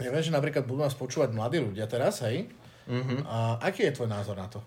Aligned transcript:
Ja 0.00 0.08
viem, 0.08 0.24
že 0.24 0.32
napríklad 0.32 0.64
budú 0.64 0.80
nás 0.80 0.96
počúvať 0.96 1.36
mladí 1.36 1.60
ľudia 1.60 1.84
teraz, 1.84 2.24
hej? 2.24 2.48
Mm-hmm. 2.88 3.28
A 3.28 3.60
aký 3.60 3.86
je 3.86 3.96
tvoj 3.96 4.08
názor 4.08 4.34
na 4.34 4.48
to? 4.48 4.64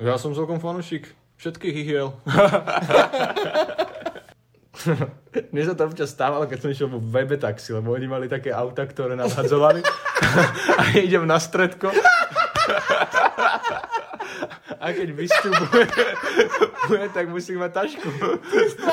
Ja 0.00 0.18
som 0.18 0.34
celkom 0.34 0.58
fanúšik 0.58 1.06
všetkých 1.38 1.76
ihiel. 1.84 2.08
Mne 5.54 5.62
sa 5.64 5.78
to 5.78 5.86
občas 5.86 6.10
stávalo, 6.10 6.50
keď 6.50 6.58
som 6.60 6.70
išiel 6.72 6.88
vo 6.90 7.00
webe 7.00 7.38
taxi, 7.38 7.72
lebo 7.72 7.94
oni 7.94 8.10
mali 8.10 8.26
také 8.26 8.50
auta, 8.50 8.82
ktoré 8.84 9.14
nadhadzovali 9.14 9.80
a 10.80 10.82
idem 10.98 11.24
na 11.24 11.38
stredko 11.38 11.94
a 14.84 14.92
keď 14.92 15.08
vystupuje, 15.16 15.88
tak 17.12 17.26
musím 17.28 17.60
mať 17.60 17.72
tašku 17.72 18.08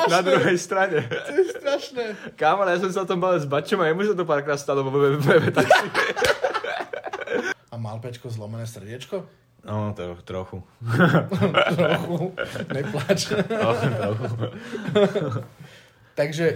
na 0.08 0.20
druhej 0.20 0.56
strane. 0.58 1.04
To 1.06 1.32
je 1.32 1.44
strašné. 1.52 2.04
Kámo, 2.34 2.64
ja 2.64 2.78
som 2.80 2.90
sa 2.90 3.04
o 3.04 3.08
tom 3.08 3.20
bavil 3.20 3.40
s 3.40 3.48
Bačom 3.48 3.80
a 3.80 3.90
jemu 3.90 4.08
sa 4.08 4.14
to 4.16 4.24
párkrát 4.24 4.58
stalo 4.60 4.84
vo 4.86 4.92
webe, 4.94 5.18
webe 5.20 5.50
taxi. 5.52 5.86
A 7.72 7.80
mal 7.80 7.96
Pečko 8.04 8.28
zlomené 8.28 8.68
srdiečko? 8.68 9.24
No, 9.62 9.94
to 9.96 10.18
trochu. 10.26 10.58
Trochu. 11.78 12.34
Nepláč. 12.74 13.20
Trochu, 13.30 13.86
trochu. 14.00 14.26
Takže, 16.18 16.46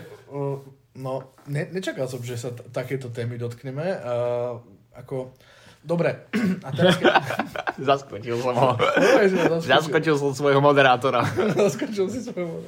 no, 0.99 1.13
ne, 1.47 1.63
nečakal 1.71 2.11
som, 2.11 2.19
že 2.21 2.35
sa 2.35 2.51
t- 2.51 2.67
takéto 2.75 3.09
témy 3.15 3.39
dotkneme. 3.39 3.87
Uh, 4.03 4.59
ako, 4.99 5.33
dobre, 5.85 6.29
a 6.63 6.69
teraz 6.73 6.97
keď... 6.97 7.13
Zaskočil 7.93 8.37
som 8.41 8.55
ho. 8.57 8.71
Zaskočil. 8.77 9.61
Zaskočil 9.65 10.15
som 10.17 10.31
svojho 10.33 10.61
moderátora. 10.65 11.25
Zaskočil 11.61 12.07
si 12.09 12.21
svojho 12.25 12.65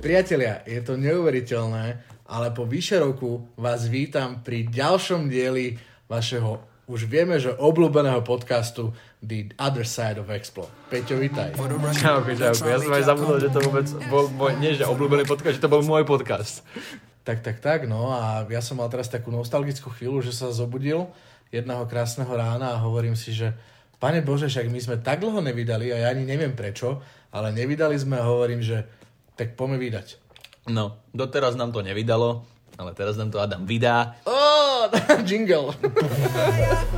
Priatelia, 0.00 0.62
je 0.62 0.78
to 0.86 0.94
neuveriteľné, 0.94 1.98
ale 2.30 2.46
po 2.54 2.62
vyše 2.62 3.02
roku 3.02 3.42
vás 3.58 3.90
vítam 3.90 4.38
pri 4.44 4.70
ďalšom 4.70 5.26
dieli 5.26 5.74
vašeho, 6.06 6.62
už 6.86 7.10
vieme, 7.10 7.34
že 7.42 7.50
obľúbeného 7.50 8.22
podcastu 8.22 8.94
The 9.18 9.50
Other 9.58 9.82
Side 9.82 10.22
of 10.22 10.30
Explo. 10.30 10.70
Peťo, 10.86 11.18
vítaj. 11.18 11.58
Čauko, 11.98 12.30
čauko. 12.38 12.62
Ja 12.70 12.78
som 12.78 12.94
aj 12.94 13.04
zabudol, 13.10 13.42
že 13.42 13.50
to 13.50 13.58
vôbec 13.58 13.86
bol 14.06 14.30
môj, 14.30 14.54
nie 14.62 14.78
že 14.78 14.86
obľúbený 14.86 15.26
podcast, 15.26 15.58
že 15.58 15.62
to 15.66 15.72
bol 15.72 15.82
môj 15.82 16.06
podcast. 16.06 16.62
Tak, 17.26 17.42
tak, 17.42 17.58
tak, 17.58 17.90
no 17.90 18.14
a 18.14 18.46
ja 18.46 18.62
som 18.62 18.78
mal 18.78 18.86
teraz 18.86 19.10
takú 19.10 19.34
nostalgickú 19.34 19.90
chvíľu, 19.90 20.22
že 20.22 20.30
sa 20.30 20.54
zobudil 20.54 21.10
jedného 21.50 21.82
krásneho 21.90 22.30
rána 22.30 22.78
a 22.78 22.82
hovorím 22.86 23.18
si, 23.18 23.34
že 23.34 23.50
Pane 23.98 24.22
Bože, 24.22 24.46
však 24.46 24.70
my 24.70 24.78
sme 24.78 24.96
tak 25.02 25.26
dlho 25.26 25.42
nevydali 25.42 25.90
a 25.90 26.06
ja 26.06 26.08
ani 26.14 26.22
neviem 26.22 26.54
prečo, 26.54 27.02
ale 27.34 27.50
nevydali 27.50 27.98
sme 27.98 28.22
a 28.22 28.30
hovorím, 28.30 28.62
že 28.62 28.86
tak 29.34 29.58
poďme 29.58 29.82
vydať. 29.82 30.22
No, 30.70 31.02
doteraz 31.10 31.58
nám 31.58 31.74
to 31.74 31.82
nevydalo, 31.82 32.46
ale 32.78 32.94
teraz 32.94 33.18
nám 33.18 33.34
to 33.34 33.42
Adam 33.42 33.66
vydá. 33.66 34.22
Oh, 34.22 34.86
jingle. 35.26 35.74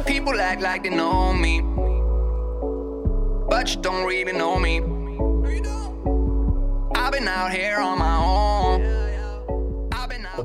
People 0.05 0.37
act 0.37 0.61
like 0.61 0.85
they 0.85 0.93
know 0.93 1.33
me, 1.33 1.65
but 3.49 3.65
you 3.73 3.81
don't 3.81 4.05
really 4.05 4.37
know 4.37 4.61
me. 4.61 4.85
I've 6.93 7.17
been 7.17 7.25
out 7.25 7.49
here 7.49 7.81
on 7.81 7.97
my 7.97 8.17
own. 8.21 8.58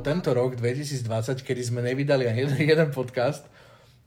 Tento 0.04 0.30
rok 0.36 0.60
2020, 0.60 1.42
kedy 1.42 1.62
sme 1.64 1.80
nevydali 1.82 2.28
ani 2.28 2.44
jeden, 2.46 2.60
jeden 2.76 2.90
podcast, 2.92 3.48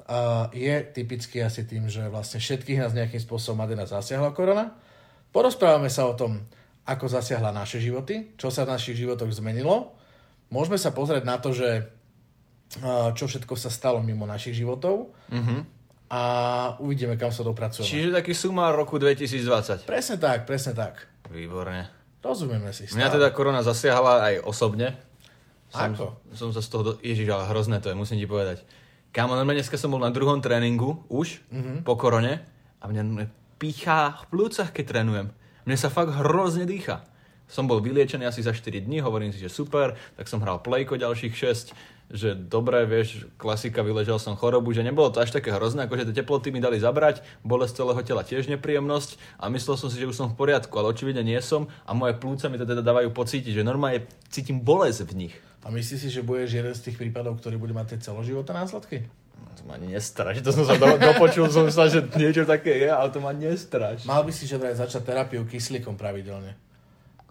uh, 0.07 0.53
je 0.53 0.85
typický 0.93 1.41
asi 1.41 1.65
tým, 1.65 1.89
že 1.89 2.07
vlastne 2.13 2.39
všetkých 2.39 2.79
nás 2.85 2.93
nejakým 2.93 3.19
spôsobom 3.19 3.65
Adena 3.65 3.89
zasiahla 3.89 4.37
korona. 4.37 4.77
Porozprávame 5.33 5.89
sa 5.89 6.07
o 6.07 6.15
tom, 6.15 6.45
ako 6.87 7.09
zasiahla 7.09 7.51
naše 7.51 7.81
životy, 7.83 8.37
čo 8.39 8.53
sa 8.53 8.69
v 8.69 8.77
našich 8.77 9.01
životoch 9.01 9.33
zmenilo. 9.33 9.97
Môžeme 10.53 10.79
sa 10.79 10.95
pozrieť 10.95 11.25
na 11.27 11.41
to, 11.41 11.51
že 11.51 11.89
uh, 12.85 13.11
čo 13.17 13.27
všetko 13.27 13.57
sa 13.57 13.73
stalo 13.73 13.99
mimo 14.05 14.29
našich 14.29 14.55
životov 14.55 15.11
a 16.07 16.23
uvidíme, 16.79 17.19
kam 17.19 17.35
sa 17.35 17.43
dopracujeme. 17.43 17.91
Čiže 17.91 18.15
taký 18.15 18.31
sumár 18.31 18.79
roku 18.79 18.95
2020. 18.95 19.91
Presne 19.91 20.17
tak, 20.23 20.47
presne 20.47 20.71
tak. 20.71 21.03
Výborne. 21.27 21.91
Rozumieme 22.23 22.71
si. 22.71 22.87
Mňa 22.91 23.11
stále. 23.11 23.15
teda 23.19 23.29
korona 23.35 23.63
zasiahla 23.67 24.23
aj 24.31 24.35
osobne. 24.47 24.95
Som, 25.71 25.93
Ako? 25.93 26.07
Som 26.33 26.51
sa 26.55 26.63
z 26.63 26.69
toho... 26.71 26.83
Do... 26.83 26.93
Ježiš, 27.03 27.27
ale 27.31 27.51
hrozné 27.51 27.83
to 27.83 27.91
je, 27.91 27.99
musím 27.99 28.23
ti 28.23 28.29
povedať. 28.29 28.63
Kámo, 29.11 29.33
normálne 29.33 29.65
dneska 29.65 29.81
som 29.81 29.91
bol 29.91 30.03
na 30.03 30.13
druhom 30.13 30.39
tréningu 30.45 31.01
už, 31.09 31.41
mm-hmm. 31.49 31.89
po 31.89 31.97
korone 31.97 32.45
a 32.79 32.85
mňa 32.85 33.27
píchá 33.57 34.21
v 34.21 34.25
plúcach, 34.29 34.71
keď 34.71 34.85
trénujem. 34.93 35.27
Mne 35.65 35.77
sa 35.81 35.89
fakt 35.89 36.13
hrozne 36.13 36.69
dýcha. 36.69 37.03
Som 37.47 37.71
bol 37.71 37.79
vyliečený 37.79 38.27
asi 38.27 38.43
za 38.43 38.51
4 38.51 38.85
dní, 38.85 38.99
hovorím 39.01 39.31
si, 39.31 39.39
že 39.39 39.51
super, 39.51 39.95
tak 40.19 40.27
som 40.27 40.43
hral 40.43 40.61
plejko 40.61 40.99
ďalších 40.99 41.35
6, 41.35 41.75
že 42.11 42.39
dobre, 42.39 42.87
vieš, 42.87 43.27
klasika, 43.35 43.83
vyležal 43.83 44.23
som 44.23 44.39
chorobu, 44.39 44.71
že 44.71 44.87
nebolo 44.87 45.11
to 45.11 45.23
až 45.23 45.35
také 45.35 45.51
hrozné, 45.51 45.87
akože 45.87 46.07
tie 46.11 46.23
teploty 46.23 46.55
mi 46.55 46.63
dali 46.63 46.79
zabrať, 46.79 47.23
bolesť 47.43 47.83
celého 47.83 48.03
tela 48.07 48.23
tiež 48.23 48.47
nepríjemnosť 48.51 49.43
a 49.43 49.51
myslel 49.51 49.75
som 49.75 49.91
si, 49.91 49.99
že 49.99 50.07
už 50.07 50.15
som 50.15 50.31
v 50.31 50.39
poriadku, 50.39 50.71
ale 50.79 50.95
očividne 50.95 51.27
nie 51.27 51.39
som 51.43 51.67
a 51.83 51.95
moje 51.95 52.15
plúca 52.19 52.47
mi 52.47 52.59
to 52.59 52.67
teda 52.67 52.83
dávajú 52.83 53.11
pocítiť, 53.11 53.59
že 53.59 53.67
normálne 53.67 54.07
cítim 54.31 54.63
bolesť 54.63 55.07
v 55.07 55.27
nich. 55.27 55.35
A 55.67 55.71
myslíš 55.75 55.99
si, 55.99 56.09
že 56.15 56.23
budeš 56.23 56.63
jeden 56.63 56.71
z 56.71 56.79
tých 56.79 56.95
prípadov, 56.95 57.43
ktorý 57.43 57.59
bude 57.59 57.75
mať 57.75 57.99
tie 57.99 58.07
celoživotné 58.07 58.55
následky? 58.55 59.03
To 59.59 59.63
ma 59.67 59.75
ani 59.75 59.91
nestraš, 59.99 60.39
to 60.39 60.55
som 60.55 60.63
sa 60.63 60.79
do, 60.79 60.95
dopočul, 60.95 61.51
som 61.51 61.67
sa, 61.75 61.91
že 61.91 62.07
niečo 62.15 62.47
také 62.47 62.87
je, 62.87 62.91
ale 62.93 63.11
to 63.11 63.19
ma 63.19 63.35
nestraš. 63.35 64.07
Mal 64.07 64.23
by 64.23 64.31
si 64.31 64.47
že 64.47 64.63
vraj 64.63 64.79
začať 64.79 65.03
terapiu 65.03 65.43
kyslíkom 65.43 65.99
pravidelne. 65.99 66.55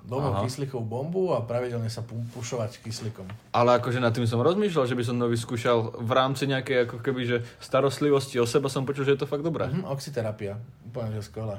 Domov 0.05 0.37
Aha. 0.37 0.41
kyslíkovú 0.45 0.85
bombu 0.85 1.33
a 1.33 1.41
pravidelne 1.41 1.89
sa 1.89 2.05
pu- 2.05 2.21
pušovať 2.35 2.77
kyslíkom. 2.85 3.25
Ale 3.55 3.81
akože 3.81 3.97
nad 3.97 4.13
tým 4.13 4.29
som 4.29 4.37
rozmýšľal, 4.43 4.85
že 4.85 4.93
by 4.93 5.03
som 5.07 5.17
to 5.17 5.25
vyskúšal 5.31 5.97
v 5.97 6.11
rámci 6.13 6.45
nejakej 6.45 6.85
ako 6.85 6.97
keby, 7.01 7.21
že 7.25 7.37
starostlivosti 7.57 8.37
o 8.37 8.45
seba 8.45 8.69
som 8.69 8.85
počul, 8.85 9.01
že 9.07 9.17
je 9.17 9.25
to 9.25 9.31
fakt 9.31 9.41
dobré. 9.41 9.65
Hm, 9.65 9.87
oxyterapia. 9.89 10.61
Úplne, 10.93 11.09
že 11.17 11.25
skvelá. 11.25 11.57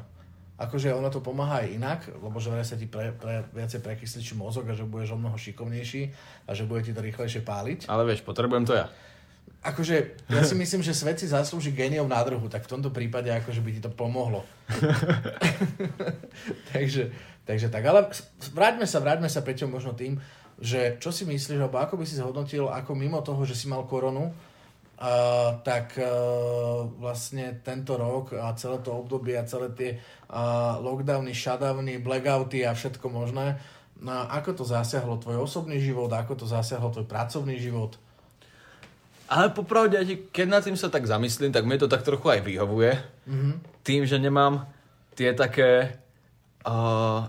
Akože 0.57 0.89
ono 0.89 1.13
to 1.13 1.21
pomáha 1.21 1.61
aj 1.61 1.69
inak, 1.69 2.01
lebo 2.17 2.41
že 2.41 2.49
sa 2.65 2.81
ti 2.81 2.89
pre, 2.89 3.13
pre, 3.13 3.45
viacej 3.53 3.85
prekysličí 3.85 4.33
mozog 4.41 4.65
a 4.69 4.73
že 4.73 4.89
budeš 4.89 5.13
o 5.13 5.21
mnoho 5.21 5.37
šikovnejší 5.37 6.09
a 6.49 6.57
že 6.57 6.65
bude 6.65 6.81
ti 6.81 6.97
to 6.97 7.05
rýchlejšie 7.05 7.45
páliť. 7.45 7.93
Ale 7.93 8.09
vieš, 8.09 8.25
potrebujem 8.25 8.65
to 8.65 8.73
ja. 8.73 8.89
Akože 9.61 10.17
ja 10.33 10.43
si 10.47 10.57
myslím, 10.57 10.81
že 10.81 10.97
svet 10.97 11.21
si 11.21 11.29
zaslúži 11.29 11.77
géniov 11.77 12.09
nádrhu, 12.09 12.49
tak 12.49 12.65
v 12.65 12.73
tomto 12.73 12.89
prípade 12.89 13.29
akože 13.29 13.61
by 13.61 13.71
ti 13.75 13.81
to 13.85 13.93
pomohlo. 13.93 14.49
takže, 16.73 17.13
takže 17.45 17.69
tak, 17.69 17.85
ale 17.85 18.09
vráťme 18.55 18.89
sa, 18.89 19.03
vráťme 19.03 19.29
sa 19.29 19.45
Peťo 19.45 19.69
možno 19.69 19.93
tým, 19.93 20.17
že 20.57 20.97
čo 21.03 21.13
si 21.13 21.29
myslíš, 21.29 21.61
alebo 21.61 21.83
ako 21.83 22.01
by 22.01 22.05
si 22.09 22.17
zhodnotil, 22.17 22.73
ako 22.73 22.97
mimo 22.97 23.21
toho, 23.21 23.45
že 23.45 23.59
si 23.59 23.69
mal 23.69 23.85
koronu, 23.85 24.33
Uh, 24.97 25.61
tak 25.61 26.01
uh, 26.01 26.89
vlastne 26.97 27.61
tento 27.61 28.01
rok 28.01 28.33
a 28.33 28.57
celé 28.57 28.81
to 28.81 28.97
obdobie 28.97 29.37
a 29.37 29.45
celé 29.45 29.69
tie 29.77 29.91
uh, 30.33 30.81
lockdowny, 30.81 31.37
shutdowny, 31.37 32.01
blackouty 32.01 32.65
a 32.65 32.73
všetko 32.73 33.05
možné, 33.13 33.61
no, 34.01 34.25
ako 34.25 34.57
to 34.57 34.65
zasiahlo 34.65 35.21
tvoj 35.21 35.45
osobný 35.45 35.85
život, 35.85 36.09
ako 36.09 36.41
to 36.41 36.47
zasiahlo 36.49 36.89
tvoj 36.97 37.05
pracovný 37.05 37.61
život? 37.61 38.01
Ale 39.29 39.53
popravde, 39.53 40.01
keď 40.33 40.47
nad 40.49 40.65
tým 40.65 40.81
sa 40.81 40.89
tak 40.89 41.05
zamyslím, 41.05 41.53
tak 41.53 41.69
mi 41.69 41.77
to 41.77 41.93
tak 41.93 42.01
trochu 42.01 42.33
aj 42.33 42.41
vyhovuje. 42.41 42.97
Mm-hmm. 43.29 43.55
Tým, 43.85 44.09
že 44.09 44.17
nemám 44.17 44.65
tie 45.13 45.37
také... 45.37 45.99
Uh, 46.65 47.29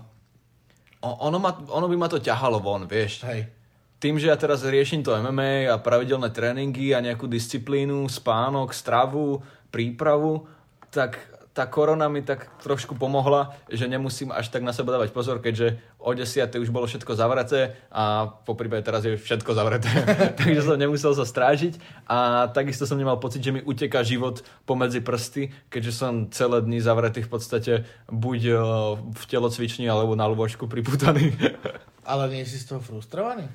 ono, 1.04 1.36
ma, 1.36 1.52
ono 1.68 1.84
by 1.84 1.96
ma 2.00 2.08
to 2.08 2.16
ťahalo 2.16 2.64
von, 2.64 2.88
vieš. 2.88 3.28
Hej. 3.28 3.57
Tým, 3.98 4.14
že 4.14 4.30
ja 4.30 4.38
teraz 4.38 4.62
riešim 4.62 5.02
to 5.02 5.10
MMA 5.10 5.66
a 5.66 5.82
pravidelné 5.82 6.30
tréningy 6.30 6.94
a 6.94 7.02
nejakú 7.02 7.26
disciplínu, 7.26 8.06
spánok, 8.06 8.70
stravu, 8.70 9.42
prípravu, 9.74 10.46
tak 10.94 11.18
tá 11.58 11.66
korona 11.66 12.06
mi 12.06 12.22
tak 12.22 12.46
trošku 12.62 12.94
pomohla, 12.94 13.58
že 13.66 13.90
nemusím 13.90 14.30
až 14.30 14.46
tak 14.54 14.62
na 14.62 14.70
seba 14.70 14.94
dávať 14.94 15.10
pozor, 15.10 15.42
keďže 15.42 15.82
o 15.98 16.14
10. 16.14 16.46
už 16.54 16.70
bolo 16.70 16.86
všetko 16.86 17.18
zavreté 17.18 17.74
a 17.90 18.30
po 18.30 18.54
prípade 18.54 18.86
teraz 18.86 19.02
je 19.02 19.18
všetko 19.18 19.58
zavreté. 19.58 19.90
Takže 20.38 20.62
som 20.62 20.78
nemusel 20.78 21.18
sa 21.18 21.26
strážiť 21.26 22.06
a 22.06 22.46
takisto 22.54 22.86
som 22.86 22.94
nemal 22.94 23.18
pocit, 23.18 23.42
že 23.42 23.50
mi 23.50 23.58
uteká 23.58 24.06
život 24.06 24.46
pomedzi 24.70 25.02
prsty, 25.02 25.50
keďže 25.66 25.90
som 25.90 26.30
celé 26.30 26.62
dny 26.62 26.78
zavretý 26.78 27.26
v 27.26 27.30
podstate 27.34 27.72
buď 28.06 28.40
eh, 28.46 28.58
v 29.02 29.22
telocvični 29.26 29.90
alebo 29.90 30.14
na 30.14 30.30
lôžku 30.30 30.70
priputaný. 30.70 31.34
Ale 32.06 32.30
nie 32.30 32.46
si 32.46 32.62
z 32.62 32.70
toho 32.70 32.78
frustrovaný? 32.78 33.50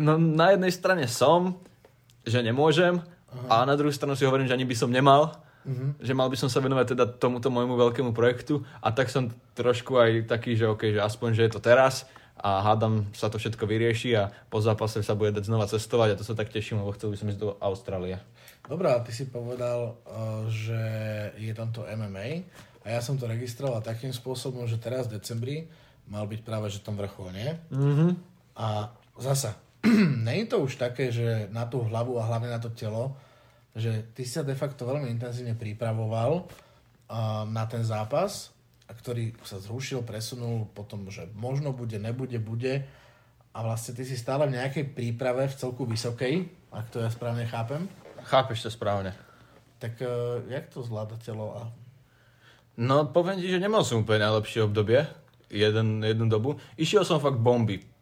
No 0.00 0.16
na 0.16 0.56
jednej 0.56 0.72
strane 0.72 1.04
som, 1.08 1.60
že 2.24 2.40
nemôžem 2.40 3.00
a 3.50 3.66
na 3.68 3.74
druhú 3.76 3.92
stranu 3.92 4.16
si 4.16 4.24
hovorím, 4.24 4.48
že 4.48 4.56
ani 4.56 4.64
by 4.64 4.76
som 4.78 4.88
nemal, 4.88 5.44
že 6.00 6.12
mal 6.12 6.28
by 6.28 6.36
som 6.36 6.52
sa 6.52 6.60
venovať 6.60 6.92
teda 6.92 7.04
tomuto 7.16 7.48
môjmu 7.48 7.76
veľkému 7.76 8.12
projektu 8.12 8.60
a 8.84 8.92
tak 8.92 9.08
som 9.08 9.32
trošku 9.56 9.96
aj 9.96 10.28
taký, 10.28 10.56
že 10.60 10.68
OK, 10.68 10.92
že 10.92 11.00
aspoň, 11.00 11.28
že 11.32 11.42
je 11.48 11.52
to 11.56 11.60
teraz 11.64 12.04
a 12.36 12.60
hádam 12.60 13.08
sa 13.16 13.32
to 13.32 13.40
všetko 13.40 13.64
vyrieši 13.64 14.10
a 14.18 14.28
po 14.52 14.60
zápase 14.60 15.00
sa 15.00 15.16
bude 15.16 15.32
dať 15.32 15.48
znova 15.48 15.64
cestovať 15.64 16.08
a 16.14 16.18
to 16.20 16.24
sa 16.26 16.36
tak 16.36 16.52
teším, 16.52 16.84
lebo 16.84 16.92
chcel 16.92 17.08
by 17.08 17.16
som 17.16 17.30
ísť 17.32 17.40
do 17.40 17.56
Austrálie. 17.64 18.20
Dobre, 18.64 18.92
ale 18.92 19.04
ty 19.08 19.12
si 19.12 19.28
povedal, 19.28 19.96
uh, 20.04 20.44
že 20.52 20.80
je 21.40 21.52
tam 21.56 21.72
to 21.72 21.88
MMA 21.88 22.44
a 22.84 22.86
ja 22.92 23.00
som 23.00 23.16
to 23.16 23.24
registroval 23.24 23.80
takým 23.80 24.12
spôsobom, 24.12 24.68
že 24.68 24.76
teraz 24.76 25.08
v 25.08 25.16
decembri 25.16 25.56
mal 26.04 26.28
byť 26.28 26.40
práve 26.44 26.68
že 26.68 26.84
tom 26.84 27.00
vrchol, 27.00 27.32
nie? 27.32 27.50
Mm-hmm. 27.72 28.10
A 28.60 28.92
zasa, 29.16 29.56
není 30.26 30.48
to 30.48 30.64
už 30.64 30.80
také, 30.80 31.12
že 31.12 31.48
na 31.52 31.68
tú 31.68 31.84
hlavu 31.84 32.16
a 32.16 32.26
hlavne 32.26 32.48
na 32.48 32.60
to 32.60 32.72
telo, 32.72 33.16
že 33.76 34.14
ty 34.16 34.24
si 34.24 34.32
sa 34.32 34.46
de 34.46 34.56
facto 34.56 34.86
veľmi 34.88 35.10
intenzívne 35.10 35.58
pripravoval 35.58 36.44
uh, 36.44 37.44
na 37.44 37.64
ten 37.68 37.84
zápas, 37.84 38.54
ktorý 38.88 39.34
sa 39.42 39.60
zrušil, 39.60 40.06
presunul 40.06 40.70
potom, 40.72 41.08
že 41.10 41.28
možno 41.34 41.74
bude, 41.74 41.98
nebude, 41.98 42.38
bude 42.38 42.86
a 43.54 43.58
vlastne 43.62 43.94
ty 43.94 44.02
si 44.06 44.16
stále 44.16 44.46
v 44.48 44.56
nejakej 44.56 44.94
príprave 44.94 45.46
v 45.50 45.58
celku 45.58 45.84
vysokej, 45.86 46.48
ak 46.74 46.86
to 46.90 47.02
ja 47.02 47.10
správne 47.10 47.44
chápem. 47.46 47.86
Chápeš 48.24 48.66
to 48.66 48.70
správne. 48.72 49.12
Tak 49.82 50.00
uh, 50.00 50.40
jak 50.48 50.70
to 50.72 50.80
zvláda 50.80 51.18
telo 51.20 51.54
a 51.54 51.62
No, 52.74 53.06
poviem 53.06 53.38
ti, 53.38 53.46
že 53.46 53.62
nemal 53.62 53.86
som 53.86 54.02
úplne 54.02 54.26
najlepšie 54.26 54.66
obdobie, 54.66 55.06
jeden, 55.46 56.02
jednu 56.02 56.26
dobu. 56.26 56.58
Išiel 56.74 57.06
som 57.06 57.22
fakt 57.22 57.38
bomby. 57.38 57.93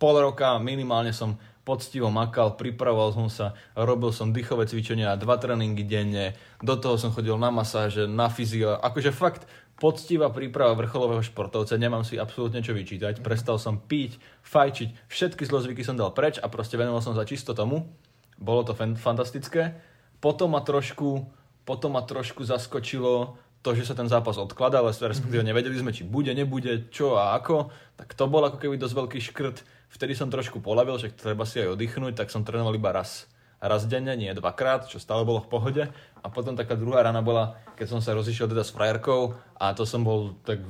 Pol 0.00 0.16
roka 0.16 0.56
minimálne 0.56 1.12
som 1.12 1.36
poctivo 1.60 2.08
makal, 2.08 2.56
pripravoval 2.56 3.12
som 3.12 3.28
sa, 3.28 3.52
robil 3.76 4.16
som 4.16 4.32
dýchové 4.32 4.64
cvičenia, 4.64 5.20
dva 5.20 5.36
tréningy 5.36 5.84
denne, 5.84 6.32
do 6.64 6.72
toho 6.80 6.96
som 6.96 7.12
chodil 7.12 7.36
na 7.36 7.52
masáže, 7.52 8.08
na 8.08 8.32
fyzio, 8.32 8.80
akože 8.80 9.12
fakt 9.12 9.44
poctivá 9.76 10.32
príprava 10.32 10.76
vrcholového 10.76 11.24
športovca, 11.24 11.76
nemám 11.80 12.04
si 12.04 12.20
absolútne 12.20 12.64
čo 12.64 12.72
vyčítať, 12.76 13.24
prestal 13.24 13.56
som 13.56 13.80
piť, 13.80 14.16
fajčiť, 14.44 14.88
všetky 15.08 15.44
zlozvyky 15.44 15.84
som 15.84 15.96
dal 15.96 16.12
preč 16.16 16.36
a 16.36 16.48
proste 16.48 16.80
venoval 16.80 17.04
som 17.04 17.16
sa 17.16 17.28
čisto 17.28 17.56
tomu. 17.56 17.88
Bolo 18.36 18.64
to 18.64 18.72
fan- 18.72 18.96
fantastické. 18.96 19.76
Potom 20.20 20.52
ma 20.52 20.60
trošku, 20.60 21.28
potom 21.64 21.96
ma 21.96 22.04
trošku 22.04 22.44
zaskočilo 22.44 23.36
to, 23.60 23.76
že 23.76 23.88
sa 23.88 23.96
ten 23.96 24.08
zápas 24.08 24.36
odkladal, 24.40 24.88
respektíve 24.88 25.44
nevedeli 25.44 25.76
sme, 25.76 25.92
či 25.92 26.04
bude, 26.04 26.32
nebude, 26.32 26.88
čo 26.92 27.16
a 27.16 27.36
ako, 27.36 27.72
tak 27.96 28.12
to 28.16 28.24
bol 28.28 28.40
ako 28.44 28.60
keby 28.60 28.80
dosť 28.80 28.96
veľký 28.96 29.20
škrt. 29.32 29.79
Vtedy 29.90 30.14
som 30.14 30.30
trošku 30.30 30.62
polavil, 30.62 30.96
že 31.02 31.10
treba 31.10 31.42
si 31.42 31.58
aj 31.58 31.74
oddychnúť, 31.74 32.14
tak 32.14 32.30
som 32.30 32.46
trénoval 32.46 32.78
iba 32.78 32.94
raz. 32.94 33.26
Raz 33.60 33.84
denne, 33.84 34.16
nie 34.16 34.32
dvakrát, 34.32 34.88
čo 34.88 34.96
stále 34.96 35.26
bolo 35.26 35.44
v 35.44 35.50
pohode. 35.50 35.82
A 36.22 36.26
potom 36.32 36.56
taká 36.56 36.78
druhá 36.78 37.04
rana 37.04 37.20
bola, 37.20 37.60
keď 37.76 37.86
som 37.92 38.00
sa 38.00 38.16
rozišiel 38.16 38.48
teda 38.48 38.64
s 38.64 38.72
frajerkou 38.72 39.36
a 39.60 39.76
to 39.76 39.84
som 39.84 40.00
bol 40.00 40.38
tak 40.46 40.64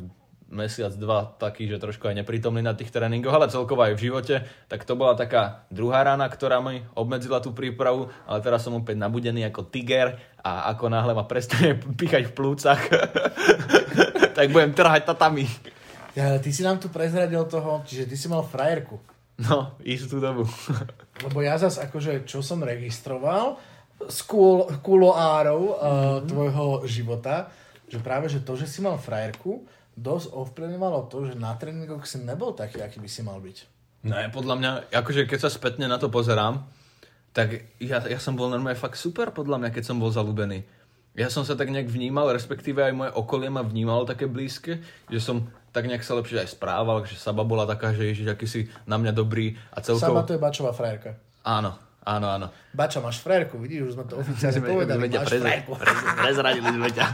mesiac, 0.51 0.91
dva 0.99 1.31
taký, 1.39 1.71
že 1.71 1.79
trošku 1.79 2.11
aj 2.11 2.19
neprítomný 2.21 2.61
na 2.61 2.75
tých 2.75 2.91
tréningoch, 2.91 3.31
ale 3.31 3.47
celkovo 3.47 3.87
aj 3.87 3.95
v 3.95 4.11
živote, 4.11 4.43
tak 4.67 4.83
to 4.83 4.99
bola 4.99 5.15
taká 5.15 5.65
druhá 5.71 6.03
rána, 6.03 6.27
ktorá 6.27 6.59
mi 6.59 6.83
obmedzila 6.99 7.39
tú 7.39 7.55
prípravu, 7.55 8.11
ale 8.27 8.43
teraz 8.43 8.67
som 8.67 8.75
opäť 8.75 8.99
nabudený 8.99 9.47
ako 9.47 9.71
tiger 9.71 10.19
a 10.43 10.75
ako 10.75 10.91
náhle 10.91 11.15
ma 11.15 11.25
prestane 11.25 11.79
píchať 12.03 12.29
v 12.29 12.35
plúcach, 12.35 12.83
tak 14.37 14.51
budem 14.51 14.75
trhať 14.75 15.07
tatami. 15.07 15.47
Ja, 16.19 16.39
ty 16.43 16.51
si 16.51 16.67
nám 16.67 16.83
tu 16.83 16.91
prezradil 16.91 17.43
toho, 17.47 17.87
čiže 17.87 18.11
ty 18.11 18.17
si 18.19 18.27
mal 18.27 18.43
frajerku. 18.43 18.99
No, 19.41 19.79
istú 19.81 20.21
dobu. 20.21 20.45
Lebo 21.25 21.39
ja 21.41 21.57
zas 21.57 21.81
akože, 21.81 22.29
čo 22.29 22.45
som 22.45 22.61
registroval 22.61 23.57
z 24.05 24.19
kul, 24.29 24.69
kuloárov 24.85 25.61
uh, 25.61 25.75
tvojho 26.25 26.85
života, 26.85 27.49
že 27.89 28.01
práve, 28.01 28.29
že 28.29 28.45
to, 28.45 28.57
že 28.57 28.69
si 28.69 28.85
mal 28.85 29.01
frajerku, 29.01 29.65
dosť 29.97 30.33
ovplyvňovalo 30.33 31.09
to, 31.09 31.33
že 31.33 31.35
na 31.37 31.53
tréningoch 31.57 32.05
si 32.05 32.21
nebol 32.21 32.53
taký, 32.57 32.81
aký 32.81 33.01
by 33.01 33.09
si 33.11 33.21
mal 33.25 33.41
byť. 33.41 33.59
Ne, 34.09 34.33
podľa 34.33 34.55
mňa, 34.57 34.71
akože 34.97 35.29
keď 35.29 35.39
sa 35.45 35.51
spätne 35.53 35.85
na 35.85 36.01
to 36.01 36.09
pozerám, 36.09 36.65
tak 37.37 37.69
ja, 37.77 38.01
ja 38.09 38.17
som 38.17 38.35
bol 38.35 38.49
normálne 38.49 38.79
fakt 38.79 38.97
super, 38.97 39.29
podľa 39.31 39.61
mňa, 39.61 39.71
keď 39.77 39.85
som 39.85 40.01
bol 40.01 40.09
zalúbený. 40.09 40.65
Ja 41.19 41.29
som 41.29 41.43
sa 41.45 41.59
tak 41.59 41.69
nejak 41.69 41.91
vnímal, 41.91 42.31
respektíve 42.33 42.81
aj 42.81 42.95
moje 42.95 43.11
okolie 43.13 43.51
ma 43.51 43.61
vnímalo 43.67 44.07
také 44.07 44.31
blízke, 44.31 44.81
že 45.11 45.21
som 45.21 45.51
tak 45.71 45.87
nejak 45.87 46.03
sa 46.03 46.19
lepšie 46.19 46.43
aj 46.43 46.51
správal, 46.55 47.07
že 47.07 47.15
Saba 47.15 47.47
bola 47.47 47.63
taká, 47.67 47.95
že 47.95 48.11
ježiš, 48.11 48.29
aký 48.35 48.47
si 48.47 48.61
na 48.87 48.99
mňa 48.99 49.13
dobrý 49.15 49.55
a 49.71 49.79
celkovo... 49.79 50.19
Sama 50.19 50.27
to 50.27 50.35
je 50.35 50.41
Bačová 50.43 50.75
frajerka. 50.75 51.15
Áno, 51.47 51.79
áno, 52.03 52.27
áno. 52.27 52.47
Bača, 52.75 52.99
máš 52.99 53.23
frajerku, 53.23 53.57
vidíš, 53.59 53.91
už 53.91 53.93
sme 53.95 54.05
to 54.11 54.19
oficiálne 54.23 54.61
povedali, 54.67 55.07
sme 55.07 55.19
máš 55.19 55.29
prez, 55.31 55.43
frajerku. 55.43 55.71
prez, 55.79 55.99
prezradili 56.27 56.69
sme 56.75 56.89
ťa. 56.91 57.07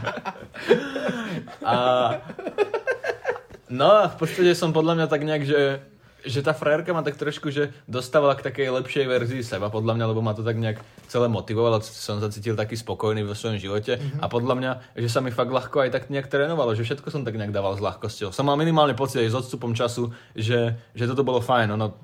A... 1.61 1.75
No 3.67 3.87
a 3.91 4.01
v 4.07 4.15
podstate 4.15 4.55
som 4.55 4.71
podľa 4.71 4.93
mňa 4.95 5.07
tak 5.11 5.21
nejak, 5.27 5.43
že 5.43 5.83
že 6.27 6.43
tá 6.43 6.51
frajerka 6.51 6.91
ma 6.91 7.01
tak 7.01 7.15
trošku, 7.15 7.49
že 7.49 7.71
dostávala 7.87 8.35
k 8.35 8.45
takej 8.45 8.69
lepšej 8.83 9.05
verzii 9.07 9.41
seba, 9.41 9.71
podľa 9.71 9.95
mňa, 9.95 10.05
lebo 10.11 10.21
ma 10.21 10.35
to 10.35 10.43
tak 10.43 10.59
nejak 10.59 10.83
celé 11.07 11.31
motivovalo, 11.31 11.79
som 11.81 12.19
sa 12.19 12.27
cítil 12.27 12.59
taký 12.59 12.75
spokojný 12.75 13.23
vo 13.23 13.33
svojom 13.33 13.57
živote 13.57 13.95
mm-hmm. 13.95 14.21
a 14.21 14.25
podľa 14.27 14.55
mňa, 14.59 14.71
že 14.99 15.07
sa 15.07 15.23
mi 15.23 15.31
fakt 15.31 15.49
ľahko 15.49 15.87
aj 15.87 15.89
tak 15.95 16.03
nejak 16.11 16.27
trénovalo, 16.27 16.75
že 16.75 16.83
všetko 16.83 17.07
som 17.07 17.23
tak 17.23 17.39
nejak 17.39 17.55
dával 17.55 17.73
s 17.73 17.81
ľahkosťou. 17.81 18.35
Som 18.35 18.51
mal 18.51 18.59
minimálne 18.59 18.93
pocit 18.93 19.23
aj 19.23 19.31
s 19.31 19.39
odstupom 19.39 19.71
času, 19.71 20.11
že, 20.35 20.75
že 20.93 21.03
toto 21.07 21.23
bolo 21.23 21.39
fajn, 21.39 21.73
ono 21.73 21.95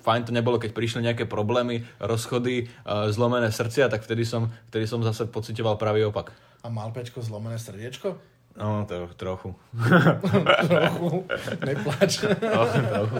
fajn 0.00 0.28
to 0.28 0.32
nebolo, 0.32 0.56
keď 0.56 0.72
prišli 0.72 1.04
nejaké 1.04 1.28
problémy, 1.28 1.84
rozchody, 2.00 2.72
uh, 2.88 3.12
zlomené 3.12 3.52
srdcia, 3.52 3.92
tak 3.92 4.00
vtedy 4.04 4.24
som, 4.24 4.48
vtedy 4.72 4.88
som 4.88 5.04
zase 5.04 5.28
pocitoval 5.28 5.76
pravý 5.76 6.08
opak. 6.08 6.32
A 6.64 6.68
mal 6.72 6.92
Pečko 6.92 7.20
zlomené 7.20 7.60
srdiečko? 7.60 8.16
No, 8.56 8.84
to 8.84 9.06
trochu. 9.14 9.54
Trochu, 10.66 11.24
neplač. 11.64 12.12
trochu, 12.18 12.78
trochu. 12.82 13.18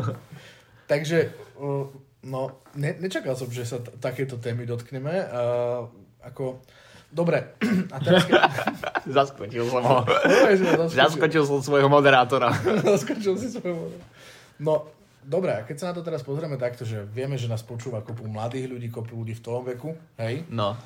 Takže, 0.90 1.18
no, 2.24 2.40
ne, 2.74 2.90
nečakal 2.98 3.34
som, 3.38 3.50
že 3.50 3.62
sa 3.66 3.78
t- 3.78 3.94
takéto 4.02 4.38
témy 4.38 4.66
dotkneme. 4.66 5.12
Uh, 5.30 5.86
ako, 6.24 6.62
dobre, 7.10 7.54
a 7.94 7.96
teraz... 8.02 8.26
Ke... 8.26 8.34
Zaskočil 9.16 9.64
som 9.66 9.82
ho. 9.82 9.98
Ma 10.04 10.50
zaskočil. 10.54 10.98
Zaskočil 10.98 11.42
som 11.46 11.58
svojho 11.64 11.88
moderátora. 11.88 12.52
Zaskočil 12.84 13.34
si 13.38 13.48
svojho. 13.54 13.92
No, 14.60 14.88
dobre, 15.24 15.56
a 15.56 15.60
keď 15.64 15.76
sa 15.78 15.86
na 15.90 15.94
to 15.96 16.02
teraz 16.04 16.20
pozrieme 16.20 16.60
takto, 16.60 16.84
že 16.84 17.06
vieme, 17.08 17.40
že 17.40 17.48
nás 17.48 17.64
počúva 17.64 18.04
kopu 18.04 18.28
mladých 18.28 18.68
ľudí, 18.68 18.88
kopu 18.92 19.16
ľudí 19.16 19.34
v 19.38 19.42
tom 19.42 19.64
veku, 19.64 19.96
hej, 20.20 20.44
No, 20.52 20.76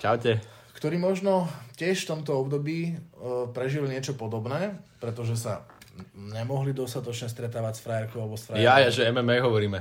čaute. 0.00 0.40
Ktorí 0.82 0.98
možno 0.98 1.46
tiež 1.78 2.02
v 2.02 2.10
tomto 2.10 2.42
období 2.42 2.90
uh, 2.90 3.46
prežili 3.54 3.86
niečo 3.86 4.18
podobné, 4.18 4.82
pretože 4.98 5.38
sa 5.38 5.62
nemohli 6.10 6.74
dostatočne 6.74 7.30
stretávať 7.30 7.78
s 7.78 7.80
frajerkou 7.86 8.18
alebo 8.18 8.34
s 8.34 8.50
frajerkou. 8.50 8.66
Ja, 8.66 8.82
ja, 8.82 8.90
že 8.90 9.06
MMA 9.14 9.46
hovoríme. 9.46 9.78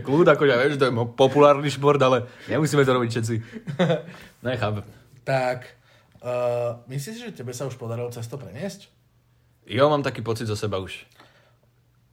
Kľúd, 0.00 0.32
ako 0.32 0.48
ja 0.48 0.56
vieš, 0.64 0.80
to 0.80 0.88
je 0.88 0.96
populárny 1.12 1.68
šport, 1.68 2.00
ale 2.00 2.24
nemusíme 2.48 2.88
to 2.88 2.96
robiť 2.96 3.10
všetci. 3.12 3.34
Nechápem. 4.48 4.88
Tak, 5.28 5.76
uh, 6.24 6.80
myslíš, 6.88 7.20
že 7.20 7.36
tebe 7.36 7.52
sa 7.52 7.68
už 7.68 7.76
podarilo 7.76 8.08
cesto 8.08 8.40
preniesť? 8.40 8.88
Jo, 9.68 9.92
mám 9.92 10.00
taký 10.00 10.24
pocit 10.24 10.48
zo 10.48 10.56
seba 10.56 10.80
už. 10.80 11.04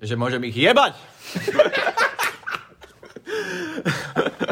Že 0.04 0.20
môžem 0.20 0.44
ich 0.52 0.60
jebať! 0.60 1.00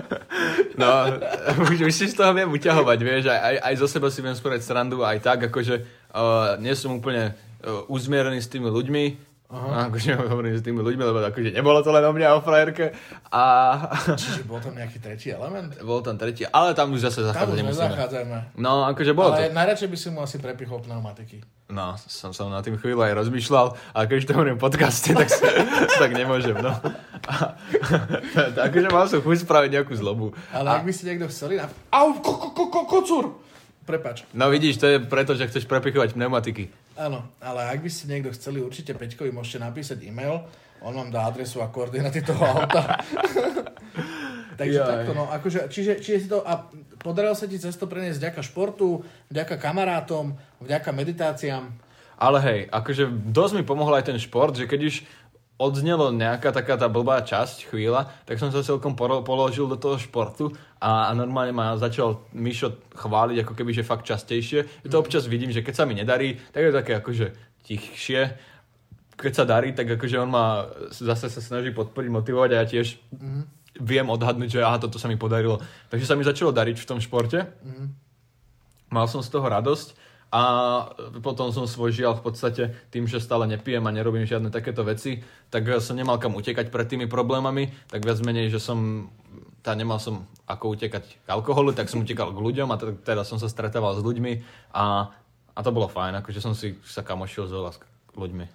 No, 0.82 0.90
už, 1.70 1.86
už 1.86 1.94
si 1.94 2.10
z 2.10 2.18
toho 2.18 2.34
viem 2.34 2.50
uťahovať, 2.50 3.00
vieš, 3.06 3.24
aj, 3.30 3.40
aj, 3.40 3.56
aj 3.70 3.74
zo 3.78 3.88
seba 3.88 4.10
si 4.10 4.26
viem 4.26 4.34
spraviť 4.34 4.62
srandu, 4.66 5.06
aj 5.06 5.22
tak, 5.22 5.40
akože 5.54 5.76
uh, 6.12 6.58
nie 6.58 6.74
som 6.74 6.98
úplne 6.98 7.38
uh, 7.38 7.86
uzmierený 7.86 8.42
s 8.42 8.50
tými 8.50 8.66
ľuďmi, 8.74 9.31
Aha. 9.52 9.92
Akože 9.92 10.16
hovorím 10.16 10.56
s 10.56 10.64
tými 10.64 10.80
ľuďmi, 10.80 11.04
lebo 11.04 11.20
akože 11.20 11.52
nebolo 11.52 11.84
to 11.84 11.92
len 11.92 12.08
o 12.08 12.16
mňa, 12.16 12.28
o 12.34 12.40
frajerke. 12.40 12.96
A 13.28 13.44
Čiže 14.16 14.48
bol 14.48 14.64
tam 14.64 14.72
nejaký 14.74 14.98
tretí 14.98 15.28
element? 15.28 15.76
bol 15.78 16.00
tam 16.00 16.16
tretí, 16.16 16.48
ale 16.48 16.72
tam 16.72 16.96
už 16.96 17.04
zase 17.04 17.20
Tam 17.20 17.36
zachádzať 17.36 17.58
nemusíme. 17.60 17.84
nezachádzajme. 17.84 18.38
No, 18.56 18.88
akože 18.88 19.12
bolo 19.12 19.36
Ale 19.36 19.52
to. 19.52 19.60
najradšej 19.60 19.90
by 19.92 19.98
si 20.00 20.08
mu 20.08 20.24
asi 20.24 20.40
prepichol 20.40 20.80
pneumatiky. 20.80 21.44
No, 21.68 22.00
som 22.00 22.32
sa 22.32 22.48
na 22.48 22.60
tým 22.60 22.76
chvíľu 22.76 23.00
aj 23.02 23.12
rozmýšľal, 23.14 23.68
ale 23.92 24.04
keď 24.08 24.24
to 24.24 24.36
hovorím 24.36 24.56
v 24.56 24.64
podcaste, 24.64 25.12
tak, 25.12 25.28
tak 26.02 26.12
nemôžem, 26.12 26.56
no. 26.56 26.72
A, 27.24 27.54
akože 28.66 28.88
mal 28.88 29.06
som 29.06 29.20
chuť 29.20 29.44
spraviť 29.44 29.70
nejakú 29.74 29.94
zlobu. 29.94 30.32
Ale 30.50 30.68
ak 30.74 30.84
by 30.84 30.92
si 30.92 31.04
niekto 31.06 31.28
chceli... 31.28 31.60
Na... 31.60 31.68
Au, 31.90 32.16
ko, 32.16 32.34
ko, 32.34 32.48
ko, 32.52 32.64
ko, 32.68 32.82
kocúr! 32.88 33.26
Prepač. 33.82 34.24
No 34.32 34.48
vidíš, 34.48 34.78
to 34.78 34.88
je 34.88 34.98
preto, 35.00 35.34
že 35.34 35.48
chceš 35.48 35.66
prepichovať 35.66 36.14
pneumatiky. 36.14 36.70
Áno, 37.00 37.24
ale 37.40 37.72
ak 37.72 37.80
by 37.80 37.90
ste 37.90 38.12
niekto 38.12 38.36
chceli, 38.36 38.60
určite 38.60 38.92
Peťkovi 38.92 39.32
môžete 39.32 39.64
napísať 39.64 40.04
e-mail, 40.04 40.44
on 40.82 40.98
vám 40.98 41.10
dá 41.14 41.30
adresu 41.30 41.62
a 41.62 41.70
koordináty 41.70 42.26
toho 42.26 42.42
auta. 42.42 43.00
Takže 44.60 44.78
Jaj. 44.78 44.90
takto, 44.90 45.12
no, 45.18 45.26
akože, 45.32 45.60
čiže, 45.74 45.94
čiže 46.04 46.18
si 46.22 46.28
to, 46.30 46.46
a 46.46 46.70
podarilo 47.02 47.34
sa 47.34 47.50
ti 47.50 47.58
cesto 47.58 47.90
preniesť 47.90 48.22
vďaka 48.22 48.42
športu, 48.46 49.02
vďaka 49.34 49.58
kamarátom, 49.58 50.38
vďaka 50.62 50.90
meditáciám. 50.94 51.66
Ale 52.22 52.38
hej, 52.46 52.60
akože 52.70 53.10
dosť 53.10 53.54
mi 53.58 53.64
pomohol 53.66 53.98
aj 53.98 54.14
ten 54.14 54.20
šport, 54.22 54.54
že 54.54 54.70
keď 54.70 54.94
už 54.94 54.96
odznelo 55.62 56.10
nejaká 56.10 56.50
taká 56.50 56.74
tá 56.74 56.90
blbá 56.90 57.22
časť, 57.22 57.70
chvíľa, 57.70 58.10
tak 58.26 58.42
som 58.42 58.50
sa 58.50 58.66
celkom 58.66 58.98
položil 58.98 59.70
do 59.70 59.78
toho 59.78 60.02
športu 60.02 60.50
a, 60.82 61.06
a 61.08 61.12
normálne 61.14 61.54
ma 61.54 61.78
začal 61.78 62.26
Mišo 62.34 62.82
chváliť 62.98 63.46
ako 63.46 63.54
keby, 63.54 63.70
že 63.70 63.86
fakt 63.86 64.10
častejšie. 64.10 64.66
Mm. 64.66 64.90
To 64.90 64.98
občas 64.98 65.30
vidím, 65.30 65.54
že 65.54 65.62
keď 65.62 65.74
sa 65.78 65.86
mi 65.86 65.94
nedarí, 65.94 66.42
tak 66.50 66.66
je 66.66 66.74
také 66.74 66.98
akože 66.98 67.26
tichšie. 67.62 68.22
Keď 69.14 69.34
sa 69.38 69.46
darí, 69.46 69.78
tak 69.78 69.86
akože 69.86 70.18
on 70.18 70.34
ma 70.34 70.66
zase 70.90 71.30
sa 71.30 71.42
snaží 71.46 71.70
podporiť, 71.70 72.10
motivovať 72.10 72.50
a 72.58 72.58
ja 72.58 72.66
tiež 72.66 72.98
mm. 73.14 73.44
viem 73.86 74.10
odhadnúť, 74.10 74.58
že 74.58 74.66
aha, 74.66 74.82
toto 74.82 74.98
sa 74.98 75.06
mi 75.06 75.22
podarilo. 75.22 75.62
Takže 75.94 76.10
sa 76.10 76.18
mi 76.18 76.26
začalo 76.26 76.50
dariť 76.50 76.82
v 76.82 76.90
tom 76.90 76.98
športe. 76.98 77.46
Mhm. 77.62 77.86
Mal 78.92 79.08
som 79.08 79.24
z 79.24 79.32
toho 79.32 79.46
radosť 79.48 80.11
A 80.32 80.42
potom 81.20 81.52
som 81.52 81.68
svoj 81.68 81.92
žiaľ 81.92 82.24
v 82.24 82.32
podstate 82.32 82.64
tým, 82.88 83.04
že 83.04 83.20
stále 83.20 83.44
nepijem 83.52 83.84
a 83.84 83.92
nerobím 83.92 84.24
žiadne 84.24 84.48
takéto 84.48 84.88
veci, 84.88 85.20
tak 85.52 85.68
som 85.84 86.00
nemal 86.00 86.24
kam 86.24 86.40
utekať 86.40 86.72
pred 86.72 86.88
tými 86.88 87.12
problémami, 87.12 87.68
tak 87.92 88.08
viac 88.08 88.24
menej, 88.24 88.48
že 88.48 88.64
som 88.64 89.12
tá 89.62 89.76
nemal 89.76 90.00
som 90.00 90.26
ako 90.48 90.80
utekať 90.80 91.04
k 91.22 91.28
alkoholu, 91.28 91.76
tak 91.76 91.92
som 91.92 92.02
utekal 92.02 92.34
k 92.34 92.40
ľuďom 92.40 92.68
a 92.72 92.80
teda 92.80 93.28
som 93.28 93.38
sa 93.38 93.52
stretával 93.52 93.94
s 93.94 94.02
ľuďmi 94.02 94.42
a, 94.74 95.12
a 95.54 95.60
to 95.62 95.70
bolo 95.70 95.92
fajn, 95.92 96.24
akože 96.24 96.40
som 96.42 96.56
si 96.58 96.80
sa 96.82 97.06
kamošil 97.06 97.46
s 97.46 97.54
veľa 97.54 97.72
s 97.76 97.80
ľuďmi. 98.16 98.46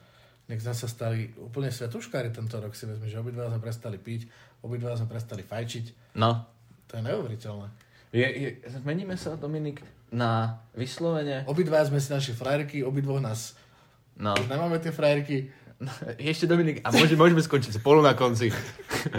Nech 0.47 0.63
sme 0.63 0.75
sa 0.75 0.87
stali 0.87 1.31
úplne 1.39 1.71
svetuškári 1.71 2.31
tento 2.31 2.57
rok, 2.59 2.75
si 2.75 2.87
vezme, 2.87 3.07
že 3.11 3.19
obidva 3.19 3.51
sme 3.51 3.59
prestali 3.59 3.99
piť, 3.99 4.31
obidva 4.63 4.95
sme 4.95 5.11
prestali 5.11 5.43
fajčiť. 5.43 6.17
No. 6.19 6.47
To 6.87 6.93
je 6.99 7.03
neuveriteľné. 7.03 7.69
Je, 8.15 8.27
je, 8.27 8.51
zmeníme 8.71 9.19
sa, 9.19 9.35
Dominik, 9.35 9.83
na 10.13 10.61
vyslovene... 10.77 11.47
Obidva 11.47 11.83
sme 11.87 11.99
si 11.99 12.13
naši 12.13 12.33
frajerky, 12.33 12.83
obidvoch 12.83 13.23
nás... 13.23 13.55
No. 14.17 14.33
Nemáme 14.49 14.81
tie 14.81 14.95
frajerky. 14.95 15.53
No, 15.77 15.93
ešte 16.17 16.49
Dominik, 16.49 16.81
a 16.81 16.89
môžeme, 16.89 17.21
môžeme 17.21 17.45
skončiť 17.45 17.85
spolu 17.85 18.01
na 18.01 18.17
konci. 18.17 18.49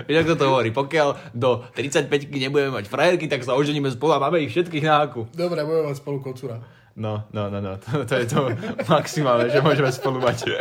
Vieš, 0.09 0.25
ako 0.25 0.33
to 0.33 0.45
hovorí, 0.49 0.73
pokiaľ 0.73 1.37
do 1.37 1.61
35 1.77 2.09
nebudeme 2.33 2.73
mať 2.73 2.89
frajerky, 2.89 3.29
tak 3.29 3.45
sa 3.45 3.53
oženíme 3.53 3.93
spolu 3.93 4.17
a 4.17 4.23
máme 4.25 4.41
ich 4.41 4.49
všetkých 4.49 4.81
na 4.81 5.05
haku. 5.05 5.29
Dobre, 5.37 5.61
budeme 5.61 5.93
mať 5.93 6.01
spolu 6.01 6.17
kocúra. 6.17 6.57
No, 6.97 7.29
no, 7.29 7.53
no, 7.53 7.61
no, 7.61 7.77
to, 7.77 8.01
to 8.09 8.13
je 8.17 8.25
to 8.25 8.49
maximálne, 8.89 9.53
že 9.53 9.61
môžeme 9.61 9.93
spolu 9.93 10.17
mať. 10.17 10.49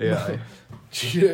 Jaj. 0.00 0.40
Čiže... 0.88 1.26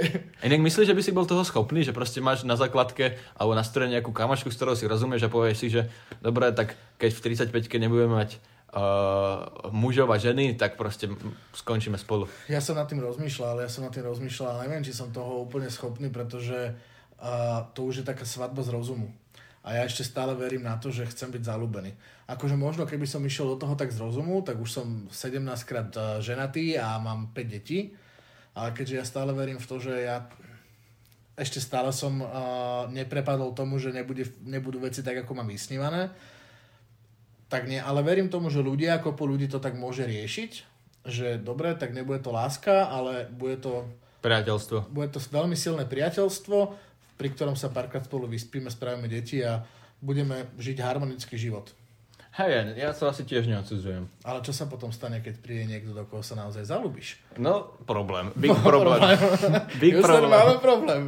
Inak 0.43 0.61
myslíš, 0.61 0.91
že 0.91 0.97
by 0.97 1.03
si 1.03 1.15
bol 1.15 1.27
toho 1.31 1.47
schopný, 1.47 1.87
že 1.87 1.95
proste 1.95 2.19
máš 2.19 2.43
na 2.43 2.59
základke 2.59 3.19
alebo 3.39 3.55
na 3.55 3.63
strane 3.63 3.95
nejakú 3.95 4.11
kamašku, 4.11 4.51
s 4.51 4.59
ktorou 4.59 4.75
si 4.75 4.91
rozumieš 4.91 5.27
a 5.27 5.33
povieš 5.33 5.57
si, 5.57 5.69
že 5.71 5.87
dobre, 6.19 6.51
tak 6.51 6.75
keď 6.99 7.11
v 7.15 7.23
35-ke 7.31 7.77
nebudeme 7.79 8.19
mať 8.19 8.43
uh, 8.75 9.71
mužov 9.71 10.11
a 10.11 10.19
ženy, 10.19 10.59
tak 10.59 10.75
proste 10.75 11.07
skončíme 11.55 11.95
spolu. 11.95 12.27
Ja 12.51 12.59
som 12.59 12.75
nad 12.75 12.91
tým 12.91 12.99
rozmýšľal, 12.99 13.63
ja 13.63 13.71
som 13.71 13.87
nad 13.87 13.95
tým 13.95 14.05
rozmýšľal, 14.05 14.59
ale 14.59 14.63
neviem, 14.67 14.85
či 14.87 14.95
som 14.95 15.15
toho 15.15 15.47
úplne 15.47 15.71
schopný, 15.71 16.11
pretože 16.11 16.75
uh, 16.75 17.63
to 17.73 17.87
už 17.87 18.03
je 18.03 18.05
taká 18.05 18.27
svadba 18.27 18.67
z 18.67 18.75
rozumu. 18.75 19.15
A 19.65 19.81
ja 19.81 19.89
ešte 19.89 20.05
stále 20.05 20.37
verím 20.37 20.69
na 20.69 20.77
to, 20.77 20.93
že 20.93 21.09
chcem 21.09 21.33
byť 21.33 21.41
zalúbený. 21.41 21.97
Akože 22.29 22.53
možno, 22.53 22.85
keby 22.85 23.09
som 23.09 23.25
išiel 23.25 23.57
do 23.57 23.65
toho 23.65 23.73
tak 23.73 23.97
z 23.97 24.03
rozumu, 24.03 24.45
tak 24.45 24.61
už 24.61 24.69
som 24.69 25.09
17 25.09 25.41
krát 25.65 25.89
ženatý 26.21 26.77
a 26.77 27.01
mám 27.01 27.33
5 27.33 27.49
detí 27.49 27.97
ale 28.55 28.71
keďže 28.73 28.99
ja 29.03 29.05
stále 29.05 29.35
verím 29.35 29.59
v 29.59 29.69
to, 29.69 29.77
že 29.83 29.95
ja 30.07 30.31
ešte 31.35 31.59
stále 31.59 31.91
som 31.91 32.23
uh, 32.23 32.87
neprepadol 32.95 33.59
tomu, 33.59 33.83
že 33.83 33.91
nebude, 33.91 34.23
nebudú 34.47 34.79
veci 34.79 35.03
tak, 35.03 35.27
ako 35.27 35.35
mám 35.35 35.51
vysnívané, 35.51 36.15
tak 37.51 37.67
nie, 37.67 37.83
ale 37.83 38.07
verím 38.07 38.31
tomu, 38.31 38.51
že 38.51 38.63
ľudia, 38.63 39.03
ako 39.03 39.19
po 39.19 39.27
ľudí 39.27 39.51
to 39.51 39.59
tak 39.59 39.75
môže 39.75 40.07
riešiť, 40.07 40.53
že 41.05 41.43
dobre, 41.43 41.75
tak 41.75 41.91
nebude 41.93 42.23
to 42.23 42.31
láska, 42.31 42.87
ale 42.87 43.27
bude 43.29 43.59
to... 43.61 43.85
Priateľstvo. 44.23 44.89
Bude 44.89 45.11
to 45.11 45.21
veľmi 45.21 45.59
silné 45.59 45.85
priateľstvo, 45.85 46.59
pri 47.19 47.29
ktorom 47.35 47.59
sa 47.59 47.69
párkrát 47.69 48.07
spolu 48.07 48.31
vyspíme, 48.31 48.73
spravíme 48.73 49.11
deti 49.11 49.43
a 49.45 49.63
budeme 50.01 50.49
žiť 50.57 50.81
harmonický 50.81 51.37
život. 51.37 51.71
Hej, 52.35 52.75
ja 52.75 52.91
sa 52.91 53.15
asi 53.15 53.23
tiež 53.23 53.47
neodsudzujem. 53.47 54.11
Ale 54.27 54.43
čo 54.43 54.51
sa 54.51 54.67
potom 54.67 54.91
stane, 54.91 55.23
keď 55.23 55.39
príde 55.39 55.71
niekto, 55.71 55.95
do 55.95 56.03
koho 56.03 56.19
sa 56.19 56.35
naozaj 56.35 56.67
zalúbiš? 56.67 57.23
No, 57.39 57.79
problém. 57.87 58.35
Big 58.35 58.51
problém. 58.59 58.99
Big 59.83 59.95
problém. 60.03 60.35
máme 60.35 60.59
problém. 60.59 61.03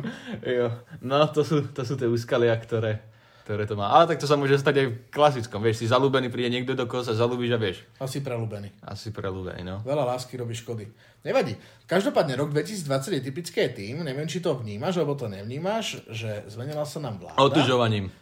Jo. 0.47 0.71
No, 1.03 1.27
to 1.27 1.43
sú, 1.43 1.67
to 1.75 1.83
sú 1.83 1.99
tie 1.99 2.07
úskalia, 2.07 2.55
ktoré, 2.55 3.03
ktoré 3.43 3.67
to 3.67 3.75
má. 3.75 3.91
Ale 3.91 4.07
tak 4.07 4.23
to 4.23 4.31
sa 4.31 4.39
môže 4.39 4.55
stať 4.55 4.75
aj 4.79 4.87
v 4.87 4.95
klasickom. 5.11 5.59
Vieš, 5.67 5.83
si 5.83 5.91
zalúbený, 5.91 6.31
príde 6.31 6.47
niekto, 6.47 6.79
do 6.79 6.87
koho 6.87 7.03
sa 7.03 7.11
zalúbiš 7.11 7.51
a 7.55 7.59
vieš. 7.59 7.83
Asi 7.99 8.23
prelúbený. 8.23 8.71
Asi 8.87 9.11
prelúbený, 9.11 9.67
no. 9.67 9.83
Veľa 9.83 10.15
lásky 10.15 10.39
robí 10.39 10.55
škody. 10.55 10.87
Nevadí. 11.27 11.59
Každopádne 11.91 12.39
rok 12.39 12.55
2020 12.55 13.19
je 13.19 13.23
typické 13.27 13.67
tým, 13.75 14.07
neviem, 14.07 14.31
či 14.31 14.39
to 14.39 14.55
vnímaš, 14.55 15.03
alebo 15.03 15.19
to 15.19 15.27
nevnímaš, 15.27 16.07
že 16.07 16.47
zmenila 16.47 16.87
sa 16.87 17.03
nám 17.03 17.19
vláda. 17.19 17.43
Otužovaním. 17.43 18.15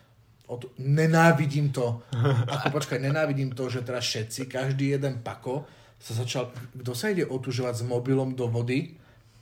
Od... 0.47 0.77
Nenávidím 0.81 1.73
to. 1.73 2.05
Ako 2.49 2.69
počkaj, 2.69 3.01
nenávidím 3.01 3.57
to, 3.57 3.73
že 3.73 3.81
teraz 3.81 4.05
všetci, 4.05 4.47
každý 4.47 4.93
jeden 4.97 5.25
pako 5.25 5.65
sa 5.97 6.13
začal, 6.13 6.53
kto 6.77 6.93
sa 6.93 7.09
ide 7.09 7.25
otužovať 7.25 7.81
s 7.81 7.85
mobilom 7.89 8.37
do 8.37 8.45
vody, 8.45 8.93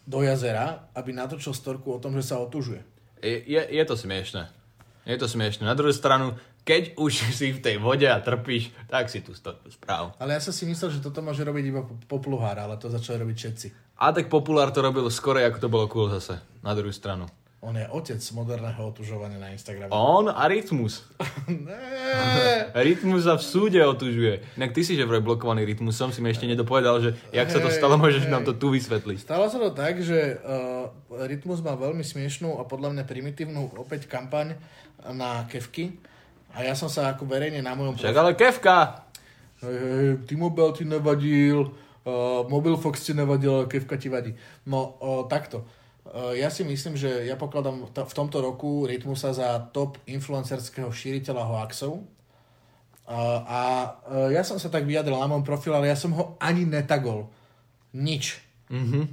do 0.06 0.22
jazera, 0.22 0.90
aby 0.94 1.10
natočil 1.10 1.50
storku 1.54 1.94
o 1.94 1.98
tom, 1.98 2.14
že 2.14 2.22
sa 2.22 2.38
otužuje. 2.38 2.82
Je, 3.22 3.38
je, 3.46 3.62
je 3.62 3.84
to 3.86 3.94
smiešne. 3.98 4.46
Je 5.02 5.18
to 5.18 5.26
smiešne. 5.26 5.66
Na 5.66 5.74
druhú 5.74 5.90
stranu, 5.90 6.38
keď 6.62 6.94
už 6.94 7.12
si 7.38 7.50
v 7.50 7.62
tej 7.62 7.76
vode 7.82 8.06
a 8.06 8.22
trpíš, 8.22 8.70
tak 8.86 9.10
si 9.10 9.22
tú 9.22 9.34
storku 9.34 9.70
správ. 9.74 10.14
Ale 10.22 10.38
ja 10.38 10.40
som 10.42 10.54
si 10.54 10.66
myslel, 10.70 10.94
že 10.94 11.02
toto 11.02 11.18
môže 11.22 11.42
robiť 11.42 11.64
iba 11.66 11.82
popluhár, 12.06 12.58
ale 12.62 12.78
to 12.78 12.86
začali 12.86 13.22
robiť 13.26 13.36
všetci. 13.38 13.66
A 14.02 14.10
tak 14.10 14.26
populár 14.26 14.74
to 14.74 14.82
robil 14.82 15.06
skoro, 15.10 15.38
ako 15.38 15.58
to 15.62 15.68
bolo 15.70 15.86
cool 15.86 16.10
zase. 16.10 16.38
Na 16.62 16.74
druhú 16.74 16.90
stranu. 16.90 17.26
On 17.62 17.70
je 17.78 17.86
otec 17.94 18.18
moderného 18.34 18.90
otužovania 18.90 19.38
na 19.38 19.54
Instagrame. 19.54 19.94
On 19.94 20.26
a 20.26 20.50
Rytmus. 20.50 21.06
Rytmus 22.74 23.22
sa 23.22 23.38
v 23.38 23.44
súde 23.46 23.78
otužuje. 23.78 24.42
Inak 24.58 24.74
ty 24.74 24.82
si 24.82 24.98
že 24.98 25.06
vraj 25.06 25.22
blokovaný 25.22 25.62
Rytmusom, 25.70 26.10
si 26.10 26.18
mi 26.18 26.34
ešte 26.34 26.50
nedopovedal, 26.50 26.98
že 26.98 27.14
jak 27.30 27.46
hey, 27.46 27.54
sa 27.54 27.62
to 27.62 27.70
stalo, 27.70 27.94
môžeš 28.02 28.26
hey. 28.26 28.34
nám 28.34 28.42
to 28.42 28.58
tu 28.58 28.74
vysvetliť. 28.74 29.22
Stalo 29.22 29.46
sa 29.46 29.62
to 29.62 29.70
tak, 29.70 30.02
že 30.02 30.42
uh, 30.42 30.90
Rytmus 31.22 31.62
má 31.62 31.78
veľmi 31.78 32.02
smiešnú 32.02 32.58
a 32.58 32.66
podľa 32.66 32.98
mňa 32.98 33.04
primitívnu 33.06 33.78
opäť 33.78 34.10
kampaň 34.10 34.58
na 35.14 35.46
kevky. 35.46 36.02
A 36.58 36.66
ja 36.66 36.74
som 36.74 36.90
sa 36.90 37.14
ako 37.14 37.30
verejne 37.30 37.62
na 37.62 37.78
mojom... 37.78 37.94
Však 37.94 38.18
ale 38.18 38.34
kevka! 38.34 39.06
Hej, 39.62 39.70
hej, 39.78 40.08
T-Mobile 40.26 40.74
ti 40.74 40.82
nevadil, 40.82 41.70
uh, 41.70 42.42
Mobile 42.42 42.74
Fox 42.74 43.06
ti 43.06 43.14
nevadil, 43.14 43.70
kevka 43.70 43.94
ti 43.94 44.10
vadí. 44.10 44.34
No, 44.66 44.98
uh, 44.98 45.30
takto 45.30 45.81
ja 46.10 46.50
si 46.50 46.66
myslím, 46.66 46.98
že 46.98 47.26
ja 47.30 47.38
pokladám 47.38 47.86
v 47.94 48.14
tomto 48.14 48.42
roku 48.42 48.90
Rytmusa 48.90 49.30
za 49.30 49.70
top 49.70 50.02
influencerského 50.10 50.90
šíriteľa 50.90 51.46
hoaxov. 51.46 52.02
A, 53.06 53.62
eh, 54.08 54.38
ja 54.38 54.42
som 54.46 54.56
sa 54.56 54.70
tak 54.70 54.86
vyjadril 54.86 55.18
na 55.18 55.28
môjom 55.28 55.46
profile, 55.46 55.78
ale 55.78 55.90
ja 55.90 55.98
som 55.98 56.14
ho 56.14 56.38
ani 56.38 56.64
netagol. 56.64 57.28
Nič. 57.92 58.40
Mm-hmm. 58.72 59.04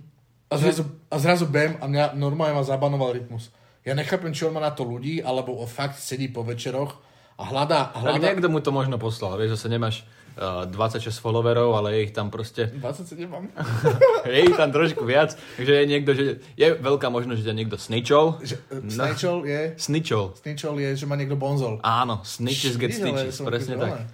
A 0.49 0.53
zrazu, 0.57 0.83
a 1.11 1.15
zrazu 1.21 1.45
bam 1.45 1.77
a 1.77 1.85
mňa 1.85 2.05
normálne 2.17 2.57
ma 2.57 2.65
zabanoval 2.65 3.17
Rytmus. 3.17 3.53
Ja 3.85 3.93
nechápem, 3.93 4.33
či 4.33 4.45
on 4.49 4.53
má 4.55 4.61
na 4.61 4.73
to 4.73 4.85
ľudí, 4.85 5.21
alebo 5.21 5.57
on 5.61 5.69
fakt 5.69 5.97
sedí 5.97 6.29
po 6.29 6.41
večeroch 6.41 6.97
a 7.37 7.43
hľadá... 7.47 7.93
hľadá... 7.93 8.17
Tak 8.17 8.25
niekto 8.41 8.49
mu 8.49 8.59
to 8.59 8.73
možno 8.73 8.97
poslal, 8.97 9.37
vieš, 9.37 9.61
zase 9.61 9.67
nemáš 9.71 10.03
26 10.39 11.03
eh, 11.03 11.11
followerov, 11.19 11.75
ale 11.75 11.99
je 11.99 11.99
ich 12.07 12.13
tam 12.15 12.31
proste... 12.31 12.71
27 12.71 13.27
mám. 13.27 13.51
je 14.31 14.39
ich 14.47 14.55
tam 14.55 14.71
trošku 14.71 15.03
viac, 15.03 15.35
takže 15.59 15.73
je 15.83 15.85
niekto, 15.85 16.11
že 16.15 16.23
je 16.55 16.67
veľká 16.79 17.11
možnosť, 17.11 17.43
že 17.43 17.45
ťa 17.51 17.55
niekto 17.59 17.75
snitchol. 17.75 18.39
Že, 18.39 18.55
uh, 18.55 18.87
snitchol 18.87 19.37
je? 19.43 19.61
Snitchol. 19.75 20.25
Snitchol 20.39 20.75
je, 20.79 20.89
že 20.95 21.05
ma 21.05 21.19
niekto 21.19 21.35
bonzol. 21.35 21.83
Áno, 21.83 22.23
snitches 22.23 22.79
get 22.79 22.95
stitches, 22.95 23.43
presne 23.43 23.75
tak. 23.75 24.07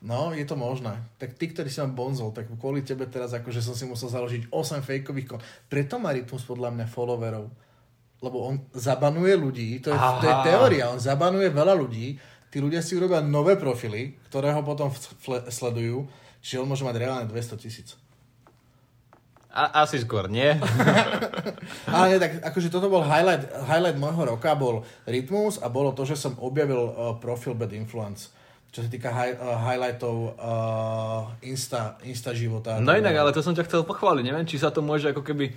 No, 0.00 0.32
je 0.32 0.48
to 0.48 0.56
možné. 0.56 0.96
Tak 1.20 1.36
ty, 1.36 1.52
ktorý 1.52 1.68
si 1.68 1.80
ma 1.84 1.92
bonzol, 1.92 2.32
tak 2.32 2.48
kvôli 2.56 2.80
tebe 2.80 3.04
teraz 3.04 3.36
akože 3.36 3.60
som 3.60 3.76
si 3.76 3.84
musel 3.84 4.08
založiť 4.08 4.48
8 4.48 4.80
fejkových 4.80 5.26
kon. 5.28 5.40
Preto 5.68 6.00
má 6.00 6.16
Rytmus 6.16 6.44
podľa 6.48 6.72
mňa 6.72 6.86
followerov. 6.88 7.46
Lebo 8.20 8.36
on 8.48 8.68
zabanuje 8.72 9.32
ľudí, 9.36 9.80
to 9.80 9.92
je, 9.92 9.96
to 9.96 10.24
je 10.28 10.36
teória, 10.44 10.92
on 10.92 11.00
zabanuje 11.00 11.48
veľa 11.52 11.72
ľudí, 11.72 12.20
tí 12.50 12.58
ľudia 12.58 12.82
si 12.82 12.98
urobia 12.98 13.22
nové 13.22 13.54
profily, 13.54 14.18
ktoré 14.28 14.50
ho 14.50 14.62
potom 14.66 14.90
sledujú, 15.48 16.04
čiže 16.42 16.60
on 16.60 16.68
môže 16.68 16.82
mať 16.82 16.96
reálne 16.98 17.26
200 17.30 17.62
tisíc. 17.62 17.94
A, 19.50 19.82
asi 19.82 19.98
skôr 19.98 20.30
nie. 20.30 20.46
Ale 21.90 22.04
nie, 22.14 22.22
tak 22.22 22.38
akože 22.38 22.70
toto 22.70 22.86
bol 22.86 23.02
highlight, 23.02 23.50
highlight 23.66 23.98
môjho 23.98 24.34
roka, 24.34 24.54
bol 24.54 24.86
Rytmus 25.10 25.58
a 25.58 25.66
bolo 25.66 25.90
to, 25.90 26.06
že 26.06 26.14
som 26.14 26.38
objavil 26.38 26.78
uh, 26.78 27.18
profil 27.18 27.58
Bad 27.58 27.74
Influence 27.74 28.30
čo 28.70 28.86
sa 28.86 28.88
týka 28.88 29.10
hi- 29.10 29.34
uh, 29.34 29.58
highlightov 29.66 30.38
uh, 30.38 31.26
Insta, 31.42 31.98
Insta 32.06 32.30
života. 32.30 32.78
No 32.78 32.94
inak, 32.94 33.18
ale 33.18 33.34
to 33.34 33.42
som 33.42 33.50
ťa 33.50 33.66
chcel 33.66 33.82
pochváliť. 33.82 34.22
Neviem, 34.22 34.46
či 34.46 34.62
sa 34.62 34.70
to 34.70 34.78
môže 34.78 35.10
ako 35.10 35.26
keby 35.26 35.50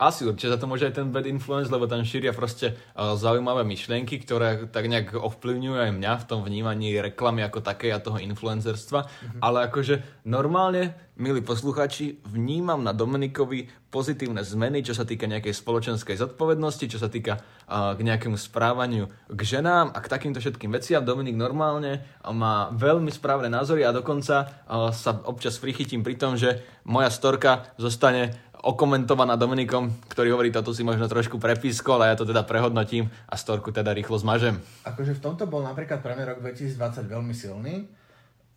asi 0.00 0.24
určite 0.24 0.56
za 0.56 0.58
to 0.58 0.64
môže 0.64 0.88
aj 0.88 0.96
ten 0.96 1.12
bad 1.12 1.28
influence, 1.28 1.68
lebo 1.68 1.84
tam 1.84 2.00
šíria 2.00 2.32
proste 2.32 2.72
uh, 2.72 3.12
zaujímavé 3.20 3.68
myšlienky, 3.68 4.16
ktoré 4.24 4.64
tak 4.72 4.88
nejak 4.88 5.12
ovplyvňujú 5.12 5.76
aj 5.76 5.92
mňa 5.92 6.12
v 6.16 6.24
tom 6.24 6.40
vnímaní 6.40 6.96
reklamy 7.04 7.44
ako 7.44 7.60
také 7.60 7.92
a 7.92 8.00
toho 8.00 8.16
influencerstva. 8.16 9.04
Mm-hmm. 9.04 9.40
Ale 9.44 9.68
akože 9.68 10.24
normálne, 10.24 10.96
milí 11.20 11.44
posluchači, 11.44 12.24
vnímam 12.32 12.80
na 12.80 12.96
Dominikovi 12.96 13.92
pozitívne 13.92 14.40
zmeny, 14.40 14.80
čo 14.80 14.96
sa 14.96 15.04
týka 15.04 15.28
nejakej 15.28 15.52
spoločenskej 15.52 16.16
zodpovednosti, 16.16 16.86
čo 16.88 16.96
sa 16.96 17.12
týka 17.12 17.36
uh, 17.36 17.92
k 17.92 18.00
nejakému 18.00 18.40
správaniu 18.40 19.12
k 19.28 19.40
ženám 19.44 19.92
a 19.92 19.98
k 20.00 20.10
takýmto 20.10 20.40
všetkým 20.40 20.72
veciam. 20.72 21.04
Dominik 21.04 21.36
normálne 21.36 22.08
má 22.24 22.72
veľmi 22.72 23.12
správne 23.12 23.52
názory 23.52 23.84
a 23.84 23.92
dokonca 23.92 24.48
uh, 24.48 24.88
sa 24.96 25.20
občas 25.28 25.60
prichytím 25.60 26.00
pri 26.00 26.16
tom, 26.16 26.40
že 26.40 26.64
moja 26.88 27.12
storka 27.12 27.68
zostane 27.76 28.49
okomentovaná 28.60 29.36
Dominikom, 29.40 29.88
ktorý 30.08 30.36
hovorí, 30.36 30.48
toto 30.52 30.76
si 30.76 30.84
možno 30.84 31.08
trošku 31.08 31.40
prepískol 31.40 32.00
a 32.04 32.12
ja 32.12 32.16
to 32.16 32.28
teda 32.28 32.44
prehodnotím 32.44 33.08
a 33.28 33.34
storku 33.36 33.72
teda 33.72 33.96
rýchlo 33.96 34.20
zmažem. 34.20 34.60
Akože 34.84 35.16
v 35.16 35.20
tomto 35.24 35.48
bol 35.48 35.64
napríklad 35.64 36.04
pre 36.04 36.12
mňa 36.16 36.36
rok 36.36 36.38
2020 36.44 37.08
veľmi 37.08 37.34
silný, 37.34 37.88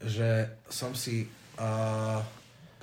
že 0.03 0.59
som 0.67 0.91
si... 0.91 1.27
Uh, 1.55 2.19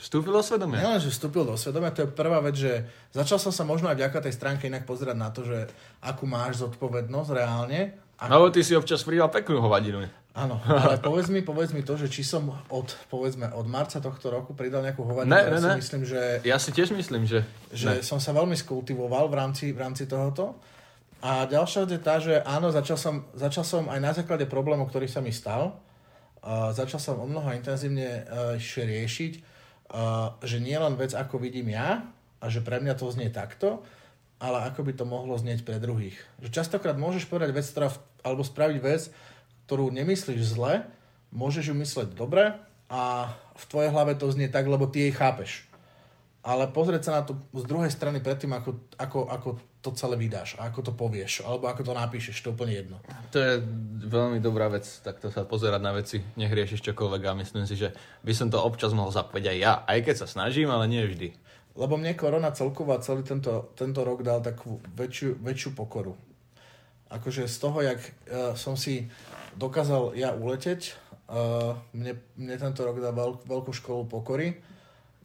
Vstúpil 0.00 0.32
do 0.32 0.40
svedomia? 0.40 0.80
Nielen, 0.80 1.04
že 1.04 1.12
vstúpil 1.12 1.44
do 1.44 1.60
svedomia, 1.60 1.92
to 1.92 2.08
je 2.08 2.08
prvá 2.08 2.40
vec, 2.40 2.56
že 2.56 2.88
začal 3.12 3.36
som 3.36 3.52
sa 3.52 3.68
možno 3.68 3.92
aj 3.92 4.00
vďaka 4.00 4.18
tej 4.24 4.32
stránke 4.32 4.64
inak 4.64 4.88
pozerať 4.88 5.12
na 5.12 5.28
to, 5.28 5.44
že 5.44 5.68
akú 6.00 6.24
máš 6.24 6.64
zodpovednosť 6.64 7.30
reálne. 7.36 8.00
Ako... 8.16 8.32
No, 8.32 8.48
ty 8.48 8.64
si 8.64 8.72
občas 8.72 9.04
pridal 9.04 9.28
peknú 9.28 9.60
hovadinu. 9.60 10.08
Áno, 10.30 10.62
ale 10.62 11.02
povedz 11.02 11.26
mi, 11.26 11.42
povedz 11.42 11.74
mi 11.74 11.82
to, 11.82 11.98
že 11.98 12.06
či 12.06 12.22
som 12.22 12.54
od, 12.70 12.94
povedzme, 13.10 13.50
od 13.50 13.66
marca 13.66 13.98
tohto 13.98 14.30
roku 14.30 14.54
pridal 14.54 14.86
nejakú 14.86 15.02
hovadinu. 15.02 15.34
Ne, 15.34 15.42
ja 15.42 15.50
ne, 15.50 15.58
si 15.58 15.66
ne. 15.66 15.76
myslím, 15.82 16.02
že, 16.06 16.20
Ja 16.46 16.56
si 16.62 16.70
tiež 16.70 16.94
myslím, 16.94 17.26
že... 17.26 17.42
že 17.74 17.98
ne. 17.98 18.06
som 18.06 18.22
sa 18.22 18.30
veľmi 18.30 18.54
skultivoval 18.54 19.26
v 19.26 19.34
rámci, 19.34 19.74
v 19.74 19.78
rámci 19.82 20.06
tohoto. 20.06 20.54
A 21.20 21.44
ďalšia 21.50 21.84
vec 21.84 21.90
je 21.98 22.00
tá, 22.00 22.16
že 22.22 22.40
áno, 22.46 22.70
začal 22.70 22.96
som, 22.96 23.14
začal 23.34 23.66
som 23.66 23.82
aj 23.90 24.00
na 24.00 24.12
základe 24.14 24.46
problémov, 24.46 24.88
ktorý 24.88 25.10
sa 25.10 25.20
mi 25.20 25.34
stal, 25.34 25.76
uh, 26.40 26.70
začal 26.72 27.02
som 27.02 27.20
o 27.20 27.26
mnoho 27.28 27.50
intenzívne 27.52 28.24
uh, 28.24 28.56
riešiť, 28.56 29.32
uh, 29.92 30.38
že 30.40 30.62
nie 30.62 30.78
len 30.78 30.96
vec, 30.96 31.12
ako 31.12 31.42
vidím 31.42 31.74
ja, 31.74 32.06
a 32.40 32.46
že 32.48 32.64
pre 32.64 32.80
mňa 32.80 32.96
to 32.96 33.12
znie 33.12 33.28
takto, 33.28 33.84
ale 34.40 34.64
ako 34.72 34.80
by 34.80 34.92
to 34.96 35.04
mohlo 35.04 35.36
znieť 35.36 35.60
pre 35.60 35.76
druhých. 35.76 36.16
Že 36.40 36.48
častokrát 36.56 36.96
môžeš 36.96 37.28
povedať 37.28 37.52
vec, 37.52 37.68
ktorá, 37.68 37.92
alebo 38.24 38.40
spraviť 38.40 38.78
vec, 38.80 39.12
ktorú 39.70 39.94
nemyslíš 39.94 40.58
zle, 40.58 40.82
môžeš 41.30 41.70
ju 41.70 41.78
mysleť 41.78 42.18
dobre 42.18 42.58
a 42.90 43.30
v 43.54 43.64
tvojej 43.70 43.94
hlave 43.94 44.18
to 44.18 44.26
znie 44.34 44.50
tak, 44.50 44.66
lebo 44.66 44.90
ty 44.90 45.06
jej 45.06 45.14
chápeš. 45.14 45.62
Ale 46.42 46.66
pozrieť 46.66 47.06
sa 47.06 47.12
na 47.14 47.22
to 47.22 47.38
z 47.54 47.70
druhej 47.70 47.86
strany 47.94 48.18
predtým, 48.18 48.50
ako, 48.50 48.82
ako, 48.98 49.30
ako 49.30 49.48
to 49.78 49.94
celé 49.94 50.18
vydáš 50.18 50.58
ako 50.58 50.80
to 50.82 50.92
povieš, 50.92 51.46
alebo 51.46 51.70
ako 51.70 51.86
to 51.86 51.92
napíšeš, 51.94 52.42
to 52.42 52.50
je 52.50 52.54
úplne 52.58 52.74
jedno. 52.82 52.96
To 53.30 53.38
je 53.38 53.52
veľmi 54.10 54.42
dobrá 54.42 54.66
vec, 54.66 54.90
takto 55.06 55.30
sa 55.30 55.46
pozerať 55.46 55.78
na 55.78 55.94
veci, 55.94 56.18
nech 56.34 56.50
riešiš 56.50 56.90
čokoľvek 56.90 57.22
a 57.30 57.38
myslím 57.38 57.62
si, 57.62 57.78
že 57.78 57.94
by 58.26 58.32
som 58.34 58.50
to 58.50 58.58
občas 58.58 58.90
mohol 58.90 59.14
zapovedať 59.14 59.54
aj 59.54 59.58
ja, 59.62 59.72
aj 59.86 59.98
keď 60.02 60.14
sa 60.18 60.26
snažím, 60.26 60.66
ale 60.74 60.90
nie 60.90 61.06
vždy. 61.06 61.30
Lebo 61.78 61.94
mne 61.94 62.18
korona 62.18 62.50
celkovo 62.50 62.90
a 62.90 62.98
celý 62.98 63.22
tento, 63.22 63.70
tento 63.78 64.02
rok 64.02 64.26
dal 64.26 64.42
takú 64.42 64.82
väčšiu, 64.98 65.38
väčšiu 65.38 65.78
pokoru. 65.78 66.18
Akože 67.06 67.46
z 67.46 67.56
toho, 67.62 67.78
jak 67.86 68.00
uh, 68.02 68.58
som 68.58 68.74
si 68.74 69.06
dokázal 69.56 70.14
ja 70.18 70.34
uleteť, 70.34 70.94
uh, 71.30 71.78
mne, 71.94 72.18
mne 72.36 72.56
tento 72.58 72.82
rok 72.82 72.98
dal 72.98 73.14
veľk, 73.14 73.46
veľkú 73.46 73.72
školu 73.74 74.06
pokory 74.10 74.58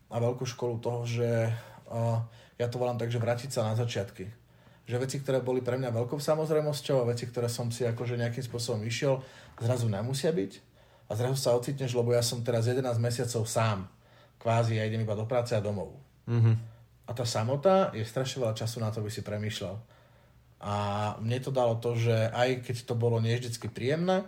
a 0.10 0.16
veľkú 0.22 0.46
školu 0.46 0.82
toho, 0.82 1.02
že 1.04 1.50
uh, 1.90 2.22
ja 2.56 2.68
to 2.72 2.80
volám 2.80 2.98
tak, 2.98 3.12
že 3.12 3.22
vrátiť 3.22 3.52
sa 3.52 3.68
na 3.68 3.74
začiatky. 3.76 4.30
Že 4.86 5.02
veci, 5.02 5.18
ktoré 5.20 5.42
boli 5.42 5.66
pre 5.66 5.82
mňa 5.82 5.90
veľkou 5.92 6.22
samozrejmosťou 6.22 7.04
a 7.04 7.10
veci, 7.10 7.26
ktoré 7.26 7.50
som 7.50 7.74
si 7.74 7.84
akože 7.84 8.16
nejakým 8.22 8.46
spôsobom 8.46 8.86
išiel, 8.86 9.20
zrazu 9.58 9.90
nemusia 9.90 10.30
byť 10.30 10.52
a 11.10 11.12
zrazu 11.14 11.38
sa 11.38 11.54
ocitneš, 11.54 11.94
lebo 11.94 12.14
ja 12.14 12.22
som 12.22 12.42
teraz 12.42 12.66
11 12.66 12.86
mesiacov 12.98 13.46
sám. 13.46 13.90
Kvázi 14.42 14.78
ja 14.78 14.86
idem 14.86 15.06
iba 15.06 15.18
do 15.18 15.26
práce 15.26 15.54
a 15.58 15.62
domov. 15.62 15.98
Mhm. 16.30 16.54
A 17.06 17.14
tá 17.14 17.22
samota 17.22 17.94
je 17.94 18.02
strašne 18.02 18.42
veľa 18.42 18.58
času 18.58 18.82
na 18.82 18.90
to, 18.90 19.02
aby 19.02 19.14
si 19.14 19.22
premýšľal. 19.22 19.78
A 20.64 20.74
mne 21.20 21.40
to 21.44 21.52
dalo 21.52 21.76
to, 21.78 22.00
že 22.00 22.32
aj 22.32 22.64
keď 22.64 22.76
to 22.88 22.96
bolo 22.96 23.20
nie 23.20 23.36
vždycky 23.36 23.68
príjemné, 23.68 24.24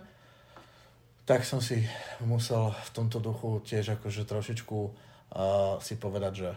tak 1.28 1.44
som 1.44 1.60
si 1.60 1.84
musel 2.24 2.72
v 2.72 2.90
tomto 2.96 3.20
duchu 3.20 3.60
tiež 3.60 4.00
akože 4.00 4.24
trošičku 4.24 4.78
uh, 4.80 5.76
si 5.84 6.00
povedať, 6.00 6.32
že, 6.40 6.50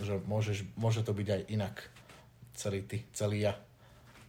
že 0.00 0.14
môžeš, 0.24 0.64
môže 0.80 1.04
to 1.04 1.12
byť 1.12 1.28
aj 1.28 1.42
inak. 1.52 1.76
Celý 2.56 2.80
ty, 2.88 3.04
celý 3.12 3.44
ja. 3.44 3.54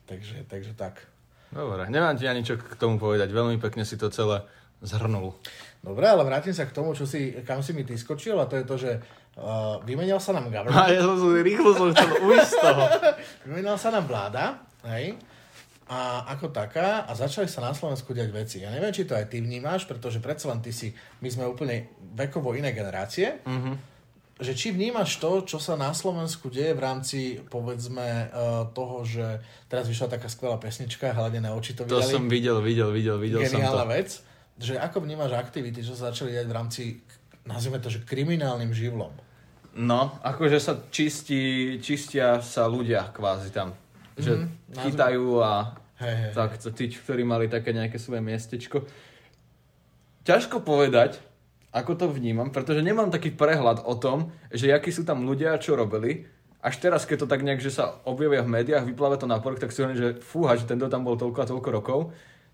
Takže, 0.08 0.44
takže 0.48 0.76
tak. 0.76 1.08
Dobre, 1.52 1.88
nemám 1.88 2.20
ti 2.20 2.28
ani 2.28 2.44
čo 2.44 2.60
k 2.60 2.76
tomu 2.76 3.00
povedať, 3.00 3.32
veľmi 3.32 3.56
pekne 3.64 3.88
si 3.88 3.96
to 3.96 4.12
celé 4.12 4.44
zhrnul. 4.84 5.32
Dobre, 5.80 6.04
ale 6.04 6.28
vrátim 6.28 6.52
sa 6.52 6.68
k 6.68 6.76
tomu, 6.76 6.92
čo 6.92 7.08
si, 7.08 7.32
kam 7.48 7.64
si 7.64 7.72
mi 7.72 7.88
ty 7.88 7.96
skočil 7.96 8.36
a 8.36 8.50
to 8.50 8.60
je 8.60 8.66
to, 8.68 8.76
že 8.76 8.92
uh, 9.40 9.80
vymenil 9.88 10.20
sa 10.20 10.36
nám 10.36 10.48
A 10.52 10.52
government. 10.52 10.92
ja 10.92 11.02
som 11.08 11.32
rýchlo 11.32 11.70
som 11.72 11.88
chcel 11.96 12.12
ujsť 12.28 12.50
z 12.52 12.58
toho. 12.60 12.84
Vymenila 13.48 13.80
sa 13.80 13.90
nám 13.96 14.04
vláda, 14.04 14.67
hej, 14.88 15.20
a 15.88 16.28
ako 16.36 16.52
taká, 16.52 17.08
a 17.08 17.16
začali 17.16 17.48
sa 17.48 17.64
na 17.64 17.72
Slovensku 17.72 18.12
diať 18.12 18.36
veci. 18.36 18.60
Ja 18.60 18.68
neviem, 18.76 18.92
či 18.92 19.08
to 19.08 19.16
aj 19.16 19.32
ty 19.32 19.40
vnímaš, 19.40 19.88
pretože 19.88 20.20
predsa 20.20 20.52
len 20.52 20.60
ty 20.60 20.76
si, 20.76 20.92
my 21.24 21.28
sme 21.32 21.48
úplne 21.48 21.88
vekovo 22.12 22.52
iné 22.60 22.76
generácie, 22.76 23.40
mm-hmm. 23.48 23.76
že 24.44 24.52
či 24.52 24.76
vnímaš 24.76 25.16
to, 25.16 25.48
čo 25.48 25.64
sa 25.64 25.80
na 25.80 25.96
Slovensku 25.96 26.52
deje 26.52 26.76
v 26.76 26.82
rámci, 26.84 27.20
povedzme, 27.48 28.04
uh, 28.04 28.68
toho, 28.76 29.08
že 29.08 29.40
teraz 29.72 29.88
vyšla 29.88 30.20
taká 30.20 30.28
skvelá 30.28 30.60
pesnička, 30.60 31.16
Hladené 31.16 31.56
oči 31.56 31.72
to 31.72 31.88
To 31.88 32.04
vydali. 32.04 32.12
som 32.12 32.28
videl, 32.28 32.60
videl, 32.60 32.92
videl, 32.92 33.16
videl 33.16 33.40
som 33.48 33.56
to. 33.56 33.64
Geniálna 33.64 33.88
vec, 33.88 34.10
že 34.60 34.76
ako 34.76 35.08
vnímaš 35.08 35.40
aktivity, 35.40 35.88
čo 35.88 35.96
sa 35.96 36.12
začali 36.12 36.36
diať 36.36 36.48
v 36.52 36.56
rámci, 36.56 36.82
nazvime 37.48 37.80
to, 37.80 37.88
že 37.88 38.04
kriminálnym 38.04 38.76
živlom. 38.76 39.16
No, 39.78 40.20
akože 40.20 40.60
sa 40.60 40.84
čistí, 40.92 41.78
čistia 41.80 42.44
sa 42.44 42.68
ľudia 42.68 43.08
kvázi 43.16 43.56
tam. 43.56 43.72
Že 44.18 44.34
mm-hmm, 44.34 44.82
chytajú 44.84 45.28
a 45.40 45.78
Hej, 45.98 46.14
hej, 46.14 46.32
tak, 46.38 46.62
tí, 46.78 46.94
ktorí 46.94 47.26
mali 47.26 47.50
také 47.50 47.74
nejaké 47.74 47.98
svoje 47.98 48.22
miestečko. 48.22 48.86
Ťažko 50.30 50.62
povedať, 50.62 51.18
ako 51.74 51.98
to 51.98 52.06
vnímam, 52.14 52.54
pretože 52.54 52.86
nemám 52.86 53.10
taký 53.10 53.34
prehľad 53.34 53.82
o 53.82 53.98
tom, 53.98 54.30
že 54.54 54.70
akí 54.70 54.94
sú 54.94 55.02
tam 55.02 55.26
ľudia, 55.26 55.58
čo 55.58 55.74
robili. 55.74 56.30
Až 56.62 56.78
teraz, 56.82 57.06
keď 57.10 57.26
to 57.26 57.32
tak 57.32 57.42
nejak, 57.42 57.62
že 57.62 57.74
sa 57.74 57.98
objavia 58.06 58.46
v 58.46 58.62
médiách, 58.62 58.86
vypláva 58.86 59.18
to 59.18 59.30
na 59.30 59.42
povrch, 59.42 59.62
tak 59.62 59.74
si 59.74 59.82
hovorím, 59.82 59.98
že 59.98 60.10
fúha, 60.22 60.54
že 60.54 60.70
tento 60.70 60.86
tam 60.86 61.02
bol 61.02 61.18
toľko 61.18 61.40
a 61.42 61.50
toľko 61.50 61.70
rokov. 61.74 62.00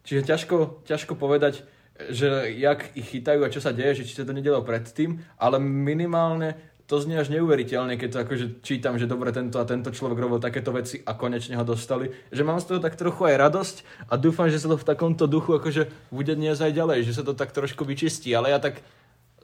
Čiže 0.04 0.28
ťažko, 0.28 0.56
ťažko 0.88 1.14
povedať, 1.16 1.64
že 2.12 2.52
jak 2.58 2.96
ich 2.98 3.12
chytajú 3.12 3.44
a 3.44 3.54
čo 3.54 3.62
sa 3.64 3.76
deje, 3.76 4.04
že 4.04 4.08
či 4.08 4.18
sa 4.18 4.28
to 4.28 4.36
nedelo 4.36 4.60
predtým, 4.66 5.22
ale 5.40 5.62
minimálne 5.62 6.73
to 6.94 7.02
znie 7.02 7.18
až 7.18 7.34
neuveriteľne, 7.34 7.98
keď 7.98 8.10
to 8.14 8.20
akože 8.22 8.46
čítam, 8.62 9.02
že 9.02 9.10
dobre, 9.10 9.34
tento 9.34 9.58
a 9.58 9.66
tento 9.66 9.90
človek 9.90 10.14
robil 10.14 10.38
takéto 10.38 10.70
veci 10.70 11.02
a 11.02 11.18
konečne 11.18 11.58
ho 11.58 11.66
dostali. 11.66 12.14
Že 12.30 12.46
mám 12.46 12.62
z 12.62 12.70
toho 12.70 12.78
tak 12.78 12.94
trochu 12.94 13.34
aj 13.34 13.50
radosť 13.50 13.76
a 14.06 14.14
dúfam, 14.22 14.46
že 14.54 14.62
sa 14.62 14.70
to 14.70 14.78
v 14.78 14.86
takomto 14.86 15.26
duchu 15.26 15.58
akože 15.58 15.90
bude 16.14 16.38
dnes 16.38 16.62
aj 16.62 16.70
ďalej, 16.70 17.10
že 17.10 17.18
sa 17.18 17.26
to 17.26 17.34
tak 17.34 17.50
trošku 17.50 17.82
vyčistí, 17.82 18.30
ale 18.38 18.54
ja 18.54 18.62
tak 18.62 18.86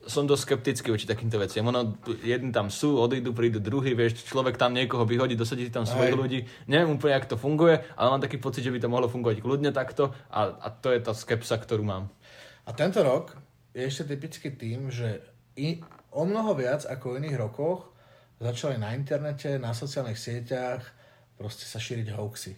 som 0.05 0.29
dosť 0.29 0.45
skeptický 0.45 0.93
voči 0.93 1.09
takýmto 1.09 1.41
veciam. 1.41 1.65
Ono, 1.73 1.97
jedni 2.21 2.53
tam 2.53 2.69
sú, 2.69 2.97
odídu, 3.01 3.33
prídu 3.33 3.57
druhý, 3.57 3.97
vieš, 3.97 4.25
človek 4.25 4.57
tam 4.57 4.77
niekoho 4.77 5.05
vyhodí, 5.05 5.33
dosadí 5.33 5.69
tam 5.73 5.89
svojich 5.89 6.17
ľudí. 6.17 6.39
Neviem 6.69 6.97
úplne, 6.97 7.17
jak 7.17 7.29
to 7.29 7.37
funguje, 7.37 7.81
ale 7.97 8.07
mám 8.13 8.21
taký 8.21 8.37
pocit, 8.37 8.61
že 8.61 8.73
by 8.73 8.81
to 8.81 8.89
mohlo 8.89 9.09
fungovať 9.09 9.41
kľudne 9.41 9.73
takto 9.73 10.13
a, 10.29 10.53
a 10.53 10.67
to 10.69 10.93
je 10.93 10.99
tá 11.01 11.17
skepsa, 11.17 11.57
ktorú 11.57 11.81
mám. 11.81 12.13
A 12.65 12.73
tento 12.77 13.01
rok 13.01 13.37
je 13.73 13.85
ešte 13.85 14.13
typický 14.13 14.49
tým, 14.53 14.89
že 14.93 15.25
i, 15.57 15.81
o 16.11 16.23
mnoho 16.25 16.57
viac 16.57 16.85
ako 16.85 17.15
v 17.15 17.17
iných 17.25 17.37
rokoch 17.37 17.89
začali 18.39 18.79
na 18.79 18.95
internete, 18.95 19.59
na 19.59 19.75
sociálnych 19.75 20.17
sieťach 20.17 20.83
proste 21.35 21.63
sa 21.67 21.79
šíriť 21.79 22.15
hoaxy. 22.15 22.53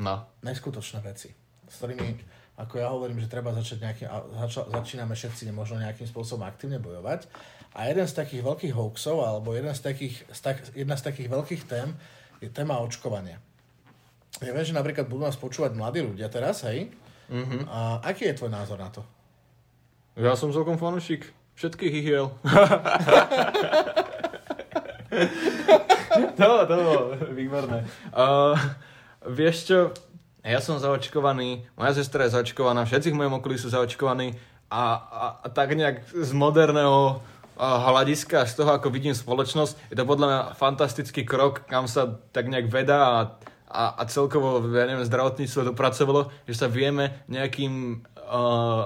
No. 0.00 0.24
Neskutočné 0.46 1.02
veci, 1.04 1.34
s 1.66 1.74
ktorými, 1.76 2.08
ako 2.56 2.74
ja 2.78 2.88
hovorím, 2.88 3.20
že 3.20 3.28
treba 3.28 3.52
začať 3.52 3.78
nejakým, 3.84 4.08
a 4.08 4.16
zača, 4.46 4.70
začíname 4.70 5.12
všetci 5.12 5.50
možno 5.52 5.82
nejakým 5.82 6.08
spôsobom 6.08 6.46
aktívne 6.46 6.80
bojovať. 6.80 7.28
A 7.76 7.86
jeden 7.86 8.06
z 8.06 8.14
takých 8.16 8.42
veľkých 8.42 8.74
hoaxov, 8.74 9.22
alebo 9.22 9.54
jeden 9.54 9.70
z 9.70 9.82
takých, 9.82 10.26
z 10.30 10.40
tak, 10.40 10.56
jedna 10.74 10.96
z 10.98 11.02
takých 11.06 11.28
veľkých 11.30 11.62
tém 11.68 11.94
je 12.42 12.48
téma 12.50 12.80
očkovania. 12.82 13.38
Ja 14.40 14.50
viem, 14.56 14.64
že 14.64 14.74
napríklad 14.74 15.06
budú 15.06 15.28
nás 15.28 15.36
počúvať 15.36 15.76
mladí 15.76 16.00
ľudia 16.00 16.32
teraz, 16.32 16.64
hej? 16.64 16.88
Mm-hmm. 17.30 17.68
A 17.68 18.02
aký 18.02 18.26
je 18.30 18.38
tvoj 18.40 18.50
názor 18.50 18.80
na 18.80 18.90
to? 18.90 19.04
Ja 20.18 20.34
som 20.34 20.50
celkom 20.50 20.80
fanúšik 20.80 21.28
všetkých 21.60 21.92
ihiel. 21.92 22.32
to, 26.40 26.48
to 26.64 26.74
bolo 26.80 27.12
výborné. 27.36 27.84
Uh, 28.16 28.56
vieš 29.28 29.68
čo, 29.68 29.92
ja 30.40 30.64
som 30.64 30.80
zaočkovaný, 30.80 31.68
moja 31.76 32.00
sestra 32.00 32.24
je 32.24 32.32
zaočkovaná, 32.32 32.88
všetci 32.88 33.12
v 33.12 33.18
mojom 33.20 33.44
okolí 33.44 33.60
sú 33.60 33.68
zaočkovaní 33.68 34.40
a, 34.72 34.82
a, 34.96 35.26
a 35.44 35.46
tak 35.52 35.76
nejak 35.76 36.08
z 36.08 36.32
moderného 36.32 37.20
hľadiska, 37.60 38.48
z 38.48 38.56
toho, 38.56 38.72
ako 38.80 38.88
vidím 38.88 39.12
spoločnosť, 39.12 39.92
je 39.92 39.96
to 40.00 40.08
podľa 40.08 40.26
mňa 40.32 40.40
fantastický 40.56 41.28
krok, 41.28 41.68
kam 41.68 41.84
sa 41.84 42.08
tak 42.32 42.48
nejak 42.48 42.72
veda 42.72 42.98
a, 43.04 43.36
a, 43.68 44.00
a 44.00 44.02
celkovo, 44.08 44.64
ja 44.72 44.88
neviem, 44.88 45.04
zdravotníctvo 45.04 45.76
dopracovalo, 45.76 46.32
že 46.48 46.56
sa 46.56 46.72
vieme 46.72 47.20
nejakým, 47.28 48.00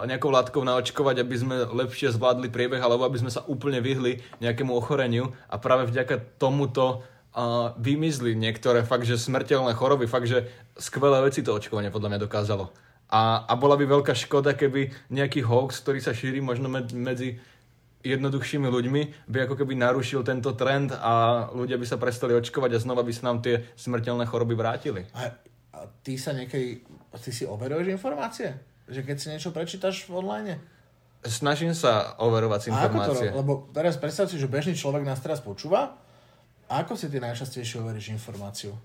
nejakou 0.09 0.33
látkou 0.33 0.64
naočkovať, 0.64 1.20
aby 1.20 1.37
sme 1.37 1.57
lepšie 1.68 2.16
zvládli 2.16 2.48
priebeh, 2.48 2.80
alebo 2.80 3.04
aby 3.04 3.20
sme 3.20 3.28
sa 3.28 3.44
úplne 3.44 3.85
vyhli 3.85 4.24
nejakému 4.40 4.72
ochoreniu 4.72 5.37
a 5.52 5.61
práve 5.61 5.92
vďaka 5.92 6.40
tomuto 6.40 7.04
uh, 7.37 7.76
vymizli 7.76 8.33
niektoré 8.33 8.87
fakt, 8.88 9.04
že 9.04 9.20
smrteľné 9.20 9.76
choroby, 9.76 10.09
fakt, 10.09 10.33
že 10.33 10.48
skvelé 10.80 11.20
veci 11.20 11.44
to 11.44 11.52
očkovanie 11.52 11.92
podľa 11.92 12.16
mňa 12.16 12.24
dokázalo. 12.24 12.72
A, 13.12 13.44
a 13.44 13.52
bola 13.61 13.76
by 13.76 13.85
veľká 13.85 14.16
škoda, 14.16 14.57
keby 14.57 15.12
nejaký 15.12 15.44
hoax, 15.44 15.85
ktorý 15.85 16.00
sa 16.00 16.16
šíri 16.16 16.40
možno 16.40 16.72
med, 16.72 16.88
medzi 16.96 17.37
jednoduchšími 18.00 18.68
ľuďmi, 18.68 19.28
by 19.28 19.48
ako 19.48 19.61
keby 19.61 19.76
narušil 19.76 20.24
tento 20.24 20.57
trend 20.57 20.92
a 20.92 21.46
ľudia 21.52 21.76
by 21.76 21.87
sa 21.88 22.00
prestali 22.00 22.33
očkovať 22.37 22.76
a 22.76 22.83
znova 22.83 23.04
by 23.04 23.12
sa 23.12 23.28
nám 23.28 23.44
tie 23.44 23.61
smrteľné 23.76 24.24
choroby 24.24 24.57
vrátili. 24.57 25.04
A, 25.16 25.37
a 25.76 25.78
ty 26.00 26.16
sa 26.16 26.33
niekedy, 26.33 26.80
ty 27.20 27.30
si 27.33 27.44
overuješ 27.44 27.92
informácie? 27.92 28.74
Že 28.85 29.01
keď 29.03 29.16
si 29.16 29.27
niečo 29.33 29.51
prečítaš 29.51 30.05
v 30.05 30.20
online? 30.20 30.55
Snažím 31.25 31.73
sa 31.73 32.20
overovať 32.20 32.68
A 32.68 32.68
ako 32.68 32.68
to, 32.68 32.77
informácie. 32.77 33.29
lebo 33.33 33.53
teraz 33.73 33.97
predstav 33.97 34.29
si, 34.29 34.37
že 34.37 34.44
bežný 34.44 34.77
človek 34.77 35.09
nás 35.09 35.25
teraz 35.25 35.40
počúva. 35.40 35.97
A 36.68 36.85
ako 36.85 36.97
si 36.97 37.09
ty 37.09 37.16
najčastejšie 37.16 37.81
overíš 37.81 38.12
informáciu? 38.12 38.77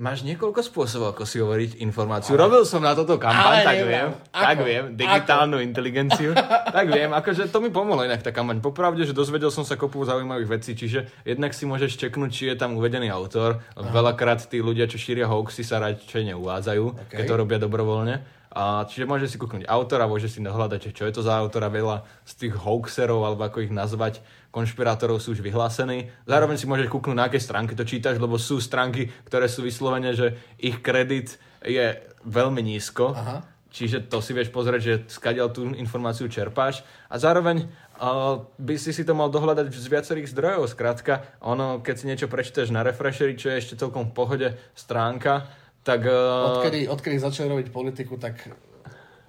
Máš 0.00 0.24
niekoľko 0.24 0.64
spôsobov, 0.64 1.12
ako 1.12 1.28
si 1.28 1.44
overiť 1.44 1.84
informáciu. 1.84 2.32
Robil 2.32 2.64
som 2.64 2.80
na 2.80 2.96
toto 2.96 3.20
kampaň, 3.20 3.44
Ale 3.44 3.56
tak 3.68 3.78
viem. 3.84 4.08
Ako? 4.32 4.44
Tak 4.48 4.58
viem, 4.64 4.84
digitálnu 4.96 5.56
inteligenciu. 5.60 6.32
tak 6.76 6.88
viem, 6.88 7.12
akože 7.12 7.52
to 7.52 7.60
mi 7.60 7.68
pomohlo 7.68 8.00
inak 8.08 8.24
tá 8.24 8.32
kampaň. 8.32 8.64
Popravde, 8.64 9.04
že 9.04 9.12
dozvedel 9.12 9.52
som 9.52 9.60
sa 9.60 9.76
kopu 9.76 10.00
zaujímavých 10.00 10.48
vecí, 10.48 10.72
čiže 10.72 11.04
jednak 11.20 11.52
si 11.52 11.68
môžeš 11.68 12.00
čeknúť, 12.00 12.30
či 12.32 12.48
je 12.48 12.56
tam 12.56 12.80
uvedený 12.80 13.12
autor. 13.12 13.60
Veľakrát 13.76 14.40
tí 14.48 14.64
ľudia, 14.64 14.88
čo 14.88 14.96
šíria 14.96 15.28
hoaxy, 15.28 15.68
sa 15.68 15.84
radšej 15.84 16.32
neuvádzajú, 16.32 16.84
OK. 16.96 17.12
keď 17.20 17.24
to 17.28 17.34
robia 17.36 17.60
dobrovoľne. 17.60 18.39
A 18.50 18.82
čiže 18.82 19.06
môžeš 19.06 19.34
si 19.34 19.38
kúknúť 19.38 19.70
autora, 19.70 20.10
môžeš 20.10 20.36
si 20.36 20.40
dohľadať, 20.42 20.90
že 20.90 20.94
čo 20.94 21.06
je 21.06 21.14
to 21.14 21.22
za 21.22 21.38
autora. 21.38 21.70
Veľa 21.70 22.02
z 22.26 22.32
tých 22.34 22.54
hoaxerov, 22.58 23.22
alebo 23.22 23.46
ako 23.46 23.62
ich 23.62 23.70
nazvať, 23.70 24.18
konšpirátorov 24.50 25.22
sú 25.22 25.38
už 25.38 25.40
vyhlásení. 25.46 26.10
Zároveň 26.26 26.58
si 26.58 26.66
môžeš 26.66 26.90
kúknúť, 26.90 27.14
na 27.14 27.30
aké 27.30 27.38
stránky 27.38 27.78
to 27.78 27.86
čítaš, 27.86 28.18
lebo 28.18 28.42
sú 28.42 28.58
stránky, 28.58 29.06
ktoré 29.30 29.46
sú 29.46 29.62
vyslovene, 29.62 30.10
že 30.18 30.34
ich 30.58 30.82
kredit 30.82 31.38
je 31.62 31.94
veľmi 32.26 32.58
nízko. 32.58 33.14
Aha. 33.14 33.46
Čiže 33.70 34.10
to 34.10 34.18
si 34.18 34.34
vieš 34.34 34.50
pozrieť, 34.50 34.82
že 34.82 34.94
skadiaľ 35.06 35.54
tú 35.54 35.70
informáciu 35.78 36.26
čerpáš. 36.26 36.82
A 37.06 37.22
zároveň 37.22 37.70
uh, 38.02 38.42
by 38.58 38.74
si 38.74 38.90
si 38.90 39.06
to 39.06 39.14
mal 39.14 39.30
dohľadať 39.30 39.70
z 39.70 39.86
viacerých 39.86 40.30
zdrojov. 40.34 40.74
Skrátka, 40.74 41.38
ono, 41.38 41.78
keď 41.78 41.94
si 41.94 42.08
niečo 42.10 42.26
prečítaš 42.26 42.74
na 42.74 42.82
refresheri, 42.82 43.38
čo 43.38 43.54
je 43.54 43.62
ešte 43.62 43.78
celkom 43.78 44.10
v 44.10 44.14
pohode 44.18 44.48
stránka, 44.74 45.46
tak... 45.82 46.04
Uh, 46.04 46.60
Odkedy, 46.60 46.88
odkedy 46.88 47.16
začali 47.16 47.46
robiť 47.48 47.68
politiku, 47.72 48.20
tak... 48.20 48.50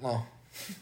No, 0.02 0.26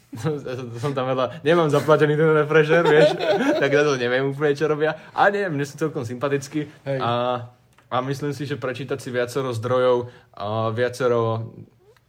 som 0.82 0.92
tam 0.98 1.06
veľa, 1.06 1.46
nemám 1.46 1.70
zaplatený 1.70 2.18
ten 2.18 2.32
refresher, 2.34 2.82
vieš, 2.82 3.14
tak 3.62 3.70
na 3.70 3.82
to 3.86 3.94
neviem 4.02 4.26
úplne, 4.34 4.58
čo 4.58 4.66
robia. 4.66 4.98
A 5.14 5.30
nie, 5.30 5.46
mne 5.46 5.66
sú 5.66 5.78
celkom 5.78 6.02
sympatickí. 6.02 6.66
Hej. 6.86 6.98
A, 6.98 7.46
a 7.94 7.96
myslím 8.10 8.34
si, 8.34 8.50
že 8.50 8.58
prečítať 8.58 8.98
si 8.98 9.14
viacero 9.14 9.54
zdrojov, 9.54 10.10
a 10.34 10.74
viacero 10.74 11.54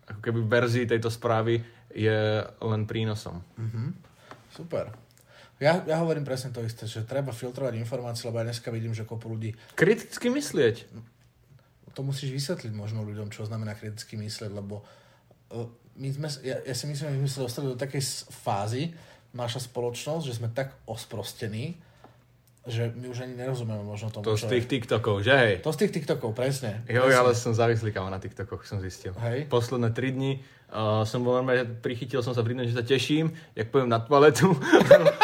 ako 0.09 0.20
keby 0.25 0.40
verzií 0.49 0.85
tejto 0.88 1.12
správy 1.12 1.61
je 1.92 2.42
len 2.64 2.83
prínosom. 2.88 3.44
super. 4.51 4.90
Ja, 5.61 5.85
ja 5.85 6.01
hovorím 6.01 6.25
presne 6.25 6.57
to 6.57 6.64
isté, 6.64 6.88
že 6.88 7.05
treba 7.05 7.37
filtrovať 7.37 7.77
informácie, 7.77 8.25
lebo 8.25 8.40
ja 8.40 8.49
dneska 8.49 8.73
vidím, 8.73 8.96
že 8.96 9.05
kopu 9.05 9.29
ľudí... 9.29 9.53
Kriticky 9.77 10.33
myslieť. 10.33 10.88
To 11.94 12.00
musíš 12.07 12.31
vysvetliť 12.31 12.72
možno 12.74 13.03
ľuďom, 13.03 13.35
čo 13.35 13.46
znamená 13.46 13.74
kriticky 13.74 14.14
myslieť, 14.14 14.50
lebo 14.55 14.83
uh, 15.50 15.66
my 15.98 16.09
sme, 16.14 16.29
ja, 16.46 16.57
ja 16.62 16.74
si 16.74 16.87
myslím, 16.87 17.12
že 17.12 17.20
my 17.20 17.29
sme 17.29 17.46
dostali 17.46 17.66
do 17.68 17.76
takej 17.76 18.03
fázy, 18.31 18.94
naša 19.31 19.62
spoločnosť, 19.62 20.24
že 20.26 20.37
sme 20.42 20.48
tak 20.50 20.74
osprostení, 20.90 21.79
že 22.66 22.92
my 22.92 23.09
už 23.09 23.24
ani 23.24 23.35
nerozumieme 23.40 23.83
možno 23.83 24.12
tomu, 24.12 24.26
To 24.26 24.37
čo 24.37 24.46
z 24.50 24.59
tých 24.59 24.66
TikTokov, 24.68 25.24
že 25.24 25.33
hej? 25.33 25.55
To 25.64 25.72
z 25.72 25.87
tých 25.87 25.92
TikTokov, 26.03 26.37
presne. 26.37 26.85
Jo, 26.85 27.09
presne. 27.09 27.18
ale 27.18 27.31
som 27.33 27.53
závislý 27.57 27.90
kamo 27.94 28.12
na 28.12 28.20
TikTokoch, 28.20 28.68
som 28.68 28.83
zistil. 28.85 29.16
Hej. 29.16 29.48
Posledné 29.48 29.96
3 29.96 30.16
dni 30.16 30.33
uh, 30.70 31.03
som 31.09 31.24
bol 31.24 31.40
normálne, 31.40 31.64
prichytil 31.81 32.20
som 32.20 32.37
sa 32.37 32.44
pri 32.44 32.59
že 32.68 32.76
sa 32.76 32.85
teším, 32.85 33.33
jak 33.57 33.72
poviem 33.72 33.88
na 33.88 34.03
toaletu, 34.03 34.53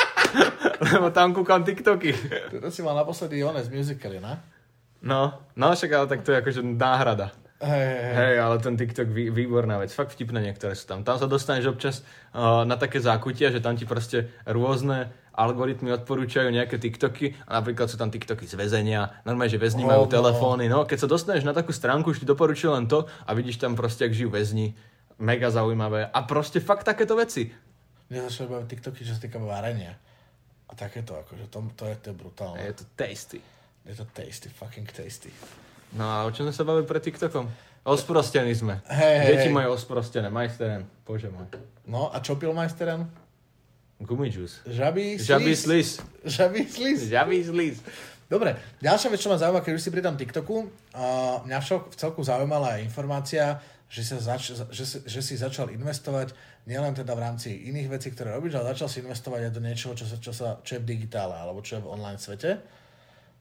lebo 0.96 1.12
tam 1.12 1.36
kúkam 1.36 1.60
TikToky. 1.60 2.14
To 2.56 2.72
si 2.72 2.80
mal 2.80 2.96
naposledy 2.96 3.44
one 3.44 3.60
z 3.60 3.68
musicaly, 3.68 4.16
ne? 4.16 4.55
No, 5.02 5.40
no 5.56 5.66
však 5.72 5.90
ale 5.92 6.06
tak 6.08 6.20
to 6.24 6.32
je 6.32 6.40
akože 6.40 6.60
náhrada. 6.64 7.32
Hej, 7.56 7.72
hej, 7.72 8.00
hej. 8.04 8.14
Hej, 8.20 8.34
ale 8.36 8.56
ten 8.60 8.74
TikTok 8.76 9.08
vý, 9.08 9.32
výborná 9.32 9.80
vec. 9.80 9.88
Fakt 9.88 10.12
vtipné 10.12 10.44
niektoré 10.44 10.76
sú 10.76 10.84
tam. 10.84 11.00
Tam 11.08 11.16
sa 11.16 11.24
dostaneš 11.24 11.72
občas 11.72 12.04
uh, 12.36 12.68
na 12.68 12.76
také 12.76 13.00
zákutia, 13.00 13.48
že 13.48 13.64
tam 13.64 13.80
ti 13.80 13.88
proste 13.88 14.28
rôzne 14.44 15.08
algoritmy 15.32 15.92
odporúčajú 15.96 16.48
nejaké 16.52 16.76
TikToky 16.76 17.32
a 17.48 17.60
napríklad 17.60 17.88
sú 17.88 17.96
tam 17.96 18.12
TikToky 18.12 18.48
z 18.48 18.56
väzenia, 18.56 19.24
normálne, 19.24 19.52
že 19.52 19.60
väzni 19.60 19.84
majú 19.84 20.08
Hovno. 20.08 20.16
telefóny. 20.16 20.64
No, 20.68 20.84
keď 20.88 21.04
sa 21.04 21.08
dostaneš 21.08 21.44
na 21.44 21.52
takú 21.52 21.72
stránku, 21.72 22.12
už 22.12 22.24
ti 22.24 22.26
doporučujú 22.28 22.72
len 22.72 22.88
to 22.88 23.04
a 23.04 23.30
vidíš 23.32 23.60
tam 23.60 23.76
proste, 23.76 24.08
ak 24.08 24.16
žijú 24.16 24.32
väzni. 24.32 24.76
Mega 25.16 25.48
zaujímavé. 25.48 26.12
A 26.12 26.18
proste 26.28 26.60
fakt 26.60 26.84
takéto 26.84 27.16
veci. 27.16 27.48
Mne 28.12 28.28
začali 28.28 28.52
baviť 28.52 28.66
TikToky, 28.68 29.00
čo 29.00 29.16
sa 29.16 29.20
týka 29.20 29.40
varenia. 29.40 29.96
A 30.68 30.72
takéto, 30.76 31.16
akože 31.16 31.48
to, 31.48 31.64
to, 31.72 31.84
je, 31.88 31.94
to 32.04 32.06
je 32.12 32.16
brutálne. 32.20 32.60
Je 32.60 32.76
to 32.76 32.84
tasty. 33.00 33.40
Je 33.86 33.94
to 33.94 34.04
tasty, 34.10 34.50
fucking 34.50 34.86
tasty. 34.90 35.30
No 35.94 36.04
a 36.04 36.16
o 36.26 36.30
čom 36.34 36.50
sme 36.50 36.54
sa 36.54 36.66
bavili 36.66 36.86
pred 36.86 37.02
TikTokom? 37.02 37.46
Osprostení 37.86 38.50
sme. 38.50 38.82
Hej, 38.90 39.30
Deti 39.30 39.46
hej. 39.46 39.54
majú 39.54 39.78
osprostené. 39.78 40.26
Majsteren. 40.26 40.82
Bože 41.06 41.30
môj. 41.30 41.46
No 41.86 42.10
a 42.10 42.18
čo 42.18 42.34
pil 42.34 42.50
majsteren? 42.50 43.06
Juice. 44.02 44.60
Žabý 44.66 45.16
slís. 45.16 45.24
Žabý 45.24 45.52
slis. 45.54 45.88
Žabý 46.26 46.62
slís. 46.66 47.00
Žabý 47.08 47.38
slis. 47.46 47.78
Dobre, 48.26 48.58
ďalšia 48.82 49.08
vec, 49.14 49.22
čo 49.22 49.30
ma 49.30 49.38
zaujíma, 49.38 49.62
keď 49.62 49.72
už 49.78 49.82
si 49.86 49.94
pri 49.94 50.02
tom 50.02 50.18
TikToku, 50.18 50.66
uh, 50.66 51.46
mňa 51.46 51.58
však 51.62 51.94
v 51.94 51.96
celku 51.96 52.26
zaujímala 52.26 52.74
aj 52.74 52.80
informácia, 52.82 53.62
že, 53.86 54.02
sa 54.02 54.18
zač- 54.18 54.50
že, 54.50 54.82
si, 54.82 54.98
že 55.06 55.20
si 55.22 55.38
začal 55.38 55.70
investovať 55.70 56.34
nielen 56.66 56.90
teda 56.90 57.14
v 57.14 57.22
rámci 57.22 57.54
iných 57.70 57.86
vecí, 57.86 58.10
ktoré 58.10 58.34
robíš, 58.34 58.58
ale 58.58 58.74
začal 58.74 58.90
si 58.90 58.98
investovať 58.98 59.46
aj 59.46 59.52
do 59.54 59.62
niečoho, 59.62 59.94
čo, 59.94 60.10
sa, 60.10 60.18
čo, 60.18 60.34
sa, 60.34 60.58
čo 60.66 60.74
je 60.74 60.82
v 60.82 60.88
digitále, 60.90 61.38
alebo 61.38 61.62
čo 61.62 61.78
je 61.78 61.86
v 61.86 61.90
online 61.94 62.18
svete. 62.18 62.58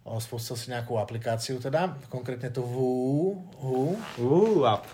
Spustil 0.06 0.54
si 0.54 0.70
nejakú 0.70 1.02
aplikáciu 1.02 1.58
teda, 1.58 1.98
konkrétne 2.14 2.54
to 2.54 2.62
VU. 2.62 3.42
VU. 3.58 3.98
Uú, 4.22 4.62
up. 4.62 4.86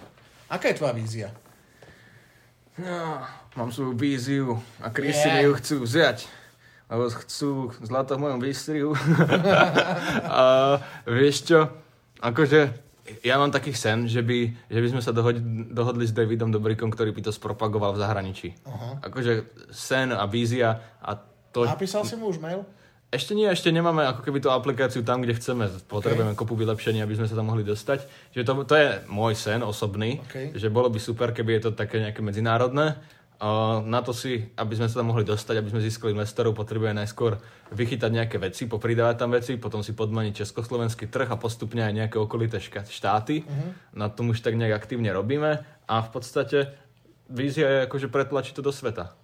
Aká 0.47 0.71
je 0.71 0.79
tvoja 0.79 0.95
vízia? 0.95 1.35
No, 2.79 3.19
mám 3.59 3.75
svoju 3.75 3.91
víziu 3.91 4.55
a 4.79 4.87
Krisi 4.87 5.27
mi 5.27 5.43
Yeah. 5.43 5.51
ju 5.51 5.59
chcú 5.59 5.75
vziať. 5.83 6.17
Lebo 6.87 7.07
chcú 7.07 7.71
zlato 7.83 8.15
v 8.15 8.23
mojom 8.23 8.39
výstrihu. 8.39 8.91
a 10.39 10.43
vieš 11.07 11.47
čo? 11.47 11.59
Akože 12.23 12.71
ja 13.23 13.35
mám 13.35 13.51
taký 13.51 13.75
sen, 13.75 14.07
že 14.07 14.23
by, 14.23 14.71
že 14.71 14.79
by 14.79 14.87
sme 14.95 15.01
sa 15.03 15.11
dohodli, 15.11 15.43
dohodli 15.71 16.07
s 16.07 16.15
Davidom 16.15 16.51
Dobrikom, 16.51 16.87
ktorý 16.87 17.11
by 17.11 17.27
to 17.27 17.31
spropagoval 17.35 17.95
v 17.95 18.01
zahraničí. 18.03 18.55
Aha. 18.63 19.03
Akože 19.07 19.51
sen 19.75 20.15
a 20.15 20.23
vízia 20.27 20.99
a 21.03 21.19
to... 21.51 21.67
Napísal 21.67 22.07
si 22.07 22.15
mu 22.15 22.31
už 22.31 22.39
mail? 22.39 22.63
Ešte 23.11 23.35
nie, 23.35 23.43
ešte 23.43 23.75
nemáme 23.75 24.07
ako 24.07 24.23
keby 24.23 24.39
tú 24.39 24.47
aplikáciu 24.47 25.03
tam, 25.03 25.19
kde 25.19 25.35
chceme. 25.35 25.67
Potrebujeme 25.91 26.31
kopu 26.31 26.55
vylepšení, 26.55 27.03
aby 27.03 27.19
sme 27.19 27.27
sa 27.27 27.35
tam 27.35 27.51
mohli 27.51 27.67
dostať. 27.67 28.07
Čiže 28.31 28.47
to, 28.47 28.63
to 28.63 28.75
je 28.79 28.89
môj 29.11 29.35
sen 29.35 29.59
osobný, 29.67 30.23
OK. 30.23 30.55
že 30.55 30.71
bolo 30.71 30.87
by 30.87 30.95
super, 30.95 31.35
keby 31.35 31.59
je 31.59 31.61
to 31.67 31.71
také 31.75 31.99
nejaké 31.99 32.23
medzinárodné. 32.23 32.95
Uh, 33.41 33.83
na 33.83 33.99
to 33.99 34.15
si, 34.15 34.53
aby 34.55 34.79
sme 34.79 34.87
sa 34.87 35.03
tam 35.03 35.11
mohli 35.11 35.27
dostať, 35.27 35.59
aby 35.59 35.73
sme 35.75 35.83
získali 35.83 36.15
investorov, 36.15 36.55
potrebujeme 36.55 37.03
najskôr 37.03 37.35
vychytať 37.75 38.11
nejaké 38.15 38.37
veci, 38.39 38.69
popridávať 38.69 39.15
tam 39.17 39.35
veci, 39.35 39.59
potom 39.59 39.83
si 39.83 39.91
podmaniť 39.91 40.45
československý 40.45 41.11
trh 41.11 41.27
a 41.27 41.41
postupne 41.41 41.83
aj 41.83 41.91
nejaké 42.05 42.15
okolité 42.21 42.63
štáty. 42.63 43.43
Uh-huh. 43.43 43.75
Na 43.91 44.07
tom 44.07 44.31
už 44.31 44.39
tak 44.39 44.55
nejak 44.55 44.85
aktívne 44.85 45.11
robíme 45.11 45.67
a 45.67 45.95
v 45.99 46.09
podstate 46.13 46.79
vízia 47.27 47.67
je 47.67 47.79
akože 47.91 48.07
pretlačiť 48.13 48.55
to 48.55 48.63
do 48.63 48.71
sveta. 48.71 49.17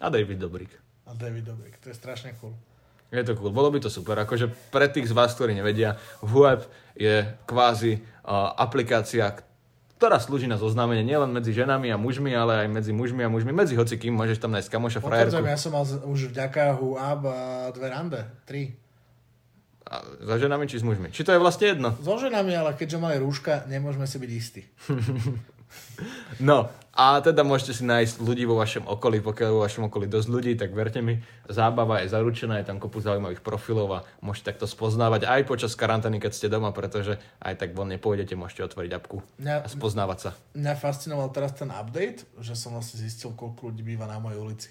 A 0.00 0.06
David 0.08 0.40
Dobrik. 0.40 0.72
A 1.04 1.12
David 1.12 1.46
Dobrik, 1.46 1.76
to 1.84 1.92
je 1.92 1.96
strašne 2.00 2.32
cool. 2.40 2.56
Je 3.08 3.24
to 3.24 3.32
cool, 3.40 3.48
bolo 3.48 3.72
by 3.72 3.80
to 3.80 3.88
super. 3.88 4.20
Akože 4.20 4.52
pre 4.68 4.84
tých 4.92 5.08
z 5.08 5.16
vás, 5.16 5.32
ktorí 5.32 5.56
nevedia, 5.56 5.96
VUEB 6.20 6.60
je 6.92 7.24
kvázi 7.48 8.04
uh, 8.04 8.52
aplikácia, 8.52 9.32
ktorá 9.96 10.20
slúži 10.20 10.44
na 10.44 10.60
zoznámenie 10.60 11.00
nielen 11.00 11.32
medzi 11.32 11.56
ženami 11.56 11.88
a 11.88 11.96
mužmi, 11.96 12.36
ale 12.36 12.64
aj 12.64 12.68
medzi 12.68 12.92
mužmi 12.92 13.24
a 13.24 13.32
mužmi, 13.32 13.50
medzi 13.56 13.80
hocikým, 13.80 14.12
môžeš 14.12 14.44
tam 14.44 14.52
nájsť 14.52 14.68
kamoša, 14.68 15.00
frajerku. 15.00 15.40
Ja 15.40 15.56
som 15.56 15.72
mal 15.72 15.88
už 15.88 16.36
vďaka 16.36 16.76
HUAB 16.76 17.20
a 17.24 17.38
dve 17.72 17.88
rande, 17.88 18.20
tri. 18.44 18.76
A 19.88 20.04
za 20.20 20.36
ženami 20.36 20.68
či 20.68 20.76
s 20.76 20.84
mužmi. 20.84 21.08
Či 21.08 21.24
to 21.24 21.32
je 21.32 21.40
vlastne 21.40 21.72
jedno? 21.72 21.96
So 22.04 22.20
ženami, 22.20 22.52
ale 22.52 22.76
keďže 22.76 23.00
mali 23.00 23.16
rúška, 23.16 23.64
nemôžeme 23.72 24.04
si 24.04 24.20
byť 24.20 24.30
istí. 24.36 24.62
No, 26.38 26.70
a 26.98 27.22
teda 27.22 27.46
môžete 27.46 27.78
si 27.78 27.86
nájsť 27.86 28.18
ľudí 28.18 28.42
vo 28.42 28.58
vašom 28.58 28.90
okolí, 28.90 29.22
pokiaľ 29.22 29.50
vo 29.54 29.62
vašom 29.62 29.86
okolí 29.86 30.10
dosť 30.10 30.28
ľudí, 30.34 30.52
tak 30.58 30.74
verte 30.74 30.98
mi, 30.98 31.22
zábava 31.46 32.02
je 32.02 32.10
zaručená, 32.10 32.58
je 32.58 32.66
tam 32.66 32.82
kopu 32.82 32.98
zaujímavých 32.98 33.38
profilov 33.38 33.88
a 33.94 34.04
môžete 34.18 34.50
takto 34.50 34.66
spoznávať 34.66 35.30
aj 35.30 35.46
počas 35.46 35.78
karantény, 35.78 36.18
keď 36.18 36.32
ste 36.34 36.50
doma, 36.50 36.74
pretože 36.74 37.14
aj 37.38 37.54
tak 37.54 37.70
von 37.78 37.86
nepôjdete, 37.86 38.34
môžete 38.34 38.66
otvoriť 38.66 38.90
apku 38.98 39.22
Mňa- 39.38 39.62
a 39.62 39.68
spoznávať 39.70 40.18
sa. 40.18 40.30
Mňa 40.58 40.74
fascinoval 40.74 41.30
teraz 41.30 41.54
ten 41.54 41.70
update, 41.70 42.26
že 42.42 42.58
som 42.58 42.74
vlastne 42.74 42.98
zistil, 42.98 43.30
koľko 43.30 43.70
ľudí 43.70 43.86
býva 43.86 44.10
na 44.10 44.18
mojej 44.18 44.42
ulici. 44.42 44.68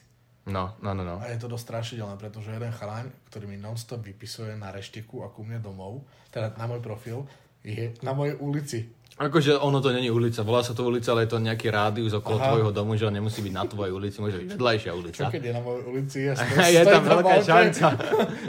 No, 0.47 0.75
no, 0.79 0.95
no, 0.95 1.03
no. 1.03 1.19
A 1.19 1.31
je 1.31 1.39
to 1.43 1.51
dosť 1.51 1.63
strašidelné, 1.63 2.15
pretože 2.15 2.55
jeden 2.55 2.71
chaláň, 2.71 3.11
ktorý 3.31 3.51
mi 3.51 3.59
nonstop 3.59 3.99
vypisuje 3.99 4.55
na 4.55 4.71
reštiku 4.71 5.23
a 5.23 5.31
ku 5.31 5.43
mne 5.43 5.59
domov, 5.59 6.07
teda 6.31 6.55
na 6.55 6.71
môj 6.71 6.79
profil, 6.79 7.27
je 7.67 7.91
na 7.99 8.15
mojej 8.15 8.39
ulici. 8.39 8.79
Akože 9.17 9.57
ono 9.57 9.81
to 9.81 9.89
není 9.89 10.13
ulica, 10.13 10.45
volá 10.45 10.61
sa 10.61 10.77
to 10.77 10.85
ulica, 10.85 11.09
ale 11.09 11.25
je 11.25 11.33
to 11.33 11.41
nejaký 11.41 11.73
rádius 11.73 12.13
okolo 12.13 12.37
Aha. 12.37 12.53
tvojho 12.53 12.69
domu, 12.69 12.93
že 12.93 13.09
on 13.09 13.17
nemusí 13.17 13.41
byť 13.41 13.49
na 13.49 13.65
tvojej 13.65 13.89
ulici, 13.89 14.21
môže 14.21 14.37
byť 14.37 14.47
vedľajšia 14.53 14.91
Čo 14.93 14.99
ulica. 15.01 15.23
keď 15.33 15.41
je 15.41 15.53
na 15.57 15.61
mojej 15.65 15.83
ulici? 15.89 16.17
Ja 16.29 16.33
je 16.77 16.83
tam 16.85 17.01
veľká 17.17 17.37
šanca. 17.41 17.85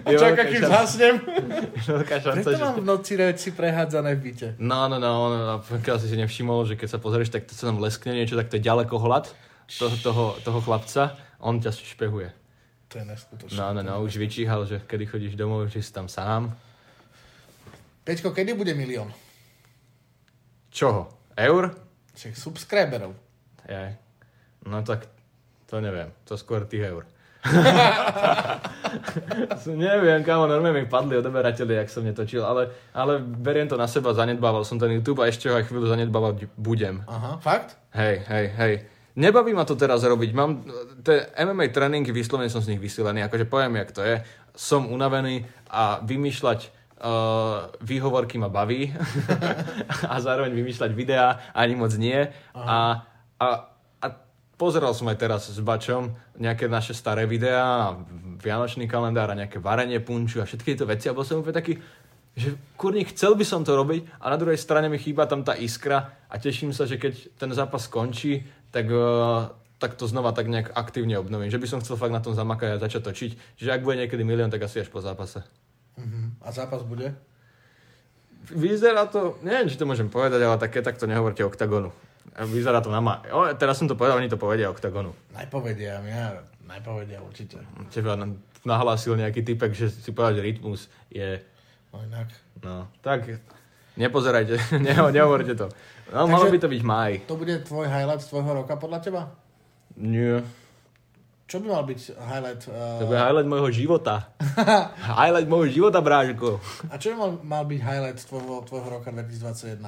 A 0.04 0.08
čaká, 0.12 0.42
kým 0.44 0.62
zhasnem. 0.68 1.14
Veľká 1.88 2.16
šanca, 2.20 2.36
Preto 2.44 2.50
že... 2.52 2.60
mám 2.60 2.74
v 2.76 2.84
noci 2.84 3.12
veci 3.16 3.48
prehádzané 3.56 4.10
v 4.12 4.20
byte. 4.20 4.48
No, 4.60 4.92
no, 4.92 5.00
no, 5.00 5.32
no, 5.32 5.36
a 5.48 5.56
pokiaľ 5.64 5.96
si 6.04 6.12
nevšimol, 6.20 6.68
že 6.68 6.76
keď 6.76 6.88
sa 6.92 6.98
pozrieš, 7.00 7.32
tak 7.32 7.48
to 7.48 7.56
sa 7.56 7.72
tam 7.72 7.80
leskne 7.80 8.12
niečo, 8.12 8.36
tak 8.36 8.52
to 8.52 8.60
je 8.60 8.68
ďalekohľad. 8.68 9.24
toho, 9.72 9.96
toho, 10.04 10.24
toho 10.44 10.60
chlapca, 10.60 11.16
on 11.40 11.64
ťa 11.64 11.72
špehuje. 11.72 12.28
To 12.92 13.00
je 13.00 13.04
neskutočné. 13.08 13.56
No, 13.56 13.72
no, 13.72 13.80
no, 13.80 14.04
už 14.04 14.20
vyčíhal, 14.20 14.68
že 14.68 14.84
kedy 14.84 15.04
chodíš 15.08 15.32
domov, 15.32 15.72
že 15.72 15.80
si 15.80 15.92
tam 15.92 16.12
sám. 16.12 16.52
Peťko, 18.04 18.36
kedy 18.36 18.52
bude 18.52 18.72
milión? 18.76 19.12
Čoho? 20.78 21.10
Eur? 21.34 21.74
Však 22.14 22.38
subscriberov. 22.38 23.10
Jaj. 23.66 23.98
No 24.62 24.78
tak, 24.86 25.10
to 25.66 25.82
neviem. 25.82 26.14
To 26.30 26.38
skôr 26.38 26.70
tých 26.70 26.86
eur. 26.94 27.02
neviem, 29.66 30.22
kámo, 30.22 30.46
normálne 30.46 30.86
mi 30.86 30.86
padli 30.86 31.18
odeberateľi, 31.18 31.82
jak 31.82 31.90
som 31.90 32.06
netočil, 32.06 32.46
ale, 32.46 32.70
ale 32.94 33.18
beriem 33.18 33.66
to 33.66 33.74
na 33.74 33.90
seba, 33.90 34.14
zanedbával 34.14 34.62
som 34.62 34.78
ten 34.78 34.94
YouTube 34.94 35.18
a 35.18 35.26
ešte 35.26 35.50
ho 35.50 35.58
aj 35.58 35.66
chvíľu 35.66 35.90
zanedbávať 35.90 36.46
budem. 36.54 37.02
Aha, 37.10 37.42
fakt? 37.42 37.74
Hej, 37.98 38.22
hej, 38.30 38.46
hej. 38.54 38.74
Nebaví 39.18 39.50
ma 39.58 39.66
to 39.66 39.74
teraz 39.74 40.06
robiť. 40.06 40.30
Mám 40.30 40.62
tie 41.02 41.26
MMA 41.42 41.74
tréningy, 41.74 42.14
vyslovene 42.14 42.54
som 42.54 42.62
z 42.62 42.70
nich 42.70 42.82
vysílený, 42.82 43.26
akože 43.26 43.50
poviem, 43.50 43.82
jak 43.82 43.90
to 43.90 44.06
je. 44.06 44.22
Som 44.54 44.94
unavený 44.94 45.42
a 45.66 45.98
vymýšľať 46.06 46.77
uh, 46.98 47.70
výhovorky 47.80 48.38
ma 48.38 48.50
baví 48.50 48.90
a 50.12 50.14
zároveň 50.18 50.52
vymýšľať 50.54 50.90
videá 50.94 51.50
ani 51.54 51.74
moc 51.78 51.94
nie. 51.94 52.26
A, 52.54 53.06
a, 53.38 53.46
a 54.02 54.06
pozeral 54.58 54.94
som 54.94 55.06
aj 55.06 55.18
teraz 55.18 55.42
s 55.50 55.60
Bačom 55.62 56.14
nejaké 56.38 56.66
naše 56.66 56.94
staré 56.94 57.24
videá, 57.24 57.94
vianočný 58.42 58.90
kalendár 58.90 59.30
a 59.30 59.38
nejaké 59.38 59.62
varenie 59.62 60.02
punču 60.02 60.42
a 60.42 60.46
všetky 60.46 60.74
tieto 60.74 60.86
veci 60.86 61.06
a 61.10 61.14
bol 61.14 61.26
som 61.26 61.42
úplne 61.42 61.58
taký, 61.58 61.78
že 62.38 62.54
kurník, 62.78 63.10
chcel 63.14 63.34
by 63.34 63.42
som 63.42 63.66
to 63.66 63.74
robiť 63.74 64.22
a 64.22 64.30
na 64.30 64.38
druhej 64.38 64.58
strane 64.58 64.86
mi 64.86 64.98
chýba 64.98 65.26
tam 65.26 65.42
tá 65.42 65.58
iskra 65.58 66.14
a 66.30 66.38
teším 66.38 66.70
sa, 66.70 66.86
že 66.86 66.98
keď 66.98 67.34
ten 67.34 67.50
zápas 67.50 67.90
skončí, 67.90 68.46
tak, 68.70 68.86
uh, 68.90 69.50
tak 69.82 69.98
to 69.98 70.06
znova 70.06 70.30
tak 70.30 70.46
nejak 70.46 70.70
aktívne 70.74 71.18
obnovím. 71.18 71.50
Že 71.50 71.62
by 71.62 71.66
som 71.66 71.80
chcel 71.82 71.98
fakt 71.98 72.14
na 72.14 72.22
tom 72.22 72.38
zamakať 72.38 72.78
a 72.78 72.82
začať 72.82 73.02
točiť. 73.10 73.30
Čiže 73.58 73.72
ak 73.74 73.82
bude 73.82 73.98
niekedy 73.98 74.22
milión, 74.22 74.54
tak 74.54 74.62
asi 74.62 74.86
až 74.86 74.90
po 74.90 75.02
zápase. 75.02 75.42
Uh-huh. 75.98 76.27
A 76.42 76.52
zápas 76.54 76.82
bude? 76.82 77.14
Vyzerá 78.48 79.04
to, 79.06 79.36
neviem, 79.44 79.68
či 79.68 79.76
to 79.76 79.84
môžem 79.84 80.08
povedať, 80.08 80.40
ale 80.40 80.56
také 80.56 80.80
takto 80.80 81.04
nehovorte 81.04 81.44
oktagonu. 81.44 81.92
Vyzerá 82.38 82.80
to 82.80 82.88
na 82.88 83.02
ma... 83.02 83.20
O, 83.34 83.50
teraz 83.58 83.76
som 83.76 83.90
to 83.90 83.98
povedal, 83.98 84.16
oni 84.16 84.30
to 84.30 84.40
povedia 84.40 84.70
oktagonu. 84.70 85.12
Najpovedia, 85.34 86.00
ja, 86.00 86.38
najpovedia 86.64 87.18
určite. 87.20 87.60
Teba 87.92 88.14
nahlásil 88.64 89.18
nejaký 89.18 89.42
typek, 89.42 89.74
že 89.74 89.90
si 89.90 90.10
povedal, 90.14 90.40
že 90.40 90.46
rytmus 90.46 90.80
je... 91.12 91.42
No 91.92 92.04
inak. 92.04 92.28
No, 92.62 92.86
tak 93.02 93.42
nepozerajte, 93.98 94.54
nehovorte 95.16 95.54
to. 95.58 95.66
No, 96.14 96.24
Takže 96.24 96.32
malo 96.32 96.46
by 96.48 96.58
to 96.62 96.68
byť 96.70 96.82
maj. 96.86 97.12
To 97.26 97.36
bude 97.36 97.54
tvoj 97.66 97.86
highlight 97.90 98.22
z 98.22 98.30
tvojho 98.32 98.64
roka 98.64 98.74
podľa 98.78 98.98
teba? 99.02 99.22
Nie. 99.98 100.40
Čo 101.48 101.64
by 101.64 101.72
mal 101.72 101.84
byť 101.88 102.00
highlight? 102.20 102.60
Uh... 102.68 103.00
To 103.00 103.04
bude 103.08 103.16
highlight 103.16 103.48
môjho 103.48 103.72
života. 103.72 104.28
highlight 105.24 105.48
môjho 105.48 105.80
života, 105.80 106.04
brážko. 106.04 106.60
A 106.92 107.00
čo 107.00 107.16
by 107.16 107.24
mal, 107.24 107.30
mal 107.40 107.64
byť 107.64 107.80
highlight 107.80 108.20
tvojho, 108.20 108.68
tvojho 108.68 108.88
roka 108.92 109.08
2021? 109.08 109.80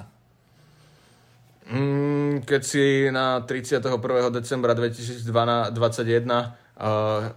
Mm, 1.68 2.48
keď 2.48 2.62
si 2.64 3.12
na 3.12 3.44
31. 3.44 3.92
decembra 4.32 4.72
2021 4.72 5.28
uh, 6.24 6.48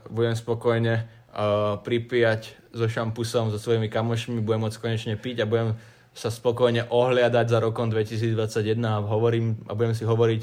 budem 0.08 0.34
spokojne 0.40 1.04
uh, 1.04 1.84
pripíjať 1.84 2.56
so 2.72 2.88
šampusom, 2.88 3.52
so 3.52 3.60
svojimi 3.60 3.92
kamošmi, 3.92 4.40
budem 4.40 4.72
môcť 4.72 4.80
konečne 4.80 5.20
piť 5.20 5.44
a 5.44 5.50
budem 5.52 5.76
sa 6.16 6.32
spokojne 6.32 6.88
ohliadať 6.88 7.46
za 7.52 7.60
rokom 7.60 7.92
2021 7.92 8.80
a, 8.88 9.04
hovorím, 9.04 9.60
a 9.68 9.76
budem 9.76 9.94
si 9.94 10.08
hovoriť 10.08 10.42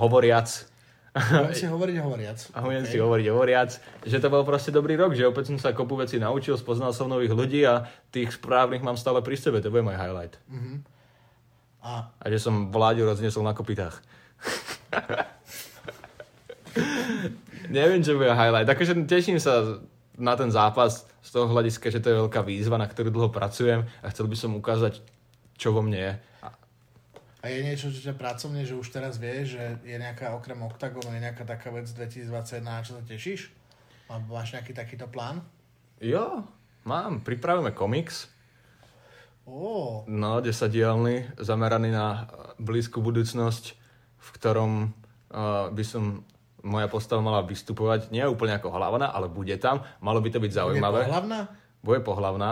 hovoriac. 0.00 0.69
Budem 1.42 1.58
si 1.58 1.66
hovoriť 1.66 1.96
hovoriac. 2.06 2.38
A 2.54 2.62
budem 2.62 2.86
okay. 2.86 2.92
si 2.94 3.02
hovoriť 3.02 3.26
hovoriac, 3.34 3.70
že 4.06 4.22
to 4.22 4.30
bol 4.30 4.46
proste 4.46 4.70
dobrý 4.70 4.94
rok, 4.94 5.18
že 5.18 5.26
opäť 5.26 5.50
som 5.50 5.58
sa 5.58 5.74
kopu 5.74 5.98
veci 5.98 6.22
naučil, 6.22 6.54
spoznal 6.54 6.94
som 6.94 7.10
nových 7.10 7.34
ľudí 7.34 7.66
a 7.66 7.90
tých 8.14 8.38
správnych 8.38 8.78
mám 8.78 8.94
stále 8.94 9.18
pri 9.18 9.34
sebe, 9.34 9.58
to 9.58 9.74
bude 9.74 9.82
môj 9.82 9.98
highlight. 9.98 10.38
Uh-huh. 10.46 10.78
A... 11.82 12.14
a 12.14 12.24
že 12.30 12.38
som 12.38 12.70
vláďu 12.70 13.10
rozniesol 13.10 13.42
na 13.42 13.58
kopitách. 13.58 13.98
Neviem, 17.74 18.06
čo 18.06 18.14
bude 18.14 18.30
highlight. 18.30 18.70
Takže 18.70 18.94
teším 19.10 19.42
sa 19.42 19.82
na 20.14 20.38
ten 20.38 20.54
zápas 20.54 21.10
z 21.26 21.28
toho 21.34 21.50
hľadiska, 21.50 21.90
že 21.90 21.98
to 21.98 22.10
je 22.12 22.20
veľká 22.22 22.46
výzva, 22.46 22.78
na 22.78 22.86
ktorú 22.86 23.10
dlho 23.10 23.34
pracujem 23.34 23.82
a 23.82 24.06
chcel 24.14 24.30
by 24.30 24.36
som 24.38 24.54
ukázať, 24.54 25.02
čo 25.58 25.74
vo 25.74 25.82
mne 25.82 25.98
je. 25.98 26.29
A 27.40 27.48
je 27.48 27.64
niečo, 27.64 27.88
čo 27.88 28.12
ťa 28.12 28.20
pracovne, 28.20 28.68
že 28.68 28.76
už 28.76 28.92
teraz 28.92 29.16
vieš, 29.16 29.56
že 29.56 29.64
je 29.80 29.96
nejaká, 29.96 30.36
okrem 30.36 30.60
OKTAGONu, 30.60 31.16
je 31.16 31.24
nejaká 31.24 31.48
taká 31.48 31.72
vec 31.72 31.88
2021, 31.88 32.60
na 32.60 32.84
čo 32.84 33.00
sa 33.00 33.02
tešíš? 33.02 33.48
Alebo 34.12 34.36
máš 34.36 34.52
nejaký 34.52 34.76
takýto 34.76 35.08
plán? 35.08 35.40
Jo, 36.04 36.44
mám. 36.84 37.24
Pripravujeme 37.24 37.72
komiks. 37.72 38.28
Oh. 39.48 40.04
No, 40.04 40.44
desadielny, 40.44 41.32
zameraný 41.40 41.88
na 41.88 42.28
blízku 42.60 43.00
budúcnosť, 43.00 43.64
v 44.20 44.28
ktorom 44.36 44.72
uh, 45.32 45.72
by 45.72 45.84
som 45.84 46.28
moja 46.60 46.92
postava 46.92 47.24
mala 47.24 47.40
vystupovať, 47.40 48.12
nie 48.12 48.20
úplne 48.28 48.60
ako 48.60 48.68
hlavná, 48.68 49.08
ale 49.08 49.32
bude 49.32 49.56
tam. 49.56 49.80
Malo 50.04 50.20
by 50.20 50.28
to 50.28 50.44
byť 50.44 50.52
zaujímavé. 50.52 51.08
Bude 51.08 51.08
pohlavná? 51.08 51.40
Bude 51.80 52.00
pohlavná. 52.04 52.50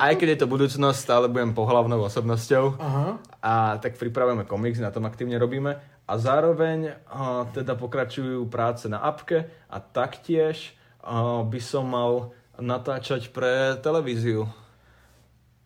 Aj 0.00 0.16
keď 0.16 0.28
je 0.32 0.40
to 0.40 0.48
budúcnosť, 0.48 0.96
stále 0.96 1.28
budem 1.28 1.52
pohlavnou 1.52 2.00
osobnosťou. 2.08 2.80
Aha. 2.80 3.20
A 3.44 3.76
tak 3.84 4.00
pripravujeme 4.00 4.48
komiks, 4.48 4.80
na 4.80 4.88
tom 4.88 5.04
aktívne 5.04 5.36
robíme. 5.36 5.76
A 6.08 6.12
zároveň 6.16 6.96
uh, 7.04 7.44
teda 7.52 7.76
pokračujú 7.76 8.48
práce 8.48 8.88
na 8.88 9.04
apke 9.04 9.52
a 9.68 9.76
taktiež 9.76 10.72
uh, 11.04 11.44
by 11.44 11.60
som 11.60 11.84
mal 11.84 12.32
natáčať 12.56 13.28
pre 13.28 13.76
televíziu. 13.84 14.48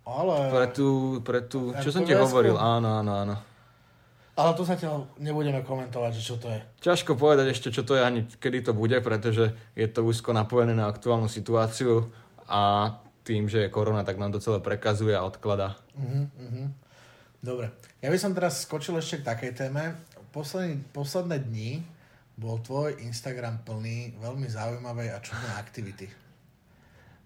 Ale... 0.05 0.51
Pre 0.51 0.67
tú, 0.69 0.89
pre 1.23 1.41
tú, 1.47 1.73
čo 1.81 1.95
som 1.95 2.03
ti 2.03 2.13
hovoril, 2.13 2.59
áno, 2.59 3.01
áno, 3.01 3.13
áno. 3.25 3.37
Ale 4.35 4.51
to 4.59 4.67
zatiaľ 4.67 5.07
nebudeme 5.23 5.63
komentovať, 5.63 6.11
že 6.19 6.23
čo 6.27 6.35
to 6.43 6.51
je. 6.51 6.59
Ťažko 6.83 7.15
povedať 7.15 7.55
ešte, 7.55 7.71
čo 7.71 7.87
to 7.87 7.95
je, 7.95 8.03
ani 8.03 8.27
kedy 8.27 8.67
to 8.67 8.73
bude, 8.75 8.99
pretože 8.99 9.55
je 9.79 9.87
to 9.87 10.03
úzko 10.03 10.35
napojené 10.35 10.75
na 10.75 10.91
aktuálnu 10.91 11.31
situáciu 11.31 12.11
a 12.51 12.93
tým, 13.25 13.49
že 13.49 13.67
je 13.67 13.73
korona, 13.73 14.05
tak 14.05 14.21
nám 14.21 14.37
to 14.37 14.39
celé 14.39 14.61
prekazuje 14.61 15.17
a 15.17 15.25
odklada. 15.25 15.81
Uh-huh, 15.97 16.29
uh-huh. 16.29 16.67
Dobre. 17.41 17.73
Ja 18.05 18.13
by 18.13 18.19
som 18.21 18.37
teraz 18.37 18.65
skočil 18.69 19.01
ešte 19.01 19.25
k 19.25 19.29
takej 19.33 19.53
téme. 19.57 19.97
Posledný, 20.31 20.85
posledné 20.93 21.41
dni 21.41 21.81
bol 22.37 22.61
tvoj 22.61 23.01
Instagram 23.01 23.65
plný 23.65 24.19
veľmi 24.21 24.49
zaujímavej 24.51 25.09
a 25.15 25.19
čudnej 25.25 25.53
aktivity. 25.57 26.07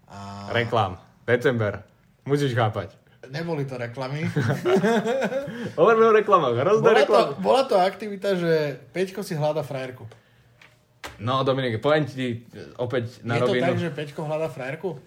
A... 0.07 0.49
Reklám. 0.55 0.97
December. 1.27 1.83
Musíš 2.25 2.55
chápať. 2.55 2.95
Neboli 3.29 3.67
to 3.67 3.75
reklamy. 3.77 4.25
Hovoríme 5.79 6.05
o 6.09 6.13
reklamách. 6.15 6.55
bola, 6.55 6.95
reklamy. 6.95 7.29
To, 7.35 7.41
bola 7.43 7.63
to 7.67 7.75
aktivita, 7.77 8.39
že 8.39 8.79
Peťko 8.95 9.21
si 9.21 9.35
hľada 9.35 9.61
frajerku. 9.61 10.07
No 11.19 11.43
Dominik, 11.43 11.83
poviem 11.83 12.07
ti 12.07 12.47
opäť 12.79 13.19
na 13.27 13.37
Je 13.37 13.41
rovinu. 13.43 13.59
to 13.59 13.65
tak, 13.67 13.77
že 13.77 13.89
Peťko 13.91 14.23
hľada 14.23 14.47
frajerku? 14.47 14.97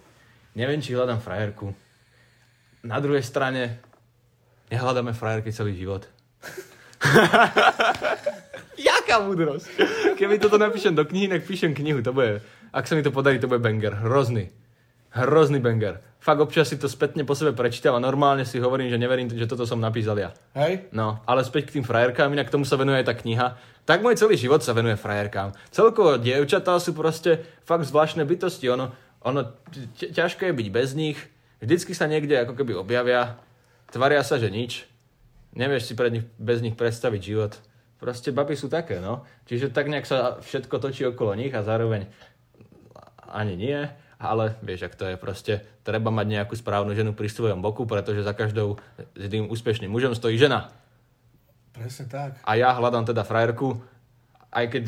Neviem, 0.52 0.84
či 0.84 0.92
hľadám 0.92 1.20
frajerku. 1.20 1.72
Na 2.84 3.00
druhej 3.00 3.24
strane, 3.24 3.80
nehľadáme 4.68 5.16
frajerky 5.16 5.48
celý 5.48 5.72
život. 5.78 6.04
Jaká 8.88 9.24
múdrosť. 9.24 9.68
Keby 10.18 10.36
toto 10.36 10.60
napíšem 10.60 10.92
do 10.92 11.08
knihy, 11.08 11.28
nech 11.28 11.48
píšem 11.48 11.72
knihu. 11.72 12.04
To 12.04 12.12
bude, 12.12 12.44
ak 12.72 12.84
sa 12.84 12.96
mi 12.98 13.04
to 13.04 13.14
podarí, 13.14 13.40
to 13.40 13.48
bude 13.48 13.64
banger. 13.64 13.96
Hrozný. 14.04 14.52
Hrozný 15.12 15.60
banger. 15.60 16.00
Fakt 16.22 16.38
občas 16.38 16.70
si 16.70 16.78
to 16.78 16.86
spätne 16.86 17.26
po 17.26 17.34
sebe 17.34 17.50
prečítam 17.50 17.98
a 17.98 18.00
normálne 18.00 18.46
si 18.46 18.62
hovorím, 18.62 18.86
že 18.86 19.00
neverím, 19.00 19.26
že 19.26 19.50
toto 19.50 19.66
som 19.66 19.82
napísal 19.82 20.14
ja. 20.22 20.30
Hej? 20.54 20.86
No, 20.94 21.18
ale 21.26 21.42
späť 21.42 21.68
k 21.68 21.74
tým 21.80 21.84
frajerkám, 21.84 22.30
inak 22.30 22.46
tomu 22.46 22.62
sa 22.62 22.78
venuje 22.78 23.02
aj 23.02 23.10
tá 23.10 23.14
kniha. 23.18 23.58
Tak 23.82 24.06
môj 24.06 24.14
celý 24.14 24.38
život 24.38 24.62
sa 24.62 24.70
venuje 24.70 24.94
frajerkám. 24.94 25.50
Celkovo 25.74 26.22
dievčatá 26.22 26.78
sú 26.78 26.94
proste 26.94 27.42
fakt 27.66 27.90
zvláštne 27.90 28.22
bytosti. 28.22 28.70
Ono, 28.70 28.94
ono 29.22 29.54
ťažko 29.96 30.50
je 30.50 30.52
byť 30.52 30.68
bez 30.68 30.94
nich. 30.94 31.18
Vždycky 31.62 31.94
sa 31.94 32.10
niekde 32.10 32.42
ako 32.42 32.58
keby 32.58 32.74
objavia. 32.74 33.38
Tvaria 33.88 34.22
sa, 34.26 34.36
že 34.38 34.50
nič. 34.50 34.86
Nevieš 35.54 35.90
si 35.90 35.94
pred 35.94 36.10
nich, 36.10 36.26
bez 36.40 36.60
nich 36.64 36.74
predstaviť 36.74 37.20
život. 37.22 37.52
Proste 38.02 38.34
baby 38.34 38.58
sú 38.58 38.66
také, 38.66 38.98
no. 38.98 39.22
Čiže 39.46 39.70
tak 39.70 39.86
nejak 39.86 40.08
sa 40.08 40.42
všetko 40.42 40.74
točí 40.82 41.06
okolo 41.06 41.38
nich 41.38 41.54
a 41.54 41.62
zároveň 41.62 42.10
ani 43.30 43.54
nie 43.54 43.78
ale 44.22 44.54
vieš, 44.62 44.86
ak 44.86 44.94
to 44.94 45.04
je 45.10 45.16
proste, 45.18 45.54
treba 45.82 46.14
mať 46.14 46.26
nejakú 46.30 46.54
správnu 46.54 46.94
ženu 46.94 47.10
pri 47.10 47.26
svojom 47.26 47.58
boku, 47.58 47.82
pretože 47.90 48.22
za 48.22 48.30
každou 48.30 48.78
tým 49.18 49.50
úspešným 49.50 49.90
mužom 49.90 50.14
stojí 50.14 50.38
žena. 50.38 50.70
Presne 51.74 52.06
tak. 52.06 52.38
A 52.46 52.54
ja 52.54 52.70
hľadám 52.70 53.02
teda 53.02 53.26
frajerku, 53.26 53.82
aj 54.54 54.64
keď 54.70 54.84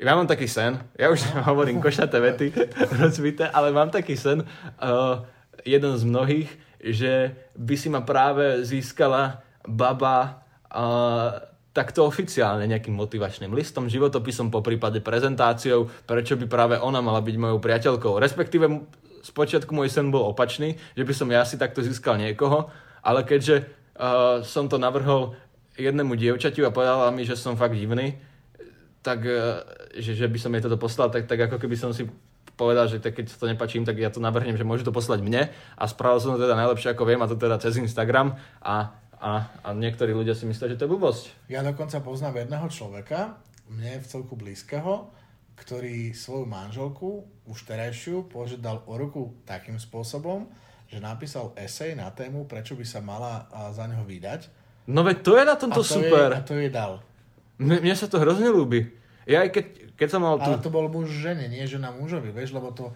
ja 0.00 0.16
mám 0.16 0.24
taký 0.24 0.48
sen, 0.48 0.80
ja 0.96 1.12
už 1.12 1.20
hovorím 1.48 1.84
košaté 1.84 2.20
vety 2.20 2.46
rozvité, 3.02 3.48
ale 3.52 3.72
mám 3.72 3.92
taký 3.92 4.16
sen, 4.16 4.40
uh, 4.40 5.24
jeden 5.64 5.92
z 5.96 6.02
mnohých, 6.08 6.50
že 6.80 7.36
by 7.60 7.74
si 7.76 7.88
ma 7.92 8.00
práve 8.00 8.64
získala 8.64 9.44
baba 9.68 10.40
uh, 10.72 11.36
takto 11.76 12.08
oficiálne 12.08 12.64
nejakým 12.64 12.96
motivačným 12.96 13.52
listom, 13.52 13.92
životopisom, 13.92 14.48
po 14.48 14.64
prípade 14.64 15.04
prezentáciou, 15.04 15.86
prečo 16.08 16.34
by 16.34 16.46
práve 16.48 16.74
ona 16.80 16.98
mala 17.04 17.20
byť 17.20 17.36
mojou 17.36 17.60
priateľkou. 17.60 18.18
Respektíve 18.18 18.66
spočiatku 19.20 19.70
môj 19.70 19.92
sen 19.92 20.08
bol 20.08 20.32
opačný, 20.32 20.80
že 20.96 21.04
by 21.04 21.12
som 21.12 21.28
ja 21.28 21.44
si 21.44 21.60
takto 21.60 21.84
získal 21.84 22.16
niekoho, 22.16 22.72
ale 23.04 23.22
keďže 23.22 23.68
uh, 24.00 24.40
som 24.42 24.66
to 24.66 24.80
navrhol 24.80 25.36
jednému 25.76 26.16
dievčatiu 26.16 26.66
a 26.66 26.74
povedala 26.74 27.12
mi, 27.12 27.28
že 27.28 27.36
som 27.36 27.54
fakt 27.54 27.76
divný, 27.76 28.16
tak 29.00 29.24
uh, 29.24 29.64
že, 29.96 30.16
že 30.16 30.26
by 30.28 30.38
som 30.38 30.52
jej 30.52 30.62
toto 30.64 30.76
poslal, 30.76 31.08
tak, 31.08 31.24
tak 31.28 31.40
ako 31.48 31.56
keby 31.56 31.76
som 31.76 31.90
si 31.92 32.08
povedal, 32.60 32.92
že 32.92 33.00
tak 33.00 33.16
keď 33.16 33.32
to 33.32 33.48
nepačím, 33.48 33.88
tak 33.88 33.96
ja 33.96 34.12
to 34.12 34.20
navrhnem, 34.20 34.52
že 34.52 34.68
môže 34.68 34.84
to 34.84 34.92
poslať 34.92 35.24
mne 35.24 35.48
a 35.52 35.82
spravil 35.88 36.20
som 36.20 36.36
to 36.36 36.44
teda 36.44 36.60
najlepšie 36.60 36.92
ako 36.92 37.08
viem 37.08 37.24
a 37.24 37.30
to 37.30 37.40
teda 37.40 37.56
cez 37.56 37.80
Instagram 37.80 38.36
a, 38.60 38.92
a, 39.16 39.48
a 39.64 39.68
niektorí 39.72 40.12
ľudia 40.12 40.36
si 40.36 40.44
myslia, 40.44 40.68
že 40.68 40.76
to 40.76 40.84
je 40.84 40.92
blbosť. 40.92 41.48
Ja 41.48 41.64
dokonca 41.64 42.04
poznám 42.04 42.44
jedného 42.44 42.68
človeka, 42.68 43.40
mne 43.72 44.04
v 44.04 44.06
celku 44.06 44.36
blízkeho, 44.36 45.08
ktorý 45.56 46.12
svoju 46.12 46.44
manželku, 46.44 47.24
už 47.48 47.58
terajšiu, 47.64 48.28
požiadal 48.28 48.84
o 48.84 48.94
ruku 48.96 49.36
takým 49.48 49.80
spôsobom, 49.80 50.48
že 50.88 51.00
napísal 51.00 51.52
esej 51.56 51.96
na 51.96 52.12
tému, 52.12 52.44
prečo 52.44 52.76
by 52.76 52.84
sa 52.84 53.00
mala 53.00 53.48
za 53.70 53.84
neho 53.88 54.02
vydať. 54.04 54.48
No 54.90 55.06
veď 55.06 55.16
to 55.22 55.32
je 55.38 55.44
na 55.46 55.56
tomto 55.56 55.80
a 55.80 55.86
to 55.86 55.92
super. 56.00 56.28
Je, 56.32 56.36
a 56.36 56.42
to 56.42 56.54
jej 56.58 56.72
dal. 56.72 56.98
Mne, 57.60 57.76
mne 57.84 57.94
sa 57.94 58.08
to 58.08 58.16
hrozne 58.16 58.48
ľúbi. 58.48 58.88
Ja 59.28 59.44
aj 59.44 59.52
keď, 59.52 59.66
keď 60.00 60.08
som 60.08 60.24
mal 60.24 60.40
tu... 60.40 60.48
Ale 60.48 60.64
to 60.64 60.72
bol 60.72 60.88
muž 60.88 61.12
žene, 61.12 61.44
nie 61.52 61.60
žena 61.68 61.92
mužovi, 61.92 62.32
vieš, 62.32 62.56
lebo 62.56 62.72
to... 62.72 62.88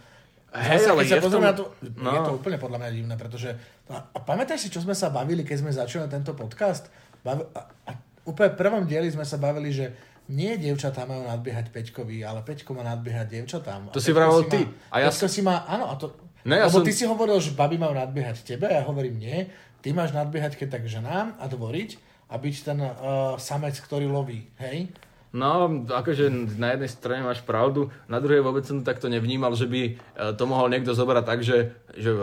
Hej, 0.55 0.89
ale 0.89 1.05
keď 1.05 1.21
sa 1.21 1.29
tom- 1.29 1.45
na 1.45 1.53
to, 1.53 1.69
no. 1.99 2.11
je 2.15 2.21
to 2.25 2.33
úplne 2.39 2.57
podľa 2.57 2.79
mňa 2.81 2.91
divné, 2.95 3.15
pretože... 3.21 3.53
A, 3.91 4.01
a 4.01 4.19
pamätáš 4.25 4.65
si, 4.65 4.69
čo 4.73 4.81
sme 4.81 4.97
sa 4.97 5.13
bavili, 5.13 5.45
keď 5.45 5.57
sme 5.61 5.71
začali 5.75 6.09
tento 6.09 6.33
podcast? 6.33 6.89
Bav, 7.21 7.45
a, 7.53 7.61
a 7.91 7.91
úplne 8.25 8.55
v 8.55 8.59
prvom 8.59 8.83
dieli 8.89 9.11
sme 9.13 9.27
sa 9.27 9.37
bavili, 9.37 9.75
že 9.75 9.93
nie 10.33 10.57
dievčatá 10.57 11.05
majú 11.05 11.29
nadbiehať 11.29 11.69
Peťkovi, 11.69 12.25
ale 12.25 12.41
Peťko 12.41 12.73
má 12.73 12.81
nadbiehať 12.87 13.27
dievčatám. 13.29 13.93
To 13.93 14.01
si 14.01 14.15
Peťko 14.15 14.17
vravel 14.17 14.41
má- 14.41 14.53
ty. 14.55 14.61
A 14.89 14.97
ja 15.05 15.13
Peťko 15.13 15.29
si 15.29 15.41
má, 15.45 15.69
áno, 15.69 15.93
a 15.93 15.95
to... 16.01 16.17
Ne, 16.49 16.57
ja 16.63 16.67
lebo 16.71 16.81
som- 16.81 16.87
ty 16.87 16.93
si 16.97 17.05
hovoril, 17.05 17.37
že 17.43 17.53
baby 17.53 17.77
majú 17.77 17.93
nadbiehať 17.93 18.47
tebe, 18.47 18.71
ja 18.73 18.81
hovorím 18.87 19.21
nie. 19.21 19.51
Ty 19.85 19.93
máš 19.93 20.17
nadbiehať 20.17 20.57
keď 20.57 20.81
tak 20.81 20.85
ženám 20.89 21.37
a 21.37 21.45
dvoriť 21.45 22.14
a 22.35 22.37
byť 22.37 22.57
ten 22.67 22.79
uh, 22.83 23.39
samec, 23.39 23.79
ktorý 23.79 24.11
loví, 24.11 24.51
hej? 24.59 24.91
No, 25.35 25.67
akože 25.91 26.31
na 26.59 26.79
jednej 26.79 26.91
strane 26.91 27.27
máš 27.27 27.43
pravdu, 27.43 27.91
na 28.07 28.23
druhej 28.23 28.39
vôbec 28.39 28.63
som 28.63 28.79
to 28.79 28.87
takto 28.87 29.11
nevnímal, 29.11 29.51
že 29.59 29.67
by 29.67 29.83
e, 29.83 29.93
to 30.39 30.47
mohol 30.47 30.71
niekto 30.71 30.95
zobrať 30.95 31.25
tak, 31.27 31.43
že, 31.43 31.75
že 31.91 32.15
e, 32.15 32.23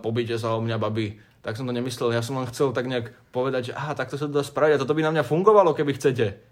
pobíte 0.00 0.40
sa 0.40 0.56
o 0.56 0.64
mňa, 0.64 0.80
babi. 0.80 1.20
Tak 1.44 1.60
som 1.60 1.68
to 1.68 1.76
nemyslel, 1.76 2.16
ja 2.16 2.24
som 2.24 2.40
len 2.40 2.48
chcel 2.48 2.72
tak 2.72 2.88
nejak 2.88 3.12
povedať, 3.28 3.72
že 3.72 3.76
aha, 3.76 3.92
takto 3.92 4.16
sa 4.16 4.24
to 4.24 4.40
dá 4.40 4.40
spraviť 4.40 4.72
a 4.72 4.80
toto 4.80 4.96
by 4.96 5.04
na 5.04 5.20
mňa 5.20 5.28
fungovalo, 5.28 5.76
keby 5.76 6.00
chcete. 6.00 6.49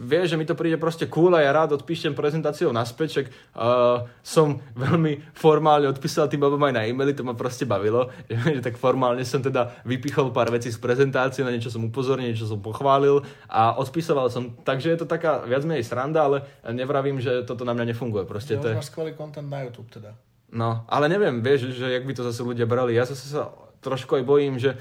Vieš, 0.00 0.32
že 0.32 0.38
mi 0.40 0.48
to 0.48 0.56
príde 0.56 0.80
proste 0.80 1.04
cool 1.12 1.36
a 1.36 1.44
ja 1.44 1.52
rád 1.52 1.76
odpíšem 1.76 2.16
prezentáciou 2.16 2.72
naspäť, 2.72 3.08
však 3.12 3.26
uh, 3.28 4.08
som 4.24 4.56
veľmi 4.72 5.36
formálne 5.36 5.84
odpísal 5.92 6.24
tým 6.24 6.40
babom 6.40 6.64
aj 6.64 6.72
na 6.72 6.88
e-maily, 6.88 7.12
to 7.12 7.20
ma 7.20 7.36
proste 7.36 7.68
bavilo, 7.68 8.08
že 8.56 8.64
tak 8.64 8.80
formálne 8.80 9.20
som 9.28 9.44
teda 9.44 9.84
vypichol 9.84 10.32
pár 10.32 10.48
vecí 10.48 10.72
z 10.72 10.80
prezentácie, 10.80 11.44
na 11.44 11.52
niečo 11.52 11.68
som 11.68 11.84
upozornil, 11.84 12.32
niečo 12.32 12.48
som 12.48 12.64
pochválil 12.64 13.20
a 13.44 13.76
odpisoval 13.76 14.32
som, 14.32 14.56
takže 14.64 14.88
je 14.88 14.98
to 15.04 15.06
taká 15.06 15.44
viac 15.44 15.68
menej 15.68 15.84
sranda, 15.84 16.24
ale 16.24 16.48
nevravím, 16.64 17.20
že 17.20 17.44
toto 17.44 17.68
na 17.68 17.76
mňa 17.76 17.92
nefunguje, 17.92 18.24
proste 18.24 18.56
Že 18.56 18.60
to 18.64 18.68
je... 18.72 18.76
máš 18.80 18.88
skvelý 18.88 19.12
content 19.12 19.52
na 19.52 19.68
YouTube 19.68 19.92
teda. 19.92 20.16
No, 20.48 20.88
ale 20.88 21.12
neviem, 21.12 21.44
vieš, 21.44 21.76
že 21.76 21.92
jak 21.92 22.08
by 22.08 22.12
to 22.16 22.26
zase 22.26 22.40
ľudia 22.42 22.64
brali. 22.66 22.96
Ja 22.96 23.04
zase 23.04 23.28
sa 23.28 23.52
trošku 23.84 24.16
aj 24.16 24.24
bojím, 24.24 24.56
že... 24.56 24.80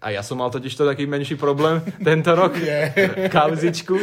A 0.00 0.12
ja 0.12 0.20
som 0.20 0.38
mal 0.38 0.52
totiž 0.52 0.72
to 0.76 0.84
taký 0.84 1.08
menší 1.08 1.40
problém 1.40 1.80
tento 2.04 2.36
rok. 2.36 2.56
Je. 2.56 2.92
Kauzičku. 3.32 3.96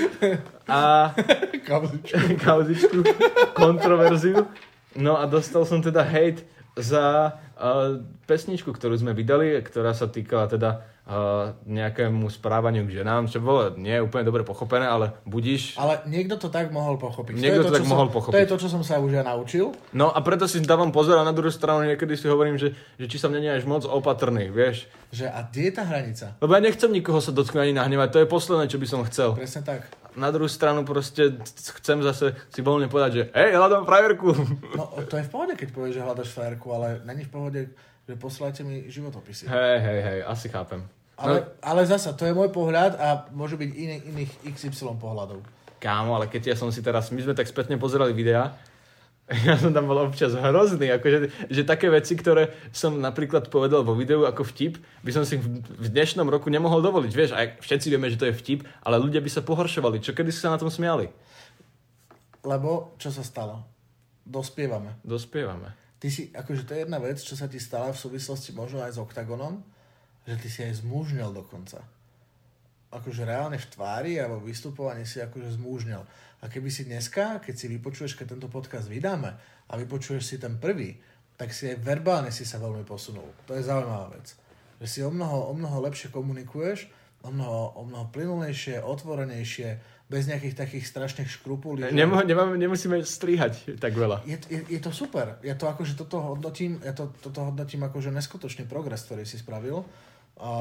A 0.66 1.14
Kauzičku. 1.70 2.18
kauzičku, 2.44 3.00
kontroverziu. 3.54 4.50
No 4.98 5.18
a 5.18 5.26
dostal 5.26 5.66
som 5.66 5.82
teda 5.82 6.06
hate 6.06 6.46
za 6.78 7.38
uh, 7.58 8.02
pesničku, 8.26 8.74
ktorú 8.74 8.98
sme 8.98 9.14
vydali, 9.14 9.58
ktorá 9.62 9.94
sa 9.94 10.10
týkala 10.10 10.50
teda 10.50 10.82
nejakému 11.68 12.32
správaniu 12.32 12.88
k 12.88 13.04
ženám, 13.04 13.28
čo 13.28 13.44
bolo 13.44 13.76
nie 13.76 13.92
je 13.92 14.00
úplne 14.00 14.24
dobre 14.24 14.48
pochopené, 14.48 14.88
ale 14.88 15.20
budíš. 15.28 15.76
Ale 15.76 16.00
niekto 16.08 16.40
to 16.40 16.48
tak 16.48 16.72
mohol 16.72 16.96
pochopiť. 16.96 17.44
Niekto 17.44 17.68
je 17.68 17.68
to 17.68 17.76
tak 17.76 17.84
mohol 17.92 18.08
som, 18.08 18.16
pochopiť. 18.16 18.36
To 18.36 18.40
je 18.40 18.52
to, 18.56 18.58
čo 18.64 18.70
som 18.72 18.82
sa 18.88 19.04
už 19.04 19.20
ja 19.20 19.24
naučil. 19.24 19.76
No 19.92 20.16
a 20.16 20.24
preto 20.24 20.48
si 20.48 20.64
dávam 20.64 20.96
pozor 20.96 21.20
a 21.20 21.28
na 21.28 21.36
druhú 21.36 21.52
stranu 21.52 21.84
niekedy 21.84 22.16
si 22.16 22.32
hovorím, 22.32 22.56
že, 22.56 22.72
že 22.96 23.12
či 23.12 23.20
som 23.20 23.36
není 23.36 23.52
až 23.52 23.68
moc 23.68 23.84
opatrný, 23.84 24.48
vieš. 24.48 24.88
Že 25.12 25.28
a 25.28 25.44
kde 25.44 25.62
je 25.68 25.74
tá 25.76 25.84
hranica? 25.84 26.26
Lebo 26.40 26.52
ja 26.56 26.62
nechcem 26.64 26.88
nikoho 26.88 27.20
sa 27.20 27.36
dotknúť 27.36 27.68
ani 27.68 27.76
nahnevať, 27.76 28.08
to 28.16 28.20
je 28.24 28.28
posledné, 28.32 28.66
čo 28.72 28.80
by 28.80 28.88
som 28.88 29.04
chcel. 29.04 29.36
Presne 29.36 29.62
tak. 29.68 29.92
Na 30.16 30.32
druhú 30.32 30.48
stranu 30.48 30.88
proste 30.88 31.36
chcem 31.84 32.00
zase 32.00 32.38
si 32.48 32.64
voľne 32.64 32.88
povedať, 32.88 33.12
že 33.12 33.24
hej, 33.36 33.60
hľadám 33.60 33.84
frajerku. 33.84 34.30
No 34.78 34.88
to 35.04 35.20
je 35.20 35.26
v 35.28 35.32
pohode, 35.34 35.54
keď 35.60 35.68
povieš, 35.74 35.94
že 36.00 36.06
hľadaš 36.06 36.30
frajerku, 36.32 36.68
ale 36.72 37.04
není 37.04 37.28
v 37.28 37.32
pohode, 37.34 37.62
že 38.04 38.14
posielajte 38.16 38.62
mi 38.64 38.92
životopisy. 38.92 39.48
Hej, 39.48 39.78
hej, 39.80 40.00
hej, 40.02 40.20
asi 40.24 40.48
chápem. 40.52 40.84
Ale, 41.16 41.40
No, 41.40 41.46
ale 41.62 41.82
zasa, 41.86 42.12
to 42.18 42.26
je 42.26 42.34
môj 42.34 42.50
pohľad 42.50 42.98
a 42.98 43.30
môže 43.32 43.54
byť 43.56 43.70
iný, 43.70 43.98
iných 44.12 44.32
XY 44.58 44.98
pohľadov. 44.98 45.46
kámo, 45.78 46.16
ale 46.18 46.26
keď 46.28 46.52
ja 46.52 46.56
som 46.58 46.72
si 46.74 46.82
teraz, 46.82 47.12
my 47.12 47.22
sme 47.22 47.38
tak 47.38 47.48
spätne 47.48 47.78
pozerali 47.78 48.12
videá, 48.12 48.56
ja 49.48 49.56
som 49.56 49.72
tam 49.72 49.88
bol 49.88 49.96
občas 50.04 50.36
hrozný, 50.36 50.92
akože, 51.00 51.48
že 51.48 51.64
také 51.64 51.88
veci, 51.88 52.20
ktoré 52.20 52.52
som 52.76 53.00
napríklad 53.00 53.48
povedal 53.48 53.88
vo 53.88 53.96
videu 53.96 54.28
ako 54.28 54.44
vtip, 54.44 54.84
by 55.00 55.12
som 55.16 55.24
si 55.24 55.40
v, 55.40 55.64
dnešnom 55.80 56.28
roku 56.28 56.52
nemohol 56.52 56.84
dovoliť. 56.84 57.12
Vieš, 57.16 57.32
aj 57.32 57.46
všetci 57.64 57.88
vieme, 57.88 58.12
že 58.12 58.20
to 58.20 58.28
je 58.28 58.36
vtip, 58.36 58.68
ale 58.84 59.00
ľudia 59.00 59.24
by 59.24 59.32
sa 59.32 59.40
pohoršovali. 59.40 60.04
Čo 60.04 60.12
kedy 60.12 60.28
sa 60.28 60.52
na 60.52 60.60
tom 60.60 60.68
smiali? 60.68 61.08
Lebo, 62.44 63.00
čo 63.00 63.16
sa 63.16 63.24
stalo? 63.24 63.64
Dospievame. 64.28 65.00
Dospievame. 65.08 65.83
Ty 66.04 66.12
si, 66.12 66.28
akože 66.36 66.68
to 66.68 66.76
je 66.76 66.84
jedna 66.84 67.00
vec, 67.00 67.16
čo 67.16 67.40
sa 67.40 67.48
ti 67.48 67.64
stala 67.64 67.96
v 67.96 68.02
súvislosti 68.04 68.52
možno 68.52 68.84
aj 68.84 69.00
s 69.00 69.00
OKTAGONom, 69.00 69.64
že 70.28 70.36
ty 70.36 70.52
si 70.52 70.60
aj 70.60 70.84
zmúžnel 70.84 71.32
dokonca. 71.32 71.80
Akože 72.92 73.24
reálne 73.24 73.56
v 73.56 73.72
tvári 73.72 74.20
a 74.20 74.28
vo 74.28 74.44
vystupovaní 74.44 75.08
si 75.08 75.24
akože 75.24 75.56
zmúžnel. 75.56 76.04
A 76.44 76.52
keby 76.52 76.68
si 76.68 76.84
dneska, 76.84 77.40
keď 77.40 77.56
si 77.56 77.72
vypočuješ, 77.72 78.20
keď 78.20 78.36
tento 78.36 78.52
podcast 78.52 78.92
vydáme 78.92 79.32
a 79.64 79.74
vypočuješ 79.80 80.24
si 80.28 80.36
ten 80.44 80.60
prvý, 80.60 81.00
tak 81.40 81.56
si 81.56 81.72
aj 81.72 81.80
verbálne 81.80 82.36
si 82.36 82.44
sa 82.44 82.60
veľmi 82.60 82.84
posunul. 82.84 83.32
To 83.48 83.56
je 83.56 83.64
zaujímavá 83.64 84.12
vec. 84.12 84.36
Že 84.84 84.88
si 84.92 85.00
o 85.08 85.12
mnoho, 85.12 85.50
o 85.50 85.54
mnoho 85.56 85.88
lepšie 85.88 86.12
komunikuješ, 86.12 86.92
o 87.24 87.32
mnoho, 87.32 87.80
o 87.80 87.88
mnoho 87.88 88.12
plynulejšie, 88.12 88.84
otvorenejšie, 88.84 89.80
bez 90.14 90.30
nejakých 90.30 90.54
takých 90.54 90.86
strašných 90.86 91.26
škrupulí. 91.26 91.90
Nemo, 91.90 92.22
nemáme, 92.22 92.54
nemusíme 92.54 93.02
strihať 93.02 93.82
tak 93.82 93.98
veľa. 93.98 94.22
je, 94.30 94.38
je, 94.46 94.60
je 94.70 94.80
to 94.80 94.94
super. 94.94 95.42
Ja 95.42 95.58
to 95.58 95.66
akože 95.66 95.98
toto 95.98 96.22
hodnotím, 96.22 96.78
ja 96.86 96.94
to, 96.94 97.10
toto 97.18 97.50
hodnotím 97.50 97.82
akože 97.82 98.14
neskutočný 98.14 98.70
progres, 98.70 99.02
ktorý 99.10 99.26
si 99.26 99.42
spravil 99.42 99.82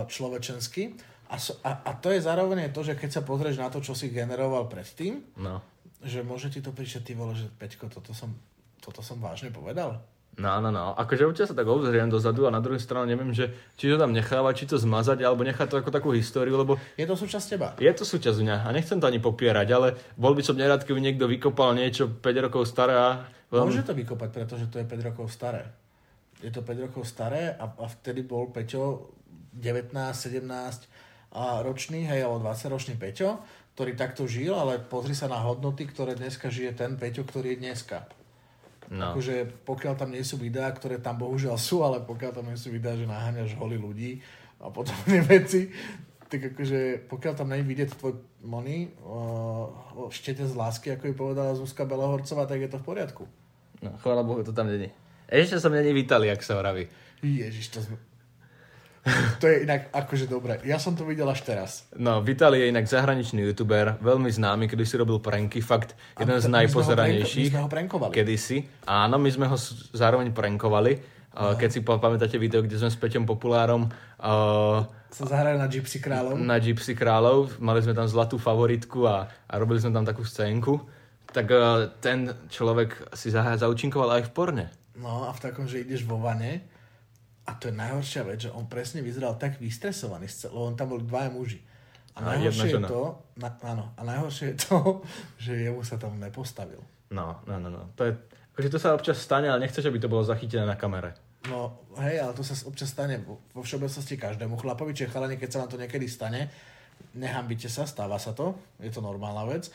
človečenský. 0.08 0.96
A, 1.32 1.36
a, 1.64 1.70
a 1.88 1.90
to 1.96 2.12
je 2.12 2.20
zároveň 2.20 2.68
to, 2.72 2.84
že 2.84 2.96
keď 2.96 3.10
sa 3.12 3.22
pozrieš 3.24 3.56
na 3.56 3.72
to, 3.72 3.80
čo 3.80 3.92
si 3.96 4.12
generoval 4.12 4.68
predtým, 4.68 5.20
No. 5.40 5.64
že 6.04 6.20
môže 6.20 6.52
ti 6.52 6.60
to 6.60 6.72
ty 6.72 7.12
vole, 7.12 7.32
že 7.32 7.48
Peťko, 7.48 7.88
toto 7.88 8.12
som, 8.12 8.32
toto 8.80 9.00
som 9.00 9.16
vážne 9.16 9.48
povedal. 9.48 10.00
No, 10.40 10.64
no, 10.64 10.72
no. 10.72 10.96
Akože 10.96 11.28
určite 11.28 11.52
sa 11.52 11.56
tak 11.56 11.68
obzriem 11.68 12.08
dozadu 12.08 12.48
a 12.48 12.50
na 12.50 12.64
druhú 12.64 12.80
stranu 12.80 13.04
neviem, 13.04 13.36
že 13.36 13.52
či 13.76 13.92
to 13.92 14.00
tam 14.00 14.16
nechávať, 14.16 14.64
či 14.64 14.64
to 14.64 14.80
zmazať, 14.80 15.20
alebo 15.20 15.44
nechať 15.44 15.68
to 15.68 15.76
ako 15.76 15.92
takú 15.92 16.08
históriu, 16.16 16.56
lebo 16.56 16.80
Je 16.96 17.04
to 17.04 17.12
súčasť 17.12 17.46
teba. 17.52 17.68
je 17.76 17.92
to 17.92 18.08
súčasť 18.08 18.40
mňa 18.40 18.56
a 18.64 18.68
nechcem 18.72 18.96
to 18.96 19.04
ani 19.04 19.20
popierať, 19.20 19.68
ale 19.76 19.92
bol 20.16 20.32
by 20.32 20.40
som 20.40 20.56
nerád, 20.56 20.88
keby 20.88 21.04
niekto 21.04 21.28
vykopal 21.28 21.76
niečo 21.76 22.08
5 22.08 22.44
rokov 22.48 22.64
staré 22.64 22.96
a... 22.96 23.28
Môže 23.52 23.84
to 23.84 23.92
vykopať, 23.92 24.28
pretože 24.32 24.72
to 24.72 24.80
je 24.80 24.88
5 24.88 25.08
rokov 25.12 25.28
staré. 25.28 25.68
Je 26.40 26.48
to 26.48 26.64
5 26.64 26.86
rokov 26.88 27.04
staré 27.04 27.52
a, 27.52 27.68
a 27.68 27.86
vtedy 28.00 28.24
bol 28.24 28.48
Peťo 28.48 29.12
19, 29.52 29.92
17 29.92 30.48
a 31.36 31.60
ročný, 31.60 32.08
hej, 32.08 32.24
alebo 32.24 32.40
20 32.48 32.72
ročný 32.72 32.94
Peťo, 32.96 33.44
ktorý 33.76 33.92
takto 34.00 34.24
žil, 34.24 34.56
ale 34.56 34.80
pozri 34.80 35.12
sa 35.12 35.28
na 35.28 35.36
hodnoty, 35.44 35.84
ktoré 35.84 36.16
dneska 36.16 36.48
žije 36.48 36.72
ten 36.72 36.96
Peťo, 36.96 37.28
ktorý 37.28 37.52
je 37.56 37.68
dneska. 37.68 38.08
No. 38.92 39.16
Akože 39.16 39.64
pokiaľ 39.64 39.94
tam 39.96 40.12
nie 40.12 40.20
sú 40.20 40.36
videá, 40.36 40.68
ktoré 40.68 41.00
tam 41.00 41.16
bohužiaľ 41.16 41.56
sú, 41.56 41.80
ale 41.80 42.04
pokiaľ 42.04 42.30
tam 42.36 42.46
nie 42.52 42.60
sú 42.60 42.68
videá, 42.68 42.92
že 42.92 43.08
naháňaš 43.08 43.56
holí 43.56 43.80
ľudí 43.80 44.20
a 44.60 44.68
podobné 44.68 45.24
veci, 45.32 45.72
tak 46.28 46.52
akože 46.52 47.08
pokiaľ 47.08 47.32
tam 47.32 47.48
není 47.48 47.64
vidieť 47.64 47.96
tvoj 47.96 48.20
money, 48.44 48.92
uh, 49.00 50.12
štete 50.12 50.44
z 50.44 50.52
lásky, 50.52 50.92
ako 50.92 51.08
ju 51.08 51.14
povedala 51.16 51.56
Zuzka 51.56 51.88
Belehorcová, 51.88 52.44
tak 52.44 52.60
je 52.60 52.68
to 52.68 52.80
v 52.80 52.84
poriadku. 52.84 53.24
no, 53.80 53.96
chvála 53.96 54.20
Bohu, 54.20 54.44
to 54.44 54.52
tam 54.52 54.68
není. 54.68 54.92
Ešte 55.24 55.56
som 55.56 55.72
není 55.72 55.96
Vitali, 55.96 56.28
ak 56.28 56.44
sa 56.44 56.60
vraví. 56.60 56.84
Ježiš, 57.24 57.72
to 57.72 57.80
sme... 57.80 57.96
To 59.42 59.50
je 59.50 59.66
inak 59.66 59.90
akože 59.90 60.30
dobre. 60.30 60.62
Ja 60.62 60.78
som 60.78 60.94
to 60.94 61.02
videl 61.02 61.26
až 61.26 61.42
teraz. 61.42 61.90
No, 61.98 62.22
Vitali 62.22 62.62
je 62.62 62.70
inak 62.70 62.86
zahraničný 62.86 63.42
youtuber, 63.42 63.98
veľmi 63.98 64.30
známy, 64.30 64.70
kedy 64.70 64.86
si 64.86 64.94
robil 64.94 65.18
pranky, 65.18 65.58
fakt 65.58 65.98
jeden 66.14 66.38
z 66.38 66.46
najpozeranejších. 66.46 67.50
my 67.50 67.52
sme 67.58 67.62
ho 67.66 67.70
prankovali. 67.70 68.12
Kedysi. 68.14 68.62
Áno, 68.86 69.18
my 69.18 69.26
sme 69.26 69.50
ho 69.50 69.58
zároveň 69.90 70.30
prankovali 70.30 71.22
Uh, 71.32 71.56
keď 71.56 71.70
si 71.72 71.80
pa- 71.80 71.96
pamätáte 71.96 72.36
video, 72.36 72.60
kde 72.60 72.76
sme 72.76 72.92
s 72.92 72.98
Peťom 73.00 73.24
Populárom 73.24 73.88
uh, 73.88 74.84
Sa 75.08 75.24
zahrajú 75.24 75.56
na 75.56 75.64
Gypsy 75.64 75.96
kráľov. 75.96 76.36
na 76.36 76.60
Gypsy 76.60 76.92
kráľov, 76.92 77.56
mali 77.56 77.80
sme 77.80 77.96
tam 77.96 78.04
zlatú 78.04 78.36
favoritku 78.36 79.08
a, 79.08 79.32
a 79.48 79.54
robili 79.56 79.80
sme 79.80 79.96
tam 79.96 80.04
takú 80.04 80.28
scénku, 80.28 80.84
tak 81.32 81.48
uh, 81.48 81.88
ten 82.04 82.36
človek 82.52 83.16
si 83.16 83.32
za, 83.32 83.48
zaučinkoval 83.56 84.20
aj 84.20 84.28
v 84.28 84.30
porne. 84.36 84.66
No 84.92 85.24
a 85.24 85.32
v 85.32 85.40
takom, 85.40 85.64
že 85.64 85.80
ideš 85.80 86.04
vo 86.04 86.20
vane 86.20 86.68
a 87.42 87.50
to 87.58 87.68
je 87.68 87.74
najhoršia 87.74 88.22
vec, 88.22 88.38
že 88.46 88.50
on 88.54 88.70
presne 88.70 89.02
vyzeral 89.02 89.34
tak 89.34 89.58
vystresovaný, 89.58 90.30
lebo 90.46 90.62
on 90.62 90.74
tam 90.78 90.94
boli 90.94 91.02
dvaja 91.02 91.30
muži. 91.34 91.60
A, 92.14 92.20
A 92.20 92.36
najhoršie 92.36 92.76
je 92.76 92.84
to, 92.84 93.02
na, 93.40 93.48
áno, 93.64 93.84
a 93.96 94.00
najhoršie 94.04 94.46
je 94.52 94.56
to, 94.68 94.76
že 95.44 95.52
jemu 95.66 95.82
sa 95.82 95.96
tam 95.98 96.20
nepostavil. 96.20 96.78
No, 97.10 97.42
no, 97.48 97.58
no, 97.58 97.68
no. 97.68 97.90
To, 97.98 98.08
je, 98.08 98.12
akože 98.54 98.68
to 98.72 98.78
sa 98.78 98.94
občas 98.94 99.18
stane, 99.18 99.50
ale 99.50 99.64
nechceš, 99.66 99.88
aby 99.88 99.98
to 99.98 100.12
bolo 100.12 100.22
zachytené 100.22 100.64
na 100.64 100.78
kamere. 100.78 101.18
No, 101.50 101.82
hej, 101.98 102.22
ale 102.22 102.38
to 102.38 102.46
sa 102.46 102.54
občas 102.70 102.94
stane 102.94 103.18
vo 103.18 103.42
vo 103.50 103.66
všeobecnosti 103.66 104.14
každému 104.14 104.54
chlapovi, 104.62 104.94
čiže 104.94 105.10
chalani, 105.10 105.34
keď 105.34 105.48
sa 105.50 105.58
vám 105.66 105.70
to 105.74 105.80
niekedy 105.82 106.06
stane, 106.06 106.46
nehambite 107.18 107.66
sa, 107.66 107.82
stáva 107.82 108.14
sa 108.22 108.30
to, 108.30 108.54
je 108.78 108.88
to 108.94 109.02
normálna 109.02 109.42
vec, 109.50 109.68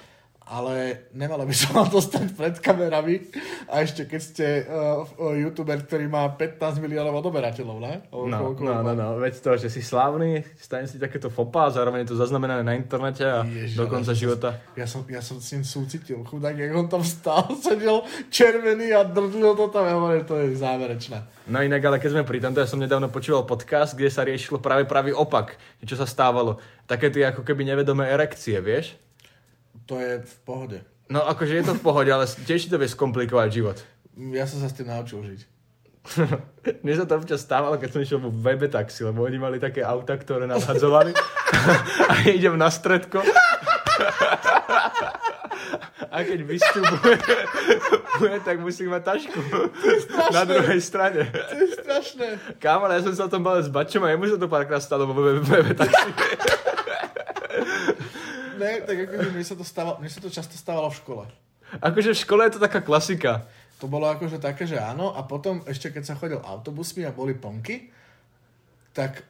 ale 0.48 0.74
nemalo 1.12 1.43
by 1.43 1.52
sa 1.52 1.70
vám 1.72 1.88
to 1.88 2.00
stať 2.00 2.32
pred 2.32 2.56
kamerami 2.56 3.20
a 3.66 3.80
ešte 3.80 4.04
keď 4.04 4.22
ste 4.22 4.45
uh, 4.62 5.04
youtuber, 5.34 5.76
ktorý 5.78 6.06
má 6.06 6.24
15 6.30 6.58
miliónov 6.78 7.20
odoberateľov, 7.20 7.78
ne? 7.78 7.93
O- 8.10 8.26
No, 8.28 8.52
no, 8.54 8.82
no, 8.82 8.91
no, 8.91 9.08
veď 9.18 9.34
to, 9.38 9.52
že 9.56 9.68
si 9.68 9.80
slávny, 9.80 10.41
stane 10.56 10.84
si 10.84 10.95
takéto 10.95 11.28
fopa 11.28 11.68
a 11.68 11.74
zároveň 11.74 12.02
je 12.02 12.12
to 12.12 12.18
zaznamenané 12.18 12.62
na 12.62 12.74
internete 12.74 13.24
a 13.24 13.43
Ježiš, 13.43 13.76
do 13.76 13.86
konca 13.86 14.04
ja 14.06 14.16
som- 14.16 14.20
života. 14.20 14.50
Ja 14.74 14.86
som, 14.86 15.02
ja 15.06 15.20
som 15.20 15.38
s 15.38 15.48
ním 15.50 15.64
súcitil, 15.64 16.20
chudák, 16.22 16.54
jak 16.54 16.72
on 16.72 16.88
tam 16.88 17.04
stál, 17.04 17.43
sedel 17.60 18.02
červený 18.28 18.91
a 18.93 19.04
drdlil 19.04 19.52
to 19.54 19.68
tam, 19.68 19.84
ja 19.84 19.95
hovorím, 19.95 20.24
to 20.24 20.36
je 20.38 20.56
záverečné. 20.56 21.18
No 21.48 21.60
inak, 21.60 21.80
ale 21.82 21.98
keď 21.98 22.10
sme 22.12 22.24
pri 22.24 22.39
tomto, 22.39 22.60
ja 22.60 22.68
som 22.68 22.76
nedávno 22.78 23.08
počúval 23.08 23.43
podcast, 23.43 23.95
kde 23.95 24.08
sa 24.08 24.22
riešilo 24.22 24.60
práve 24.60 24.84
pravý 24.84 25.12
opak, 25.12 25.56
čo 25.80 25.95
sa 25.95 26.04
stávalo. 26.04 26.60
Také 26.84 27.08
tie 27.08 27.24
ako 27.26 27.43
keby 27.43 27.64
nevedomé 27.66 28.08
erekcie, 28.08 28.60
vieš? 28.60 28.95
To 29.88 29.96
je 29.98 30.20
v 30.20 30.36
pohode. 30.44 30.80
No 31.08 31.24
akože 31.24 31.54
je 31.56 31.64
to 31.64 31.74
v 31.80 31.84
pohode, 31.84 32.12
ale 32.12 32.28
tiež 32.28 32.68
ti 32.68 32.70
to 32.70 32.76
vie 32.76 32.92
skomplikovať 32.92 33.50
život. 33.52 33.78
Ja 34.36 34.44
som 34.44 34.60
sa 34.60 34.68
s 34.68 34.76
tým 34.76 34.92
naučil 34.92 35.24
žiť. 35.24 35.42
Mne 36.84 36.94
sa 36.96 37.06
to 37.08 37.20
občas 37.20 37.44
stávalo, 37.44 37.80
keď 37.80 37.90
som 37.96 38.04
išiel 38.04 38.20
vo 38.20 38.32
webe 38.32 38.68
taxi, 38.68 39.04
lebo 39.08 39.24
oni 39.24 39.40
mali 39.40 39.60
také 39.60 39.84
auta, 39.84 40.16
ktoré 40.20 40.48
nás 40.48 40.68
hadzovali 40.68 41.16
a 42.12 42.14
idem 42.28 42.56
na 42.60 42.72
stredko 42.72 43.24
a 46.12 46.24
keď 46.24 46.40
vystupuje, 46.44 47.18
tak 48.42 48.58
musím 48.60 48.90
mať 48.90 49.04
tašku 49.04 49.40
na 50.34 50.44
druhej 50.48 50.82
strane. 50.82 51.30
To 51.30 51.56
je 51.56 51.68
strašné. 51.78 52.28
Kámo, 52.58 52.90
ja 52.90 53.04
som 53.04 53.14
sa 53.14 53.26
o 53.28 53.32
tom 53.32 53.44
bavil 53.46 53.64
s 53.66 53.70
Bačom 53.70 54.04
a 54.06 54.10
jemu 54.14 54.26
sa 54.32 54.38
to 54.40 54.50
párkrát 54.50 54.82
stalo 54.82 55.06
vo 55.10 55.14
webe 55.22 55.74
taxi. 55.78 56.10
Ne, 58.58 58.82
tak 58.84 58.97
akože 59.08 59.30
mne 59.32 59.45
sa 59.45 59.55
to, 59.55 59.66
stávalo, 59.66 59.95
mne 60.01 60.12
sa 60.12 60.20
to 60.20 60.30
často 60.34 60.58
stávalo 60.58 60.89
v 60.89 60.99
škole. 60.99 61.24
Akože 61.80 62.12
v 62.12 62.22
škole 62.22 62.41
je 62.47 62.53
to 62.58 62.62
taká 62.64 62.82
klasika. 62.82 63.45
To 63.78 63.86
bolo 63.86 64.10
akože 64.10 64.41
také, 64.41 64.66
že 64.66 64.82
áno. 64.82 65.14
A 65.14 65.22
potom 65.24 65.62
ešte 65.70 65.93
keď 65.93 66.03
sa 66.03 66.18
chodil 66.18 66.41
autobusmi 66.41 67.05
a 67.05 67.14
boli 67.14 67.38
plnky, 67.38 67.93
tak 68.97 69.22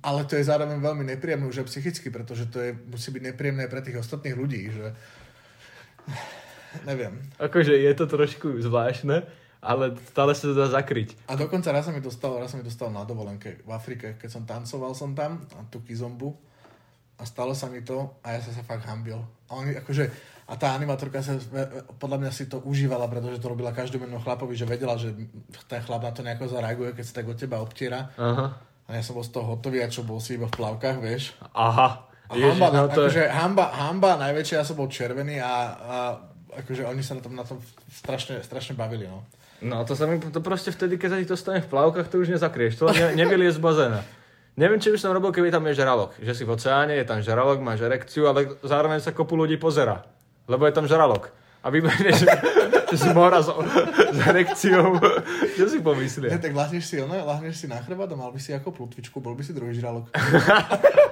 ale 0.00 0.24
to 0.24 0.38
je 0.38 0.48
zároveň 0.48 0.80
veľmi 0.80 1.04
nepríjemné 1.12 1.44
už 1.44 1.64
aj 1.64 1.68
psychicky, 1.68 2.08
pretože 2.08 2.48
to 2.48 2.62
je, 2.62 2.70
musí 2.88 3.12
byť 3.12 3.22
nepríjemné 3.32 3.68
pre 3.68 3.84
tých 3.84 4.00
ostatných 4.00 4.36
ľudí, 4.38 4.72
že 4.72 4.86
neviem. 6.88 7.20
Akože 7.36 7.76
je 7.76 7.92
to 7.92 8.08
trošku 8.08 8.62
zvláštne, 8.64 9.26
ale 9.60 9.84
stále 10.08 10.32
sa 10.32 10.48
to 10.48 10.54
dá 10.56 10.72
zakryť. 10.72 11.28
A 11.28 11.36
dokonca 11.36 11.68
raz 11.74 11.84
sa 11.84 11.92
mi 11.92 12.00
to 12.00 12.08
stalo, 12.08 12.40
raz 12.40 12.54
sa 12.54 12.56
mi 12.56 12.64
to 12.64 12.72
stalo 12.72 12.94
na 12.94 13.04
dovolenke 13.04 13.60
v 13.60 13.70
Afrike, 13.70 14.16
keď 14.16 14.28
som 14.30 14.42
tancoval 14.48 14.96
som 14.96 15.12
tam, 15.12 15.44
a 15.58 15.66
tu 15.68 15.84
kizombu, 15.84 16.32
a 17.18 17.22
stalo 17.28 17.52
sa 17.52 17.68
mi 17.68 17.84
to 17.84 18.18
a 18.24 18.36
ja 18.36 18.40
som 18.40 18.52
sa 18.56 18.64
fakt 18.64 18.88
hambil. 18.88 19.20
A, 19.48 19.60
oni, 19.60 19.76
akože, 19.76 20.04
a 20.48 20.52
tá 20.56 20.72
animatorka 20.72 21.20
sa 21.20 21.36
e, 21.36 21.84
podľa 22.00 22.18
mňa 22.24 22.30
si 22.32 22.48
to 22.48 22.60
užívala, 22.64 23.06
pretože 23.06 23.38
to 23.38 23.52
robila 23.52 23.76
každému 23.76 24.20
chlapovi, 24.24 24.56
že 24.56 24.66
vedela, 24.66 24.98
že 24.98 25.14
ten 25.68 25.80
chlap 25.84 26.02
na 26.02 26.12
to 26.12 26.24
nejako 26.24 26.48
zareaguje, 26.48 26.96
keď 26.96 27.04
sa 27.04 27.14
tak 27.20 27.26
od 27.28 27.38
teba 27.38 27.62
obtiera. 27.62 28.10
Aha. 28.16 28.46
A 28.88 28.90
ja 28.98 29.02
som 29.04 29.14
bol 29.14 29.24
z 29.24 29.32
toho 29.32 29.46
hotový, 29.56 29.84
a 29.84 29.92
čo 29.92 30.02
bol 30.02 30.18
si 30.18 30.34
iba 30.34 30.50
v 30.50 30.56
plavkách, 30.56 30.98
vieš. 30.98 31.38
Aha. 31.54 32.10
A 32.28 32.32
Ježiš, 32.34 32.58
hamba, 32.58 32.68
no 32.72 32.88
to 32.88 33.04
je... 33.04 33.08
akože 33.12 33.24
hamba, 33.28 33.64
hamba 33.76 34.10
najväčšia, 34.16 34.60
ja 34.60 34.64
som 34.64 34.76
bol 34.80 34.88
červený 34.88 35.36
a, 35.38 35.52
a 35.76 35.96
akože 36.64 36.88
oni 36.88 37.04
sa 37.04 37.16
na 37.16 37.22
tom, 37.22 37.32
na 37.36 37.44
tom 37.44 37.60
strašne, 37.92 38.40
strašne 38.40 38.72
bavili, 38.72 39.04
no. 39.04 39.28
No 39.62 39.86
to 39.86 39.94
sa 39.94 40.10
mi 40.10 40.18
to 40.18 40.42
proste 40.42 40.74
vtedy, 40.74 40.98
keď 40.98 41.08
sa 41.08 41.18
ti 41.22 41.28
to 41.28 41.38
stane 41.38 41.62
v 41.62 41.70
plavkách, 41.70 42.10
to 42.10 42.18
už 42.18 42.34
nezakrieš. 42.34 42.82
To 42.82 42.90
ne, 42.90 43.14
nevylie 43.14 43.46
z 43.52 43.62
bazéna. 43.62 44.02
Neviem, 44.52 44.84
čo 44.84 44.92
by 44.92 44.98
som 45.00 45.16
robil, 45.16 45.32
keby 45.32 45.48
tam 45.48 45.64
je 45.64 45.80
žralok. 45.80 46.12
Že 46.20 46.32
si 46.36 46.42
v 46.44 46.52
oceáne, 46.52 46.92
je 47.00 47.08
tam 47.08 47.24
žralok, 47.24 47.64
máš 47.64 47.80
erekciu, 47.88 48.28
ale 48.28 48.60
zároveň 48.60 49.00
sa 49.00 49.16
kopu 49.16 49.32
ľudí 49.32 49.56
pozera. 49.56 50.04
Lebo 50.44 50.68
je 50.68 50.76
tam 50.76 50.84
žralok. 50.84 51.32
A 51.62 51.70
vybehneš 51.70 52.26
z 52.92 53.04
mora 53.14 53.38
s, 53.40 53.48
s 54.12 54.18
erekciou. 54.28 54.98
Čo 55.56 55.64
si 55.70 55.78
Ne, 55.78 55.86
pomyslia? 55.86 56.36
tak 56.36 56.52
lahneš 56.52 56.84
si, 56.84 56.98
ono, 57.00 57.14
lahneš 57.14 57.64
si 57.64 57.66
na 57.70 57.80
chrbát 57.80 58.10
a 58.12 58.16
mal 58.18 58.34
by 58.34 58.40
si 58.42 58.52
ako 58.52 58.74
plutvičku, 58.74 59.22
bol 59.22 59.32
by 59.38 59.46
si 59.46 59.54
druhý 59.54 59.72
žralok. 59.72 60.10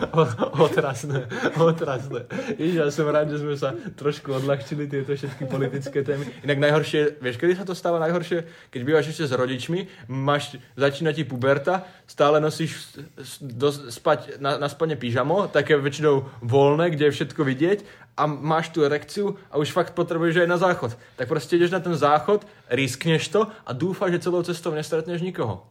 Otrasné, 0.66 1.28
otrasné. 1.56 2.26
Ježiš, 2.56 2.76
ja 2.76 2.88
som 2.88 3.08
rád, 3.08 3.32
že 3.32 3.40
sme 3.40 3.54
sa 3.56 3.76
trošku 3.96 4.32
odľahčili 4.32 4.88
tieto 4.88 5.12
všetky 5.12 5.44
politické 5.46 6.00
témy. 6.00 6.28
Inak 6.44 6.58
najhoršie, 6.58 7.20
vieš, 7.20 7.36
kedy 7.36 7.56
sa 7.56 7.64
to 7.68 7.76
stáva 7.76 8.00
najhoršie? 8.02 8.44
Keď 8.72 8.80
bývaš 8.82 9.12
ešte 9.12 9.28
s 9.28 9.32
rodičmi, 9.36 10.08
máš, 10.08 10.56
začína 10.74 11.12
ti 11.12 11.24
puberta, 11.24 11.84
stále 12.08 12.40
nosíš 12.40 12.96
do, 13.40 13.68
spať 13.70 14.40
na, 14.40 14.56
na 14.56 14.68
spane 14.68 14.96
pyžamo, 14.96 15.48
také 15.48 15.76
väčšinou 15.76 16.28
voľné, 16.40 16.92
kde 16.92 17.08
je 17.08 17.16
všetko 17.16 17.40
vidieť 17.44 17.78
a 18.16 18.28
máš 18.28 18.72
tú 18.72 18.84
erekciu 18.84 19.40
a 19.48 19.56
už 19.56 19.72
fakt 19.72 19.96
potrebuješ 19.96 20.44
aj 20.44 20.48
na 20.48 20.58
záchod. 20.60 20.92
Tak 21.16 21.28
proste 21.28 21.56
ideš 21.56 21.72
na 21.72 21.80
ten 21.80 21.96
záchod, 21.96 22.44
riskneš 22.68 23.32
to 23.32 23.48
a 23.48 23.70
dúfaš, 23.72 24.16
že 24.18 24.24
celou 24.28 24.42
cestou 24.44 24.72
nestretneš 24.76 25.24
nikoho. 25.24 25.64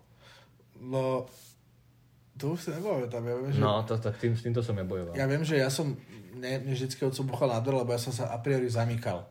No, 0.82 1.30
to 2.42 2.58
už 2.58 2.60
si 2.60 2.70
nepamätám. 2.72 3.22
Ja 3.22 3.36
viem, 3.38 3.52
že, 3.54 3.60
No, 3.62 3.86
to, 3.86 3.94
tak 3.96 4.18
tým, 4.18 4.34
s 4.34 4.42
týmto 4.42 4.60
som 4.60 4.74
ja 4.74 4.82
bojoval. 4.82 5.14
ja 5.14 5.30
viem, 5.30 5.46
že 5.46 5.56
ja 5.56 5.70
som 5.70 5.94
ne, 6.34 6.58
mne 6.58 6.74
vždycky 6.74 7.06
oco 7.06 7.22
buchal 7.24 7.48
na 7.48 7.62
dole, 7.62 7.86
lebo 7.86 7.94
ja 7.94 8.02
som 8.02 8.10
sa 8.10 8.28
a 8.28 8.42
priori 8.42 8.66
zamykal. 8.66 9.22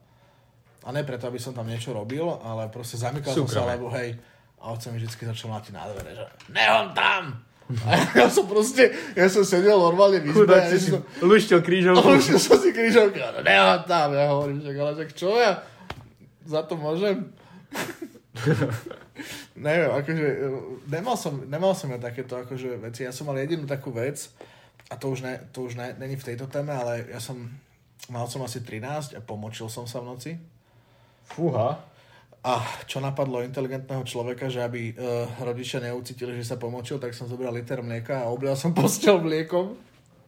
A 0.80 0.88
ne 0.90 1.02
preto, 1.02 1.26
aby 1.26 1.36
som 1.36 1.50
tam 1.50 1.66
niečo 1.66 1.90
robil, 1.90 2.22
ale 2.40 2.70
proste 2.70 2.94
zamykal 2.96 3.34
som 3.34 3.44
sa, 3.44 3.60
Súkromne. 3.60 3.72
lebo 3.74 3.86
hej, 3.92 4.14
a 4.56 4.70
oco 4.70 4.86
mi 4.88 4.96
vždycky 4.96 5.26
začal 5.26 5.50
mlátiť 5.50 5.72
na 5.74 5.90
dvere, 5.90 6.10
že 6.14 6.24
nehon 6.48 6.88
tam! 6.94 7.24
A 7.70 7.94
ja 8.16 8.26
som 8.26 8.46
proste, 8.46 8.88
ja 9.14 9.26
som 9.26 9.42
sedel 9.42 9.78
normálne 9.78 10.18
v 10.18 10.30
izbe. 10.30 10.42
Chudák 10.42 10.64
si 10.68 10.78
som, 10.90 11.00
luštil 11.20 11.60
krížovku. 11.60 12.02
už 12.18 12.34
som 12.36 12.58
si 12.58 12.70
krížovky, 12.70 13.18
ale 13.18 13.42
nehon 13.42 13.82
tam! 13.84 14.10
Ja 14.10 14.26
hovorím, 14.30 14.58
že 14.58 14.70
ale 14.72 14.94
tak 14.96 15.10
čo 15.12 15.34
ja 15.34 15.62
za 16.42 16.62
to 16.62 16.74
môžem? 16.74 17.30
Neviem, 19.66 19.90
akože 19.90 20.26
e, 20.26 20.48
nemal 20.86 21.16
som, 21.18 21.42
nemal 21.44 21.74
som 21.74 21.90
ja 21.90 21.98
takéto 21.98 22.38
akože 22.38 22.78
veci. 22.80 23.04
Ja 23.04 23.12
som 23.12 23.28
mal 23.28 23.36
jedinú 23.42 23.66
takú 23.66 23.90
vec, 23.90 24.30
a 24.90 24.98
to 24.98 25.14
už, 25.14 25.22
ne, 25.22 25.34
to 25.54 25.70
už 25.70 25.78
ne, 25.78 25.94
není 25.98 26.18
v 26.18 26.26
tejto 26.34 26.50
téme, 26.50 26.74
ale 26.74 27.06
ja 27.06 27.22
som, 27.22 27.38
mal 28.10 28.26
som 28.26 28.42
asi 28.42 28.58
13 28.62 29.14
a 29.14 29.20
pomočil 29.22 29.70
som 29.70 29.86
sa 29.86 30.02
v 30.02 30.08
noci. 30.10 30.30
Fúha. 31.30 31.78
A 32.40 32.52
čo 32.90 32.98
napadlo 32.98 33.44
inteligentného 33.44 34.02
človeka, 34.02 34.50
že 34.50 34.64
aby 34.64 34.96
uh, 34.96 35.28
rodičia 35.44 35.78
neucítili, 35.78 36.34
že 36.40 36.48
sa 36.48 36.56
pomočil, 36.58 36.98
tak 36.98 37.14
som 37.14 37.28
zobral 37.30 37.54
liter 37.54 37.84
mlieka 37.84 38.26
a 38.26 38.32
oblial 38.32 38.58
som 38.58 38.74
postel 38.78 39.22
mliekom. 39.22 39.78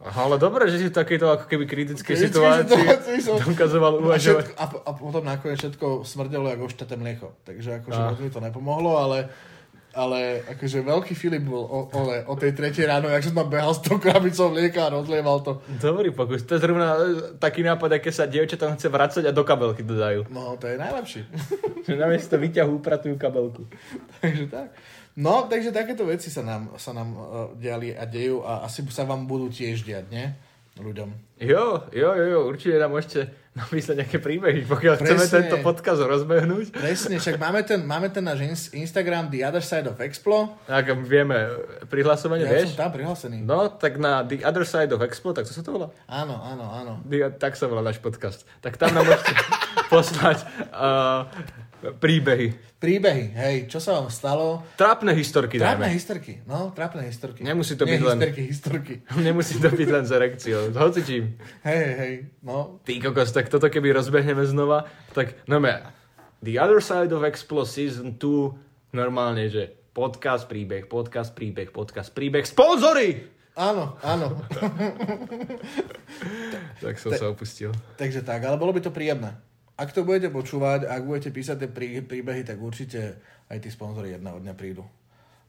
Aha, 0.05 0.21
ale 0.25 0.37
dobre, 0.37 0.67
že 0.67 0.77
si 0.77 0.87
v 0.87 0.95
takejto 0.95 1.27
ako 1.31 1.45
keby 1.47 1.65
kritickej 1.65 2.17
situácii 2.19 2.67
situácii 2.69 3.19
som- 3.19 3.39
dokazoval 3.39 3.93
A, 3.93 3.99
uvažovať. 4.03 4.45
všetko, 4.45 4.55
a, 4.57 4.65
a 4.83 4.91
potom 4.93 5.23
nakoniec 5.23 5.59
všetko 5.59 5.87
smrdelo 6.03 6.47
ako 6.49 6.63
ošteté 6.65 6.95
mlieko. 6.95 7.39
Takže 7.41 7.81
akože 7.81 7.97
Ah. 7.97 8.09
moc 8.09 8.19
mi 8.19 8.29
to 8.29 8.41
nepomohlo, 8.41 8.99
ale, 8.99 9.31
ale 9.93 10.19
akože 10.49 10.83
veľký 10.83 11.13
Filip 11.13 11.45
bol 11.45 11.63
o, 11.63 11.79
o, 11.87 12.01
o 12.25 12.35
tej 12.35 12.51
tretej 12.51 12.83
ráno, 12.85 13.07
jak 13.07 13.23
som 13.23 13.37
tam 13.37 13.47
behal 13.47 13.71
s 13.71 13.79
tou 13.79 13.95
krabicou 13.97 14.51
mlieka 14.51 14.81
a 14.83 14.93
rozlieval 14.93 15.39
to. 15.39 15.63
Dobrý 15.79 16.11
pokus. 16.11 16.43
To 16.43 16.53
je 16.53 16.61
zrovna 16.61 16.89
e, 16.93 17.01
taký 17.37 17.63
nápad, 17.63 17.95
aké 17.95 18.09
sa 18.09 18.25
dievčatám 18.25 18.75
chce 18.75 18.89
vracať 18.89 19.23
a 19.23 19.31
do 19.31 19.45
kabelky 19.45 19.83
dodajú. 19.83 20.27
No, 20.29 20.57
to 20.57 20.67
je 20.67 20.77
najlepší. 20.77 21.21
Že 21.83 21.95
namiesto 21.95 22.35
vyťahu 22.43 22.75
upratujú 22.75 23.15
kabelku. 23.15 23.71
takže 24.19 24.49
tak. 24.49 24.75
No, 25.15 25.45
takže 25.45 25.71
takéto 25.71 26.05
veci 26.05 26.29
sa 26.29 26.41
nám, 26.41 26.73
sa 26.77 26.91
nám 26.91 27.09
uh, 27.11 27.21
diali 27.53 27.93
a 27.93 28.05
dejú 28.05 28.41
a 28.41 28.65
asi 28.65 28.81
sa 28.89 29.05
vám 29.05 29.25
budú 29.25 29.49
tiež 29.49 29.83
diať, 29.83 30.09
nie? 30.09 30.27
Ľuďom. 30.73 31.37
Jo, 31.37 31.85
jo, 31.93 32.11
jo, 32.11 32.25
jo, 32.27 32.41
určite 32.49 32.81
nám 32.81 32.89
môžete 32.89 33.29
napísať 33.53 34.01
nejaké 34.01 34.17
príbehy, 34.17 34.65
pokiaľ 34.65 34.95
chceme 34.97 35.21
Presne. 35.21 35.37
tento 35.45 35.57
podcast 35.61 36.01
rozbehnúť. 36.01 36.73
Presne, 36.73 37.21
však 37.21 37.37
máme 37.37 37.61
ten, 37.61 37.85
máme 37.85 38.09
ten 38.09 38.25
náš 38.25 38.41
ins- 38.41 38.73
Instagram 38.73 39.29
The 39.29 39.45
Other 39.45 39.61
Side 39.61 39.85
of 39.85 40.01
Explo. 40.01 40.57
Ak 40.65 40.89
vieme 41.05 41.53
prihlasovanie, 41.85 42.49
Ja 42.49 42.57
vieš? 42.57 42.73
som 42.73 42.89
tam 42.89 42.97
prihlásený. 42.97 43.45
No, 43.45 43.69
tak 43.69 44.01
na 44.01 44.25
The 44.25 44.41
Other 44.41 44.65
Side 44.65 44.89
of 44.89 45.05
Expo, 45.05 45.37
tak 45.37 45.45
co 45.45 45.53
sa 45.53 45.61
to 45.61 45.77
volá? 45.77 45.93
Áno, 46.09 46.41
áno, 46.41 46.65
áno. 46.65 46.93
The- 47.05 47.37
Tak 47.37 47.53
sa 47.53 47.69
volá 47.69 47.85
náš 47.85 48.01
podcast. 48.01 48.49
Tak 48.65 48.81
tam 48.81 48.97
nám 48.97 49.05
môžete 49.05 49.37
poslať 49.93 50.41
uh, 50.73 51.29
príbehy. 51.83 52.55
Príbehy, 52.79 53.35
hej, 53.35 53.57
čo 53.67 53.79
sa 53.79 53.99
vám 53.99 54.07
stalo? 54.07 54.63
Trápne 54.75 55.11
historky 55.13 55.59
Trápne 55.59 55.87
dajme. 55.87 55.95
historky, 55.95 56.33
no, 56.47 56.71
trápne 56.71 57.03
historky. 57.03 57.43
Nemusí 57.43 57.75
to 57.75 57.83
Nie 57.83 57.95
byť 57.95 58.03
len- 58.03 58.19
historky, 58.23 58.43
historky. 58.47 58.95
Nemusí 59.27 59.55
to 59.59 59.69
byť 59.69 59.89
len 59.91 60.05
s 60.05 60.11
erekciou. 60.11 60.63
S 60.71 60.77
hocičím. 60.79 61.35
Hej, 61.63 61.85
hej, 61.99 62.15
no. 62.43 62.79
Ty 62.83 62.93
kokos, 63.03 63.31
tak 63.31 63.47
toto 63.47 63.67
keby 63.67 63.91
rozbehneme 63.93 64.43
znova, 64.43 64.87
tak 65.11 65.35
no 65.45 65.59
me, 65.59 65.83
The 66.41 66.59
Other 66.59 66.79
Side 66.79 67.11
of 67.11 67.23
Explo 67.23 67.63
Season 67.63 68.15
2, 68.15 68.95
normálne, 68.95 69.47
že 69.47 69.71
podcast, 69.91 70.47
príbeh, 70.47 70.87
podcast, 70.87 71.35
príbeh, 71.35 71.71
podcast, 71.71 72.11
príbeh, 72.11 72.43
sponzory! 72.43 73.29
Áno, 73.53 74.01
áno. 74.01 74.33
Tak 76.79 76.99
som 76.99 77.13
sa 77.13 77.29
opustil. 77.29 77.71
Takže 77.95 78.23
tak, 78.23 78.43
ale 78.43 78.57
bolo 78.57 78.73
by 78.73 78.81
to 78.81 78.91
príjemné. 78.91 79.37
Ak 79.75 79.91
to 79.91 80.03
budete 80.03 80.29
počúvať, 80.29 80.85
ak 80.85 81.03
budete 81.03 81.31
písať 81.31 81.57
tie 81.59 81.69
prí, 81.69 81.89
príbehy, 81.99 82.43
tak 82.43 82.59
určite 82.59 83.17
aj 83.49 83.59
tí 83.59 83.69
sponzory 83.69 84.13
jedného 84.13 84.39
dňa 84.39 84.53
prídu. 84.53 84.85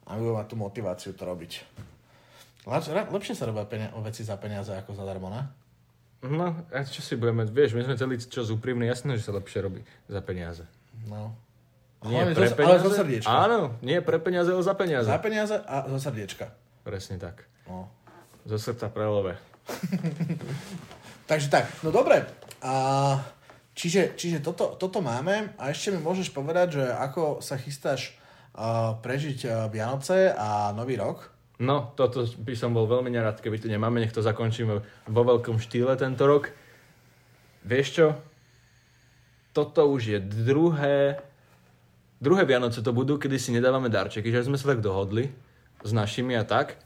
A 0.04 0.16
budú 0.16 0.34
mať 0.34 0.48
tú 0.48 0.56
motiváciu 0.56 1.12
to 1.12 1.24
robiť. 1.24 1.64
Lepšie 2.64 3.36
sa 3.36 3.44
robia 3.44 3.64
penia- 3.64 3.92
veci 4.00 4.24
za 4.24 4.36
peniaze 4.36 4.72
ako 4.72 4.96
zadarmo, 4.96 5.28
ne? 5.28 5.44
No, 6.24 6.56
a 6.72 6.88
čo 6.88 7.04
si 7.04 7.20
budeme, 7.20 7.44
vieš, 7.44 7.76
my 7.76 7.84
sme 7.84 8.00
celý 8.00 8.16
čas 8.18 8.48
úprimní, 8.48 8.88
jasné, 8.88 9.20
že 9.20 9.28
sa 9.28 9.36
lepšie 9.36 9.60
robí 9.60 9.84
za 10.08 10.24
peniaze. 10.24 10.64
No. 11.04 11.36
Nie 12.02 12.24
Hlavne 12.24 12.32
pre 12.34 12.48
zo- 12.48 12.56
peniaze, 12.56 12.72
ale 12.74 12.80
zo 12.82 12.92
srdiečka. 12.94 13.28
Áno, 13.30 13.60
nie 13.80 14.00
pre 14.00 14.18
peniaze, 14.18 14.50
ale 14.50 14.64
za 14.64 14.72
peniaze. 14.74 15.08
Za 15.08 15.20
peniaze 15.20 15.56
a 15.58 15.84
zo 15.86 16.00
srdiečka. 16.00 16.46
Presne 16.84 17.20
tak. 17.20 17.44
No. 17.68 17.92
Zo 18.44 18.56
srdca 18.56 18.88
prelove. 18.88 19.36
Takže 21.30 21.48
tak, 21.50 21.68
no 21.84 21.92
dobre. 21.92 22.24
A 22.60 22.74
čiže 23.74 24.18
čiže 24.18 24.40
toto, 24.42 24.78
toto 24.78 25.02
máme 25.02 25.54
a 25.58 25.70
ešte 25.70 25.94
mi 25.94 26.00
môžeš 26.02 26.34
povedať, 26.34 26.82
že 26.82 26.84
ako 26.90 27.42
sa 27.42 27.58
chystáš 27.58 28.14
uh, 28.54 28.98
prežiť 29.02 29.40
uh, 29.46 29.54
Vianoce 29.70 30.34
a 30.34 30.74
Nový 30.74 30.98
rok. 30.98 31.34
No, 31.62 31.94
toto 31.94 32.26
by 32.26 32.54
som 32.58 32.74
bol 32.74 32.90
veľmi 32.90 33.14
nerad, 33.14 33.38
keby 33.38 33.62
tu 33.62 33.70
nemáme, 33.70 34.02
nech 34.02 34.12
to 34.12 34.26
zakončíme 34.26 34.74
vo 35.08 35.22
veľkom 35.22 35.62
štýle 35.62 35.94
tento 35.96 36.26
rok. 36.26 36.50
Vieš 37.64 37.88
čo? 37.94 38.08
Toto 39.54 39.88
už 39.88 40.02
je 40.18 40.20
druhé... 40.20 41.22
Druhé 42.24 42.48
Vianoce 42.48 42.80
to 42.80 42.96
budú, 42.96 43.20
kedy 43.20 43.36
si 43.36 43.52
nedávame 43.52 43.92
darčeky, 43.92 44.32
že 44.32 44.48
sme 44.48 44.56
sa 44.56 44.72
tak 44.72 44.80
dohodli 44.80 45.30
s 45.84 45.92
našimi 45.92 46.40
a 46.40 46.48
tak. 46.48 46.80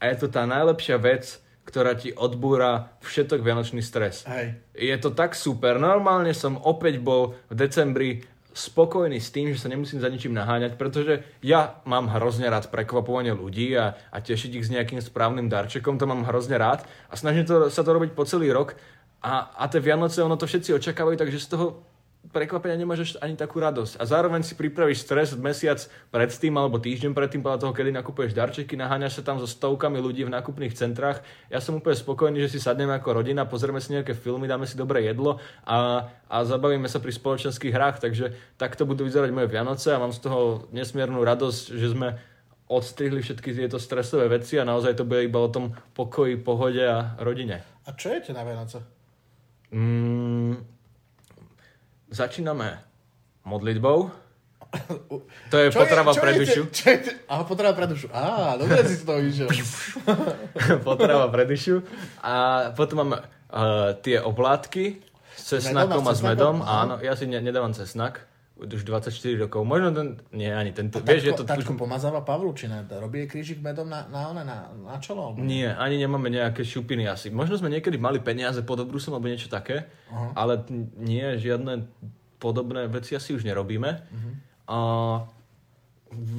A 0.00 0.08
je 0.08 0.24
to 0.24 0.32
tá 0.32 0.48
najlepšia 0.48 0.96
vec, 0.96 1.36
ktorá 1.70 1.94
ti 1.94 2.10
odbúra 2.10 2.98
všetok 3.06 3.46
vianočný 3.46 3.78
stres. 3.78 4.26
Hej. 4.26 4.58
Je 4.74 4.96
to 4.98 5.14
tak 5.14 5.38
super. 5.38 5.78
Normálne 5.78 6.34
som 6.34 6.58
opäť 6.58 6.98
bol 6.98 7.38
v 7.46 7.54
decembri 7.54 8.10
spokojný 8.50 9.22
s 9.22 9.30
tým, 9.30 9.54
že 9.54 9.62
sa 9.62 9.70
nemusím 9.70 10.02
za 10.02 10.10
ničím 10.10 10.34
naháňať, 10.34 10.74
pretože 10.74 11.22
ja 11.38 11.78
mám 11.86 12.10
hrozne 12.10 12.50
rád 12.50 12.66
prekvapovanie 12.74 13.30
ľudí 13.30 13.78
a, 13.78 13.94
a 14.10 14.18
tešiť 14.18 14.50
ich 14.58 14.66
s 14.66 14.74
nejakým 14.74 14.98
správnym 14.98 15.46
darčekom, 15.46 16.02
to 16.02 16.10
mám 16.10 16.26
hrozne 16.26 16.58
rád 16.58 16.82
a 17.06 17.14
snažím 17.14 17.46
to, 17.46 17.70
sa 17.70 17.86
to 17.86 17.94
robiť 17.94 18.10
po 18.10 18.26
celý 18.26 18.50
rok 18.50 18.74
a, 19.22 19.54
a 19.54 19.68
tie 19.68 19.84
Vianoce, 19.84 20.24
ono 20.24 20.34
to 20.40 20.48
všetci 20.48 20.72
očakávajú, 20.80 21.20
takže 21.20 21.38
z 21.38 21.48
toho 21.52 21.66
prekvapenia 22.28 22.76
nemáš 22.76 23.16
ani 23.18 23.32
takú 23.32 23.58
radosť. 23.58 23.96
A 23.96 24.04
zároveň 24.04 24.44
si 24.44 24.52
pripravíš 24.52 25.08
stres 25.08 25.32
mesiac 25.34 25.80
predtým 26.12 26.52
alebo 26.52 26.76
týždeň 26.76 27.16
predtým, 27.16 27.40
podľa 27.40 27.64
toho, 27.64 27.72
kedy 27.72 27.90
nakupuješ 27.96 28.36
darčeky, 28.36 28.76
naháňaš 28.76 29.20
sa 29.20 29.22
tam 29.24 29.40
so 29.40 29.48
stovkami 29.48 29.96
ľudí 29.98 30.28
v 30.28 30.34
nákupných 30.36 30.76
centrách. 30.76 31.24
Ja 31.48 31.64
som 31.64 31.80
úplne 31.80 31.96
spokojný, 31.96 32.44
že 32.44 32.52
si 32.54 32.58
sadneme 32.60 32.92
ako 32.92 33.24
rodina, 33.24 33.48
pozrieme 33.48 33.80
si 33.80 33.96
nejaké 33.96 34.12
filmy, 34.12 34.44
dáme 34.44 34.68
si 34.68 34.76
dobré 34.76 35.08
jedlo 35.08 35.40
a, 35.64 36.06
a 36.28 36.36
zabavíme 36.44 36.86
sa 36.86 37.00
pri 37.00 37.16
spoločenských 37.16 37.72
hrách. 37.72 38.04
Takže 38.04 38.36
takto 38.60 38.84
budú 38.84 39.08
vyzerať 39.08 39.32
moje 39.32 39.48
Vianoce 39.48 39.90
a 39.90 39.98
mám 39.98 40.12
z 40.12 40.20
toho 40.20 40.68
nesmiernu 40.76 41.24
radosť, 41.24 41.62
že 41.72 41.88
sme 41.88 42.08
odstrihli 42.70 43.18
všetky 43.18 43.50
tieto 43.50 43.82
stresové 43.82 44.30
veci 44.30 44.54
a 44.54 44.68
naozaj 44.68 44.94
to 44.94 45.02
bude 45.02 45.26
iba 45.26 45.42
o 45.42 45.50
tom 45.50 45.74
pokoji, 45.98 46.38
pohode 46.38 46.78
a 46.78 47.18
rodine. 47.18 47.66
A 47.82 47.90
čo 47.98 48.14
jete 48.14 48.30
na 48.30 48.46
Vianoce? 48.46 48.78
Mm, 49.74 50.62
začíname 52.10 52.82
modlitbou. 53.46 54.10
To 55.50 55.56
je 55.58 55.74
potrava 55.74 56.14
čo 56.14 56.20
pre 56.22 56.30
dušu. 56.38 56.62
Čo? 56.70 56.90
Aha, 57.26 57.42
potrava 57.42 57.74
pre 57.74 57.90
dušu. 57.90 58.06
Á, 58.14 58.54
dobre 58.54 58.86
si 58.86 59.02
z 59.02 59.02
toho 59.02 59.18
išiel. 59.18 59.48
potrava 60.86 61.26
pre 61.26 61.42
dušu. 61.42 61.82
A 62.22 62.70
potom 62.78 63.02
máme 63.02 63.18
uh, 63.18 63.98
tie 63.98 64.22
oplátky 64.22 65.02
s 65.34 65.42
cesnakom 65.58 66.06
a 66.06 66.14
s 66.14 66.22
medom. 66.22 66.62
Áno, 66.62 67.02
ja 67.02 67.18
si 67.18 67.26
ne, 67.26 67.42
nedávam 67.42 67.74
cesnak. 67.74 68.22
Už 68.60 68.84
24 68.84 69.48
rokov. 69.48 69.64
Možno 69.64 69.88
ten... 69.96 70.08
Nie, 70.36 70.52
ani 70.52 70.76
ten... 70.76 70.92
Vieš, 70.92 71.22
je 71.24 71.32
to... 71.32 71.48
tačko, 71.48 71.72
tačko 71.72 71.72
pomazáva 71.80 72.20
Pavlučina. 72.20 72.84
Robí 73.00 73.24
krížik 73.24 73.64
medom 73.64 73.88
na, 73.88 74.04
na, 74.12 74.36
na, 74.36 74.44
na, 74.44 74.56
na 74.68 74.96
čelo? 75.00 75.32
Alebo? 75.32 75.40
Nie, 75.40 75.72
ani 75.72 75.96
nemáme 75.96 76.28
nejaké 76.28 76.60
šupiny 76.60 77.08
asi. 77.08 77.32
Možno 77.32 77.56
sme 77.56 77.72
niekedy 77.72 77.96
mali 77.96 78.20
peniaze 78.20 78.60
pod 78.60 78.84
obrusom 78.84 79.16
alebo 79.16 79.32
niečo 79.32 79.48
také, 79.48 79.88
Aha. 80.12 80.36
ale 80.36 80.60
nie, 81.00 81.40
žiadne 81.40 81.88
podobné 82.36 82.84
veci 82.92 83.16
asi 83.16 83.32
už 83.32 83.48
nerobíme. 83.48 83.90
Mhm. 84.12 84.30
A 84.68 84.78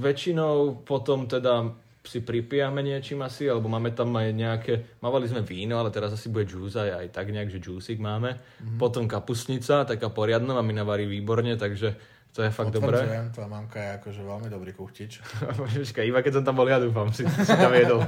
väčšinou 0.01 0.86
potom 0.86 1.26
teda 1.26 1.74
si 2.01 2.17
pripijame 2.26 2.82
niečím 2.82 3.22
asi, 3.22 3.45
alebo 3.45 3.69
máme 3.69 3.93
tam 3.93 4.09
aj 4.17 4.34
nejaké, 4.34 4.74
mávali 5.05 5.30
sme 5.30 5.45
víno, 5.45 5.78
ale 5.78 5.93
teraz 5.93 6.09
asi 6.17 6.34
bude 6.34 6.49
juice 6.49 6.82
aj, 6.82 6.91
aj 6.97 7.07
tak 7.13 7.30
nejak, 7.30 7.53
že 7.53 7.61
juiceik 7.61 8.01
máme. 8.01 8.41
Mhm. 8.61 8.78
Potom 8.82 9.05
kapustnica, 9.05 9.86
taká 9.86 10.09
poriadna, 10.09 10.57
mami 10.57 10.74
navarí 10.74 11.05
výborne, 11.05 11.53
takže 11.57 11.93
to 12.32 12.39
je 12.47 12.51
fakt 12.51 12.71
dobré. 12.71 13.03
Tvoja 13.36 13.49
mamka 13.51 13.75
je 13.75 13.89
akože 13.99 14.21
veľmi 14.23 14.47
dobrý 14.47 14.71
kuchtič. 14.71 15.19
Počkaj, 15.59 16.07
iba 16.07 16.23
keď 16.23 16.39
som 16.39 16.43
tam 16.47 16.55
bol, 16.55 16.67
ja 16.67 16.79
dúfam, 16.79 17.11
si, 17.11 17.27
si 17.27 17.51
tam 17.51 17.75
jedol. 17.75 17.99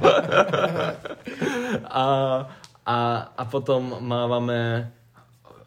a, 1.92 2.04
a, 2.88 2.96
a 3.36 3.42
potom 3.44 4.00
mávame 4.00 4.88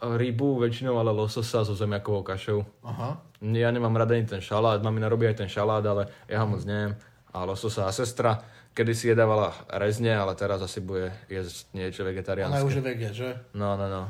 rybu, 0.02 0.62
väčšinou 0.62 0.98
ale 0.98 1.14
lososa 1.14 1.62
so 1.62 1.78
zemiakovou 1.78 2.26
kašou. 2.26 2.66
Aha. 2.86 3.22
Ja 3.42 3.70
nemám 3.70 3.94
rada 3.94 4.18
ani 4.18 4.26
ten 4.26 4.42
šalát, 4.42 4.82
mamina 4.82 5.10
robí 5.10 5.30
aj 5.30 5.46
ten 5.46 5.50
šalát, 5.50 5.86
ale 5.86 6.10
ja 6.26 6.42
ho 6.42 6.48
moc 6.50 6.66
neviem. 6.66 6.98
A 7.34 7.46
lososa 7.46 7.86
a 7.86 7.94
sestra, 7.94 8.42
kedy 8.74 8.94
si 8.98 9.14
jedávala 9.14 9.54
rezne, 9.70 10.18
ale 10.18 10.34
teraz 10.34 10.62
asi 10.66 10.82
bude 10.82 11.14
jesť 11.30 11.70
niečo 11.78 12.02
Ona 12.02 12.10
vegetariánske. 12.10 12.66
už 12.66 12.76
je 12.78 12.84
veget, 12.84 13.14
že? 13.14 13.30
No, 13.54 13.78
no, 13.78 13.86
no. 13.86 14.10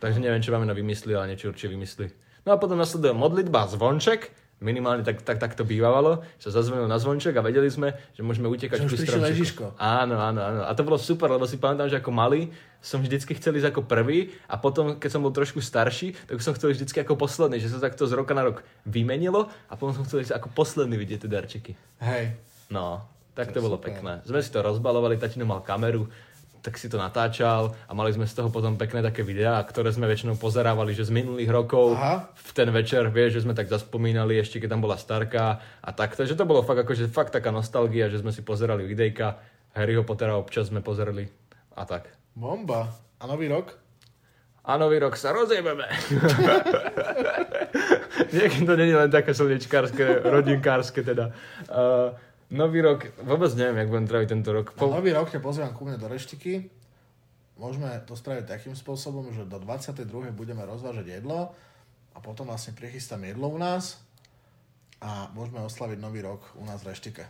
Takže 0.00 0.20
neviem, 0.20 0.44
čo 0.44 0.52
mamina 0.52 0.76
vymyslí, 0.76 1.12
ale 1.16 1.32
niečo 1.32 1.52
určite 1.52 1.72
vymyslí. 1.72 2.06
No 2.46 2.54
a 2.54 2.56
potom 2.56 2.76
nasleduje 2.76 3.12
modlitba 3.12 3.64
a 3.64 3.70
zvonček. 3.70 4.32
Minimálne 4.60 5.00
tak, 5.00 5.24
tak, 5.24 5.40
tak 5.40 5.56
to 5.56 5.64
bývalo, 5.64 6.20
sa 6.36 6.52
zazvonil 6.52 6.84
na 6.84 7.00
zvonček 7.00 7.32
a 7.32 7.40
vedeli 7.40 7.72
sme, 7.72 7.96
že 8.12 8.20
môžeme 8.20 8.44
utekať 8.44 8.84
Že 8.84 9.08
stromčeku. 9.08 9.32
Ježiško. 9.32 9.64
Áno, 9.80 10.20
áno, 10.20 10.36
áno. 10.36 10.60
A 10.68 10.76
to 10.76 10.84
bolo 10.84 11.00
super, 11.00 11.32
lebo 11.32 11.48
si 11.48 11.56
pamätám, 11.56 11.88
že 11.88 11.96
ako 11.96 12.12
malý 12.12 12.52
som 12.84 13.00
vždycky 13.00 13.32
chcel 13.40 13.56
ísť 13.56 13.72
ako 13.72 13.88
prvý 13.88 14.36
a 14.44 14.60
potom, 14.60 15.00
keď 15.00 15.16
som 15.16 15.24
bol 15.24 15.32
trošku 15.32 15.64
starší, 15.64 16.12
tak 16.28 16.44
som 16.44 16.52
chcel 16.52 16.76
vždycky 16.76 17.00
ako 17.00 17.16
posledný, 17.16 17.56
že 17.56 17.72
sa 17.72 17.80
takto 17.80 18.04
z 18.04 18.12
roka 18.12 18.36
na 18.36 18.52
rok 18.52 18.60
vymenilo 18.84 19.48
a 19.72 19.80
potom 19.80 19.96
som 19.96 20.04
chcel 20.04 20.28
ísť 20.28 20.36
ako 20.36 20.52
posledný 20.52 20.92
vidieť 21.00 21.24
tie 21.24 21.30
darčeky. 21.32 21.72
Hej. 22.04 22.36
No, 22.68 23.00
tak 23.32 23.56
To 23.56 23.60
to 23.60 23.64
bolo 23.64 23.80
super. 23.80 23.96
pekné. 23.96 24.20
Sme 24.28 24.44
si 24.44 24.52
to 24.52 24.60
rozbalovali, 24.60 25.16
tatino 25.16 25.48
mal 25.48 25.64
kameru, 25.64 26.04
tak 26.60 26.76
si 26.76 26.92
to 26.92 27.00
natáčal 27.00 27.72
a 27.88 27.92
mali 27.96 28.12
sme 28.12 28.28
z 28.28 28.36
toho 28.36 28.52
potom 28.52 28.76
pekné 28.76 29.00
také 29.00 29.24
videá, 29.24 29.60
ktoré 29.64 29.92
sme 29.92 30.08
väčšinou 30.08 30.36
pozerávali, 30.36 30.92
že 30.92 31.08
z 31.08 31.16
minulých 31.16 31.48
rokov 31.48 31.96
Aha. 31.96 32.28
v 32.36 32.50
ten 32.52 32.68
večer, 32.68 33.08
vieš, 33.08 33.40
že 33.40 33.42
sme 33.48 33.56
tak 33.56 33.72
zaspomínali 33.72 34.36
ešte, 34.36 34.60
keď 34.60 34.76
tam 34.76 34.84
bola 34.84 35.00
starka 35.00 35.64
a 35.80 35.90
tak. 35.96 36.14
Takže 36.14 36.36
to 36.36 36.44
bolo 36.44 36.60
fakt 36.60 36.84
akože 36.84 37.08
fakt 37.08 37.32
taká 37.32 37.48
nostalgia, 37.48 38.12
že 38.12 38.20
sme 38.20 38.30
si 38.30 38.44
pozerali 38.44 38.84
videjka, 38.84 39.40
Harryho 39.72 40.04
Pottera 40.04 40.36
občas 40.36 40.68
sme 40.68 40.84
pozerali 40.84 41.24
a 41.76 41.82
tak. 41.88 42.12
Bomba. 42.36 42.92
A 43.20 43.24
nový 43.28 43.48
rok? 43.48 43.80
A 44.64 44.76
nový 44.76 45.00
rok 45.00 45.16
sa 45.16 45.32
rozjebeme. 45.32 45.84
Niekedy 48.34 48.64
to 48.68 48.74
není 48.76 48.92
len 48.92 49.08
také 49.08 49.32
slnečkárske, 49.32 50.28
rodinkárske 50.28 51.00
teda. 51.00 51.32
Uh, 51.66 52.12
nový 52.50 52.82
rok, 52.82 53.14
vôbec 53.22 53.50
neviem, 53.54 53.86
jak 53.86 53.88
budem 53.88 54.06
tráviť 54.10 54.28
tento 54.28 54.50
rok. 54.50 54.66
Na 54.74 54.78
Po, 54.78 54.90
nový 54.90 55.14
rok 55.14 55.30
ťa 55.30 55.40
pozývam 55.40 55.72
ku 55.72 55.86
mne 55.86 55.96
do 55.96 56.10
reštiky. 56.10 56.66
Môžeme 57.56 57.92
to 58.08 58.16
spraviť 58.16 58.44
takým 58.48 58.74
spôsobom, 58.74 59.30
že 59.30 59.46
do 59.46 59.60
22. 59.62 60.08
budeme 60.32 60.64
rozvážať 60.64 61.20
jedlo 61.20 61.52
a 62.16 62.18
potom 62.18 62.48
vlastne 62.48 62.72
prichystám 62.72 63.22
jedlo 63.22 63.52
u 63.52 63.58
nás 63.60 64.00
a 65.00 65.28
môžeme 65.36 65.60
oslaviť 65.64 65.98
nový 66.00 66.24
rok 66.24 66.40
u 66.56 66.64
nás 66.64 66.80
v 66.80 66.92
reštike. 66.92 67.24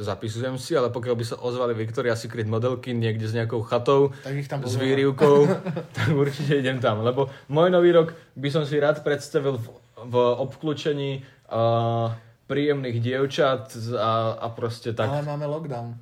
zapisujem 0.00 0.56
si, 0.56 0.72
ale 0.72 0.88
pokiaľ 0.88 1.14
by 1.16 1.24
sa 1.28 1.36
ozvali 1.44 1.76
Victoria's 1.76 2.24
Secret 2.24 2.48
modelky 2.48 2.96
niekde 2.96 3.28
s 3.28 3.36
nejakou 3.36 3.60
chatou, 3.68 4.16
Tak 4.24 4.32
ich 4.32 4.48
tam 4.48 4.64
s 4.64 4.80
výrivkou, 4.80 5.44
tak 5.96 6.08
určite 6.16 6.56
idem 6.56 6.80
tam. 6.80 7.04
Lebo 7.04 7.28
môj 7.52 7.68
nový 7.68 7.92
rok 7.92 8.16
by 8.32 8.48
som 8.48 8.64
si 8.64 8.80
rád 8.80 9.04
predstavil 9.04 9.60
v, 9.60 9.66
v 10.08 10.14
obklúčení 10.40 11.20
uh, 11.52 12.16
príjemných 12.50 12.98
dievčat 12.98 13.70
a, 13.94 14.42
a 14.42 14.46
proste 14.50 14.90
tak. 14.90 15.06
Ale 15.06 15.22
máme 15.22 15.46
lockdown. 15.46 15.94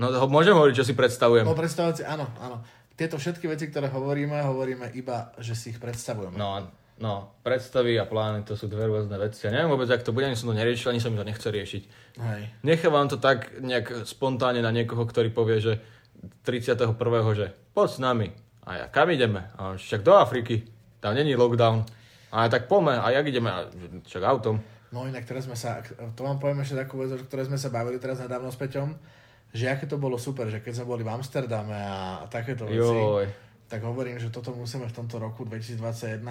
No 0.00 0.08
ho- 0.08 0.30
môžem 0.32 0.56
hovoriť, 0.56 0.74
čo 0.80 0.88
si 0.88 0.96
predstavujem. 0.96 1.44
No 1.44 1.52
predstavujúci, 1.52 2.08
áno, 2.08 2.24
áno. 2.40 2.64
tieto 2.96 3.20
všetky 3.20 3.44
veci, 3.44 3.68
ktoré 3.68 3.92
hovoríme, 3.92 4.40
hovoríme 4.40 4.96
iba, 4.96 5.36
že 5.36 5.52
si 5.52 5.76
ich 5.76 5.78
predstavujeme. 5.82 6.40
No, 6.40 6.64
no, 6.96 7.36
predstavy 7.44 8.00
a 8.00 8.08
plány 8.08 8.48
to 8.48 8.56
sú 8.56 8.70
dve 8.70 8.88
rôzne 8.88 9.18
veci. 9.20 9.44
Ja 9.44 9.52
neviem 9.52 9.68
vôbec, 9.68 9.90
ak 9.92 10.06
to 10.06 10.14
bude, 10.16 10.24
ani 10.24 10.38
som 10.38 10.48
to 10.48 10.56
neriešil, 10.56 10.94
ani 10.94 11.02
sa 11.02 11.12
mi 11.12 11.20
to 11.20 11.26
nechce 11.26 11.44
riešiť. 11.44 11.82
Hej. 12.16 12.40
Nechávam 12.64 13.10
to 13.10 13.20
tak 13.20 13.58
nejak 13.60 14.08
spontánne 14.08 14.64
na 14.64 14.72
niekoho, 14.72 15.04
ktorý 15.04 15.34
povie, 15.34 15.60
že 15.60 15.74
31. 16.46 16.96
že 17.34 17.52
poď 17.74 17.88
s 17.90 17.98
nami. 17.98 18.28
A 18.64 18.84
ja, 18.84 18.86
kam 18.86 19.10
ideme? 19.10 19.50
A 19.58 19.74
on, 19.74 19.76
však 19.76 20.02
do 20.06 20.14
Afriky. 20.14 20.62
Tam 21.02 21.14
není 21.14 21.34
lockdown. 21.34 21.86
A 22.30 22.46
ja, 22.46 22.48
tak 22.52 22.68
poďme. 22.68 23.00
A 23.00 23.10
jak 23.10 23.26
ideme? 23.26 23.50
A, 23.50 23.66
však 24.04 24.22
autom. 24.22 24.60
No 24.88 25.04
inak 25.04 25.28
teraz 25.28 25.44
sme 25.44 25.56
sa, 25.56 25.84
to 26.16 26.20
vám 26.24 26.40
poviem 26.40 26.64
ešte 26.64 26.80
takú 26.80 26.96
vec, 26.96 27.12
o 27.12 27.20
ktorej 27.20 27.52
sme 27.52 27.60
sa 27.60 27.68
bavili 27.68 28.00
teraz 28.00 28.24
nedávno 28.24 28.48
s 28.48 28.56
Peťom, 28.56 28.96
že 29.52 29.68
aké 29.68 29.84
to 29.84 30.00
bolo 30.00 30.16
super, 30.16 30.48
že 30.48 30.64
keď 30.64 30.80
sme 30.80 30.86
boli 30.96 31.02
v 31.04 31.12
Amsterdame 31.12 31.76
a 31.76 32.24
takéto 32.28 32.64
veci, 32.64 32.80
Joj. 32.80 33.24
tak 33.68 33.84
hovorím, 33.84 34.16
že 34.16 34.32
toto 34.32 34.56
musíme 34.56 34.88
v 34.88 34.96
tomto 34.96 35.20
roku 35.20 35.44
2021 35.44 36.24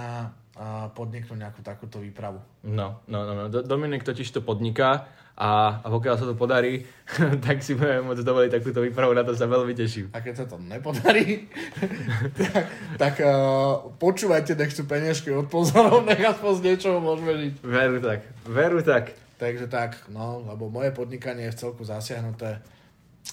a 0.57 0.89
podniknúť 0.89 1.37
nejakú 1.37 1.61
takúto 1.61 2.01
výpravu. 2.01 2.41
No, 2.65 3.05
no, 3.05 3.19
no, 3.29 3.33
no. 3.37 3.45
Do- 3.45 3.61
Dominik 3.61 4.01
totiž 4.01 4.33
to 4.33 4.41
podniká 4.41 5.05
a, 5.37 5.77
a 5.85 5.87
pokiaľ 5.93 6.15
sa 6.17 6.25
to 6.25 6.33
podarí, 6.33 6.81
tak 7.45 7.61
si 7.61 7.77
budeme 7.77 8.09
môcť 8.09 8.25
dovoliť 8.25 8.51
takúto 8.57 8.81
výpravu, 8.81 9.13
na 9.13 9.21
to 9.21 9.37
sa 9.37 9.45
veľmi 9.45 9.77
teším. 9.77 10.09
A 10.17 10.25
keď 10.25 10.33
sa 10.33 10.45
to 10.49 10.57
nepodarí, 10.57 11.45
tak, 12.41 12.65
tak 12.97 13.15
uh, 13.21 13.85
počúvajte, 14.01 14.57
nech 14.57 14.73
sú 14.73 14.89
peniažky 14.89 15.29
od 15.29 15.45
pozorov, 15.45 16.01
nech 16.09 16.25
aspoň 16.25 16.51
z 16.57 16.61
niečoho 16.65 16.97
môžeme 16.97 17.37
žiť. 17.37 17.53
Veru 17.61 17.97
tak, 18.01 18.19
veru 18.49 18.81
tak. 18.81 19.13
Takže 19.37 19.69
tak, 19.69 20.09
no, 20.09 20.41
lebo 20.49 20.73
moje 20.73 20.89
podnikanie 20.89 21.45
je 21.45 21.53
v 21.53 21.59
celku 21.61 21.85
zasiahnuté 21.85 22.57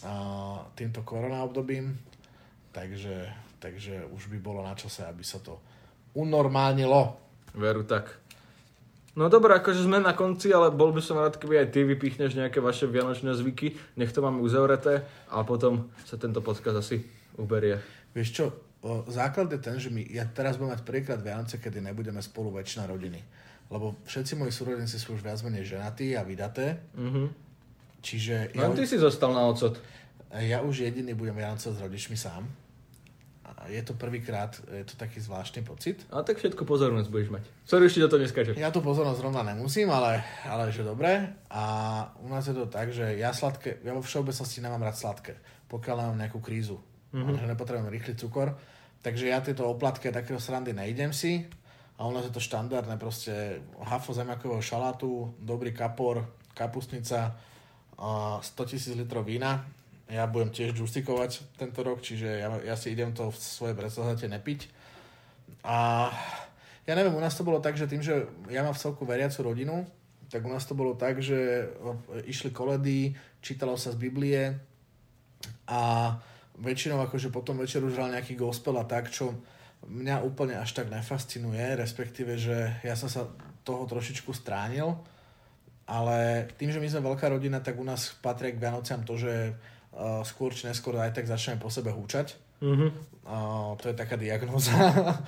uh, 0.05 0.61
týmto 0.77 1.01
korona 1.01 1.41
obdobím, 1.41 1.97
takže, 2.77 3.33
takže 3.57 4.05
už 4.13 4.29
by 4.29 4.39
bolo 4.45 4.61
na 4.61 4.77
čase, 4.77 5.09
aby 5.09 5.25
sa 5.25 5.41
to 5.41 5.57
unormálnilo. 6.15 7.19
Veru 7.55 7.83
tak. 7.87 8.25
No 9.15 9.31
dobré, 9.31 9.55
akože 9.63 9.87
sme 9.87 10.03
na 10.03 10.11
konci, 10.11 10.51
ale 10.51 10.75
bol 10.75 10.91
by 10.91 10.99
som 10.99 11.23
rád, 11.23 11.39
keby 11.39 11.63
aj 11.63 11.69
ty 11.71 11.87
vypichneš 11.87 12.35
nejaké 12.35 12.59
vaše 12.59 12.91
vianočné 12.91 13.31
zvyky. 13.39 13.79
Nech 13.95 14.11
to 14.11 14.19
máme 14.19 14.43
uzavreté 14.43 15.07
a 15.31 15.47
potom 15.47 15.87
sa 16.03 16.19
tento 16.19 16.43
podcast 16.43 16.83
asi 16.83 16.99
uberie. 17.39 17.79
Vieš 18.11 18.29
čo, 18.35 18.45
o, 18.83 19.07
základ 19.07 19.55
je 19.55 19.63
ten, 19.63 19.79
že 19.79 19.95
my, 19.95 20.03
ja 20.11 20.27
teraz 20.27 20.59
budem 20.59 20.75
mať 20.75 20.83
prvýkrát 20.83 21.23
Vianoce, 21.23 21.63
kedy 21.63 21.79
nebudeme 21.79 22.19
spolu 22.19 22.51
väčšina 22.59 22.91
rodiny. 22.91 23.23
Lebo 23.71 24.03
všetci 24.03 24.35
moji 24.35 24.51
súrodenci 24.51 24.99
sú 24.99 25.15
už 25.15 25.23
viac 25.23 25.39
menej 25.47 25.63
ženatí 25.63 26.19
a 26.19 26.27
vydaté. 26.27 26.83
Mhm. 26.99 27.31
Čiže 28.03 28.51
ja, 28.51 28.67
Len 28.67 28.75
ty 28.75 28.83
si 28.83 28.99
zostal 28.99 29.31
na 29.31 29.47
ocot. 29.47 29.79
ja 30.43 30.59
už 30.61 30.91
jediný 30.91 31.15
budem 31.15 31.39
Vianoce 31.39 31.71
s 31.71 31.79
rodičmi 31.79 32.19
sám. 32.19 32.45
Je 33.69 33.83
to 33.83 33.97
prvýkrát, 33.97 34.53
je 34.69 34.85
to 34.85 34.95
taký 35.01 35.21
zvláštny 35.21 35.65
pocit. 35.65 36.05
A 36.13 36.21
tak 36.21 36.37
všetko 36.37 36.69
pozornosť 36.69 37.09
budeš 37.09 37.29
mať. 37.33 37.45
Sorry, 37.65 37.89
ešte 37.89 38.05
do 38.05 38.11
toho 38.13 38.21
neskáčem. 38.21 38.55
Ja 38.61 38.69
tu 38.69 38.85
pozornosť 38.85 39.19
zrovna 39.21 39.41
nemusím, 39.41 39.89
ale, 39.89 40.21
ale 40.45 40.69
že 40.69 40.85
dobre. 40.85 41.41
A 41.49 41.65
u 42.21 42.29
nás 42.29 42.45
je 42.45 42.53
to 42.53 42.69
tak, 42.69 42.93
že 42.93 43.17
ja 43.17 43.33
sladké, 43.33 43.81
ja 43.81 43.97
vo 43.97 44.05
všeobecnosti 44.05 44.61
nemám 44.61 44.85
rád 44.85 45.01
sladké, 45.01 45.35
pokiaľ 45.73 45.97
nemám 46.05 46.19
nejakú 46.29 46.41
krízu. 46.45 46.77
Mm-hmm. 47.17 47.41
Že 47.41 47.51
nepotrebujem 47.57 47.95
rýchly 47.95 48.15
cukor. 48.21 48.59
Takže 49.05 49.29
ja 49.29 49.41
tieto 49.45 49.69
oplatky 49.69 50.13
takého 50.13 50.41
srandy 50.41 50.73
nejdem 50.73 51.13
si. 51.13 51.45
A 51.95 52.09
u 52.09 52.13
nás 52.13 52.27
je 52.27 52.35
to 52.35 52.43
štandardné 52.43 52.99
proste 52.99 53.63
hafo 53.87 54.11
zemiakového 54.11 54.59
šalátu, 54.59 55.31
dobrý 55.39 55.71
kapor, 55.71 56.27
kapustnica, 56.51 57.39
a 57.95 58.43
100 58.43 58.71
tisíc 58.71 58.95
litrov 58.99 59.23
vína. 59.23 59.63
Ja 60.09 60.29
budem 60.29 60.53
tiež 60.53 60.77
džustikovať 60.77 61.57
tento 61.57 61.81
rok, 61.81 62.05
čiže 62.05 62.29
ja, 62.29 62.49
ja 62.61 62.77
si 62.77 62.93
idem 62.93 63.17
to 63.17 63.33
v 63.33 63.37
svojej 63.41 63.77
predstavzate 63.77 64.29
nepiť. 64.29 64.69
A 65.65 66.09
ja 66.85 66.93
neviem, 66.93 67.17
u 67.17 67.23
nás 67.25 67.33
to 67.33 67.47
bolo 67.47 67.65
tak, 67.65 67.81
že 67.81 67.89
tým, 67.89 68.05
že 68.05 68.29
ja 68.53 68.61
mám 68.61 68.77
v 68.77 68.83
celku 68.85 69.09
veriacu 69.09 69.41
rodinu, 69.41 69.89
tak 70.29 70.45
u 70.45 70.53
nás 70.53 70.69
to 70.69 70.77
bolo 70.77 70.93
tak, 70.93 71.25
že 71.25 71.71
išli 72.29 72.53
koledy, 72.53 73.17
čítalo 73.41 73.81
sa 73.81 73.97
z 73.97 74.01
Biblie 74.01 74.53
a 75.65 76.13
väčšinou 76.61 77.01
akože 77.09 77.33
potom 77.33 77.59
večer 77.59 77.81
už 77.81 77.97
hral 77.97 78.13
nejaký 78.13 78.37
gospel 78.37 78.77
a 78.77 78.85
tak, 78.85 79.09
čo 79.09 79.33
mňa 79.85 80.25
úplne 80.25 80.61
až 80.61 80.77
tak 80.77 80.93
nefascinuje, 80.93 81.77
respektíve, 81.77 82.37
že 82.37 82.77
ja 82.85 82.97
som 82.97 83.09
sa 83.09 83.29
toho 83.65 83.89
trošičku 83.89 84.33
stránil, 84.37 84.97
ale 85.85 86.49
tým, 86.57 86.73
že 86.73 86.81
my 86.81 86.89
sme 86.89 87.09
veľká 87.13 87.29
rodina, 87.29 87.61
tak 87.61 87.77
u 87.77 87.85
nás 87.85 88.17
patrí 88.21 88.53
k 88.53 88.61
Vianociam 88.61 89.05
to, 89.05 89.17
že 89.21 89.57
uh, 89.95 90.21
skôr 90.27 90.51
či 90.51 90.67
neskôr 90.67 90.99
aj 90.99 91.15
tak 91.15 91.27
začneme 91.31 91.63
po 91.63 91.71
sebe 91.71 91.95
húčať. 91.95 92.35
Mhm. 92.63 92.89
Uh, 93.25 93.73
to 93.81 93.89
je 93.89 93.97
taká 93.97 94.21
diagnóza. 94.21 94.77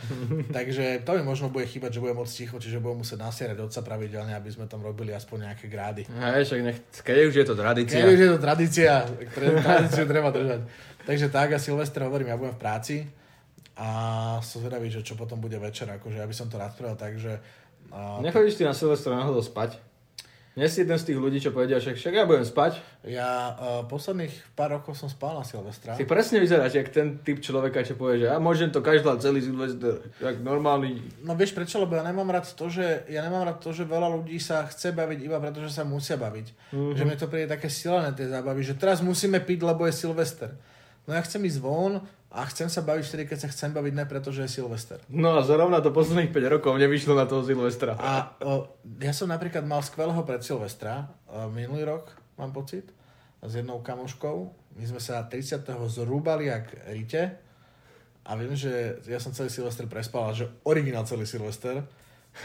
Takže 0.57 1.01
to 1.01 1.17
mi 1.17 1.23
možno 1.25 1.49
bude 1.49 1.65
chýbať, 1.65 1.97
že 1.97 2.03
budem 2.05 2.21
moc 2.21 2.29
ticho, 2.29 2.61
čiže 2.61 2.77
budem 2.77 3.01
musieť 3.01 3.25
nasierať 3.25 3.57
otca 3.57 3.81
pravidelne, 3.81 4.37
aby 4.37 4.53
sme 4.53 4.69
tam 4.69 4.85
robili 4.85 5.17
aspoň 5.17 5.49
nejaké 5.49 5.67
grády. 5.73 6.03
Hej, 6.05 6.45
však 6.45 6.61
nech, 6.61 6.79
keď 6.93 7.17
už 7.33 7.35
je 7.41 7.47
to 7.49 7.55
tradícia. 7.57 7.97
Keď 7.97 8.13
už 8.13 8.21
je 8.21 8.31
to 8.37 8.41
tradícia, 8.41 8.93
tradíciu 9.33 10.05
treba 10.05 10.29
držať. 10.29 10.61
Takže 11.09 11.27
tak, 11.33 11.57
a 11.57 11.59
Silvestre 11.63 12.05
hovorím, 12.05 12.35
ja 12.35 12.37
budem 12.37 12.53
v 12.53 12.61
práci 12.61 12.97
a 13.77 13.89
som 14.45 14.61
zvedavý, 14.61 14.93
že 14.93 15.05
čo 15.05 15.17
potom 15.17 15.41
bude 15.41 15.57
večer, 15.57 15.89
akože 15.89 16.21
ja 16.21 16.27
by 16.29 16.35
som 16.37 16.49
to 16.49 16.61
rád 16.61 16.77
spravil 16.77 16.97
tak, 16.97 17.21
že 17.21 17.41
uh, 17.93 18.21
Nechodíš 18.25 18.61
ty 18.61 18.65
na 18.65 18.77
Silvestra 18.77 19.17
náhodou 19.17 19.45
spať? 19.45 19.81
Nie 20.57 20.73
si 20.73 20.81
jeden 20.89 20.97
z 20.97 21.13
tých 21.13 21.21
ľudí, 21.21 21.37
čo 21.37 21.53
povedia, 21.53 21.77
však, 21.77 22.01
však 22.01 22.15
ja 22.17 22.25
budem 22.25 22.49
spať. 22.49 22.81
ja 23.05 23.53
uh, 23.53 23.85
posledných 23.85 24.57
pár 24.57 24.81
rokov 24.81 24.97
som 24.97 25.05
spal 25.05 25.37
na 25.37 25.45
Silvestra. 25.45 26.01
Ty 26.01 26.09
presne 26.09 26.41
vyzeráš, 26.41 26.81
jak 26.81 26.89
ten 26.89 27.21
typ 27.21 27.45
človeka, 27.45 27.85
čo 27.85 27.93
povie, 27.93 28.25
že 28.25 28.33
ja 28.33 28.41
môžem 28.41 28.73
to 28.73 28.81
každá 28.81 29.21
celý 29.21 29.45
Silvester, 29.45 30.01
jak 30.17 30.41
normálny. 30.41 31.05
No 31.21 31.37
vieš 31.37 31.53
prečo, 31.53 31.77
lebo 31.77 32.01
ja 32.01 32.01
nemám 32.01 32.33
rád 32.33 32.49
to, 32.57 32.73
že, 32.73 33.05
ja 33.05 33.21
nemám 33.21 33.45
rád 33.45 33.61
to, 33.61 33.77
že 33.77 33.85
veľa 33.85 34.09
ľudí 34.17 34.41
sa 34.41 34.65
chce 34.65 34.97
baviť 34.97 35.29
iba 35.29 35.37
preto, 35.45 35.61
že 35.61 35.69
sa 35.69 35.85
musia 35.85 36.17
baviť. 36.17 36.73
Mm-hmm. 36.73 36.97
Že 36.97 37.03
mne 37.05 37.17
to 37.21 37.29
príde 37.29 37.53
také 37.53 37.69
silené 37.69 38.17
tie 38.17 38.25
zábavy, 38.25 38.65
že 38.65 38.81
teraz 38.81 39.05
musíme 39.05 39.45
piť, 39.45 39.61
lebo 39.61 39.85
je 39.85 39.93
Silvester. 39.93 40.57
No 41.07 41.15
ja 41.15 41.23
chcem 41.23 41.43
ísť 41.47 41.63
von 41.63 42.03
a 42.31 42.43
chcem 42.51 42.67
sa 42.67 42.83
baviť 42.83 43.05
vtedy, 43.07 43.25
keď 43.31 43.39
sa 43.47 43.49
chcem 43.49 43.71
baviť, 43.71 43.93
ne 43.95 44.05
preto, 44.05 44.35
že 44.35 44.45
je 44.45 44.61
Silvester. 44.61 44.99
No 45.07 45.39
a 45.39 45.47
zrovna 45.47 45.79
to 45.79 45.95
posledných 45.95 46.35
5 46.35 46.55
rokov 46.59 46.75
nevyšlo 46.77 47.15
na 47.15 47.25
toho 47.25 47.47
Silvestra. 47.47 47.95
A 47.97 48.35
o, 48.43 48.77
ja 48.99 49.15
som 49.15 49.31
napríklad 49.31 49.63
mal 49.63 49.81
skvelého 49.81 50.21
pred 50.27 50.43
Silvestra, 50.43 51.07
o, 51.31 51.47
minulý 51.49 51.87
rok, 51.87 52.11
mám 52.35 52.51
pocit, 52.51 52.91
s 53.39 53.53
jednou 53.55 53.79
kamoškou. 53.81 54.37
My 54.77 54.85
sme 54.85 55.01
sa 55.01 55.23
30. 55.25 55.63
zrúbali 55.87 56.51
jak 56.51 56.75
rite 56.91 57.23
a 58.27 58.35
viem, 58.35 58.59
že 58.59 58.99
ja 59.07 59.23
som 59.23 59.31
celý 59.31 59.49
Silvester 59.49 59.87
prespal, 59.87 60.35
že 60.35 60.51
originál 60.67 61.07
celý 61.07 61.25
Silvester 61.25 61.87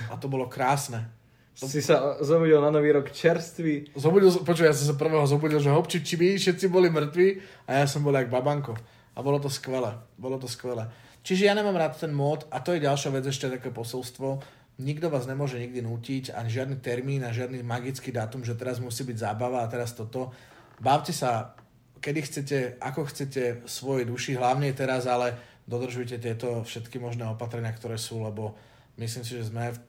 a 0.08 0.14
to 0.16 0.30
bolo 0.30 0.46
krásne. 0.46 1.10
Si 1.52 1.84
sa 1.84 2.18
zobudil 2.24 2.58
na 2.64 2.72
nový 2.72 2.96
rok 2.96 3.12
čerstvý. 3.12 3.94
Zobudil, 3.94 4.32
počuj, 4.42 4.66
ja 4.66 4.74
som 4.74 4.88
sa 4.88 4.96
prvého 4.98 5.28
zobudil, 5.28 5.60
že 5.60 5.70
hopči, 5.70 6.02
či 6.02 6.16
my 6.16 6.40
všetci 6.40 6.66
boli 6.72 6.88
mŕtvi 6.88 7.44
a 7.68 7.84
ja 7.84 7.86
som 7.86 8.02
bol 8.02 8.16
jak 8.16 8.32
babanko. 8.32 8.74
A 9.14 9.20
bolo 9.20 9.38
to 9.38 9.52
skvelé. 9.52 9.92
Bolo 10.16 10.40
to 10.40 10.48
skvelé. 10.48 10.88
Čiže 11.22 11.52
ja 11.52 11.54
nemám 11.54 11.78
rád 11.78 12.00
ten 12.02 12.16
mód 12.16 12.48
a 12.50 12.64
to 12.64 12.74
je 12.74 12.82
ďalšia 12.82 13.14
vec, 13.14 13.28
ešte 13.28 13.52
také 13.52 13.70
posolstvo. 13.70 14.42
Nikto 14.82 15.14
vás 15.14 15.30
nemôže 15.30 15.62
nikdy 15.62 15.86
nútiť, 15.86 16.34
ani 16.34 16.50
žiadny 16.50 16.82
termín 16.82 17.22
a 17.22 17.36
žiadny 17.36 17.62
magický 17.62 18.10
dátum, 18.10 18.42
že 18.42 18.58
teraz 18.58 18.82
musí 18.82 19.06
byť 19.06 19.18
zábava 19.22 19.62
a 19.62 19.70
teraz 19.70 19.94
toto. 19.94 20.34
Bavte 20.82 21.14
sa, 21.14 21.54
kedy 22.02 22.20
chcete, 22.26 22.58
ako 22.82 23.06
chcete 23.06 23.70
svojej 23.70 24.10
duši, 24.10 24.34
hlavne 24.34 24.74
teraz, 24.74 25.06
ale 25.06 25.38
dodržujte 25.70 26.18
tieto 26.18 26.66
všetky 26.66 26.98
možné 26.98 27.30
opatrenia, 27.30 27.70
ktoré 27.70 28.02
sú, 28.02 28.26
lebo 28.26 28.58
myslím 28.98 29.22
si, 29.22 29.38
že 29.38 29.54
sme 29.54 29.78
v- 29.78 29.82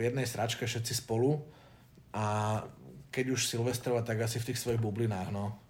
v 0.00 0.08
jednej 0.08 0.24
sračke 0.24 0.64
všetci 0.64 0.96
spolu 0.96 1.36
a 2.16 2.56
keď 3.12 3.36
už 3.36 3.52
Silvestrovať, 3.52 4.04
tak 4.08 4.24
asi 4.24 4.40
v 4.40 4.48
tých 4.48 4.58
svojich 4.64 4.80
bublinách, 4.80 5.28
no. 5.28 5.60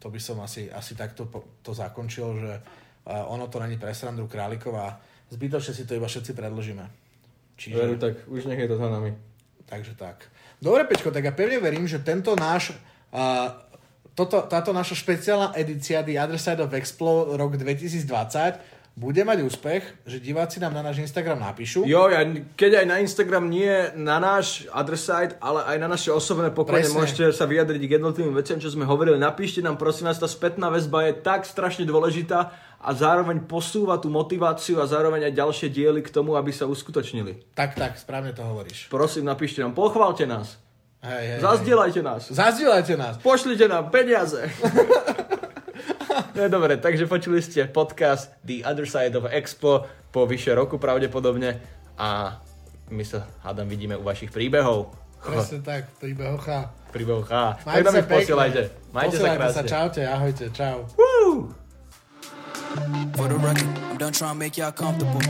To 0.00 0.08
by 0.08 0.16
som 0.16 0.40
asi, 0.40 0.72
asi 0.72 0.96
takto 0.96 1.28
to 1.60 1.76
zakončil, 1.76 2.40
že 2.40 2.52
ono 3.04 3.52
to 3.52 3.60
není 3.60 3.76
pre 3.76 3.92
srandu 3.92 4.24
králikov 4.24 4.72
a 4.80 4.96
zbytočne 5.28 5.76
si 5.76 5.84
to 5.84 5.98
iba 5.98 6.08
všetci 6.08 6.32
predložíme. 6.32 6.84
Čiže... 7.60 7.76
Veru, 7.76 7.96
tak 8.00 8.14
už 8.24 8.48
nech 8.48 8.62
je 8.64 8.70
to 8.70 8.80
za 8.80 8.88
nami. 8.88 9.12
Takže 9.66 9.98
tak. 9.98 10.30
Dobre, 10.62 10.86
Pečko, 10.86 11.10
tak 11.10 11.26
ja 11.26 11.34
pevne 11.34 11.58
verím, 11.58 11.84
že 11.90 12.00
tento 12.00 12.32
náš, 12.38 12.72
uh, 13.12 13.50
toto, 14.14 14.46
táto 14.46 14.70
naša 14.70 14.94
špeciálna 14.96 15.52
edícia 15.58 16.00
The 16.06 16.16
Other 16.16 16.38
Side 16.38 16.62
of 16.62 16.72
Explo 16.72 17.34
rok 17.34 17.58
2020 17.58 18.75
bude 18.96 19.20
mať 19.28 19.44
úspech, 19.44 20.08
že 20.08 20.16
diváci 20.24 20.56
nám 20.56 20.72
na 20.72 20.80
náš 20.80 21.04
Instagram 21.04 21.36
napíšu. 21.36 21.84
Jo, 21.84 22.08
ja, 22.08 22.24
keď 22.56 22.80
aj 22.80 22.86
na 22.88 22.96
Instagram 23.04 23.44
nie 23.44 23.92
na 23.92 24.16
náš 24.16 24.64
adresite, 24.72 25.36
ale 25.36 25.68
aj 25.68 25.76
na 25.76 25.88
naše 25.92 26.08
osobné 26.08 26.48
Presne. 26.48 26.96
môžete 26.96 27.24
sa 27.36 27.44
vyjadriť 27.44 27.82
k 27.84 27.94
jednotlivým 28.00 28.32
veciam, 28.32 28.56
čo 28.56 28.72
sme 28.72 28.88
hovorili. 28.88 29.20
Napíšte 29.20 29.60
nám, 29.60 29.76
prosím 29.76 30.08
vás, 30.08 30.16
tá 30.16 30.24
spätná 30.24 30.72
väzba 30.72 31.12
je 31.12 31.20
tak 31.20 31.44
strašne 31.44 31.84
dôležitá 31.84 32.56
a 32.80 32.90
zároveň 32.96 33.44
posúva 33.44 34.00
tú 34.00 34.08
motiváciu 34.08 34.80
a 34.80 34.88
zároveň 34.88 35.28
aj 35.28 35.44
ďalšie 35.44 35.68
diely 35.68 36.00
k 36.00 36.08
tomu, 36.08 36.32
aby 36.32 36.48
sa 36.48 36.64
uskutočnili. 36.64 37.52
Tak, 37.52 37.76
tak, 37.76 38.00
správne 38.00 38.32
to 38.32 38.40
hovoríš. 38.48 38.88
Prosím, 38.88 39.28
napíšte 39.28 39.60
nám, 39.60 39.76
pochválte 39.76 40.24
nás, 40.24 40.56
Hej, 41.04 41.36
hej, 41.36 41.40
zazdieľajte 41.44 42.00
nás, 42.00 42.22
Zazdieľajte 42.32 42.94
nás. 42.96 43.14
pošlite 43.20 43.68
nám 43.68 43.92
peniaze. 43.92 44.40
No 46.36 46.52
dobre, 46.52 46.76
takže 46.76 47.08
počuli 47.08 47.40
ste 47.40 47.64
podcast 47.64 48.28
The 48.44 48.60
Other 48.60 48.84
Side 48.84 49.16
of 49.16 49.24
Expo 49.32 49.88
po 50.12 50.28
vyše 50.28 50.52
roku 50.52 50.76
pravdepodobne 50.76 51.56
a 51.96 52.36
my 52.92 53.04
sa 53.08 53.24
hádam 53.40 53.64
vidíme 53.64 53.96
u 53.96 54.04
vašich 54.04 54.28
príbehov. 54.28 54.92
Presne 55.16 55.64
tak, 55.64 55.88
príbehoch 55.96 56.44
a... 56.52 56.68
Príbehoch 56.92 57.30
a. 57.32 57.56
Tak 57.56 57.66
Majte 57.66 57.82
nám 57.82 57.92
sa 57.92 57.98
ich 57.98 58.08
posielajte. 58.12 58.60
pekne. 58.68 58.92
Majte 58.92 59.08
sa 59.08 59.16
Posielajte 59.16 59.40
krásne. 59.40 59.56
sa, 59.56 59.62
čaute, 59.64 60.02
ahojte, 60.04 60.44
čau. 60.52 60.76
Woo! 60.94 61.56
For 63.16 63.26
the 63.32 63.38
record, 63.40 63.72
I'm 63.88 63.96
done 63.96 64.12
trying 64.12 64.36
to 64.36 64.38
make 64.38 64.60
y'all 64.60 64.70
comfortable. 64.76 65.24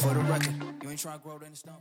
For 0.00 0.16
the 0.16 0.24
record, 0.24 0.56
you 0.80 0.88
ain't 0.88 0.98
trying 0.98 1.20
to 1.20 1.22
grow, 1.22 1.36
then 1.36 1.52
it's 1.52 1.60
done. 1.62 1.78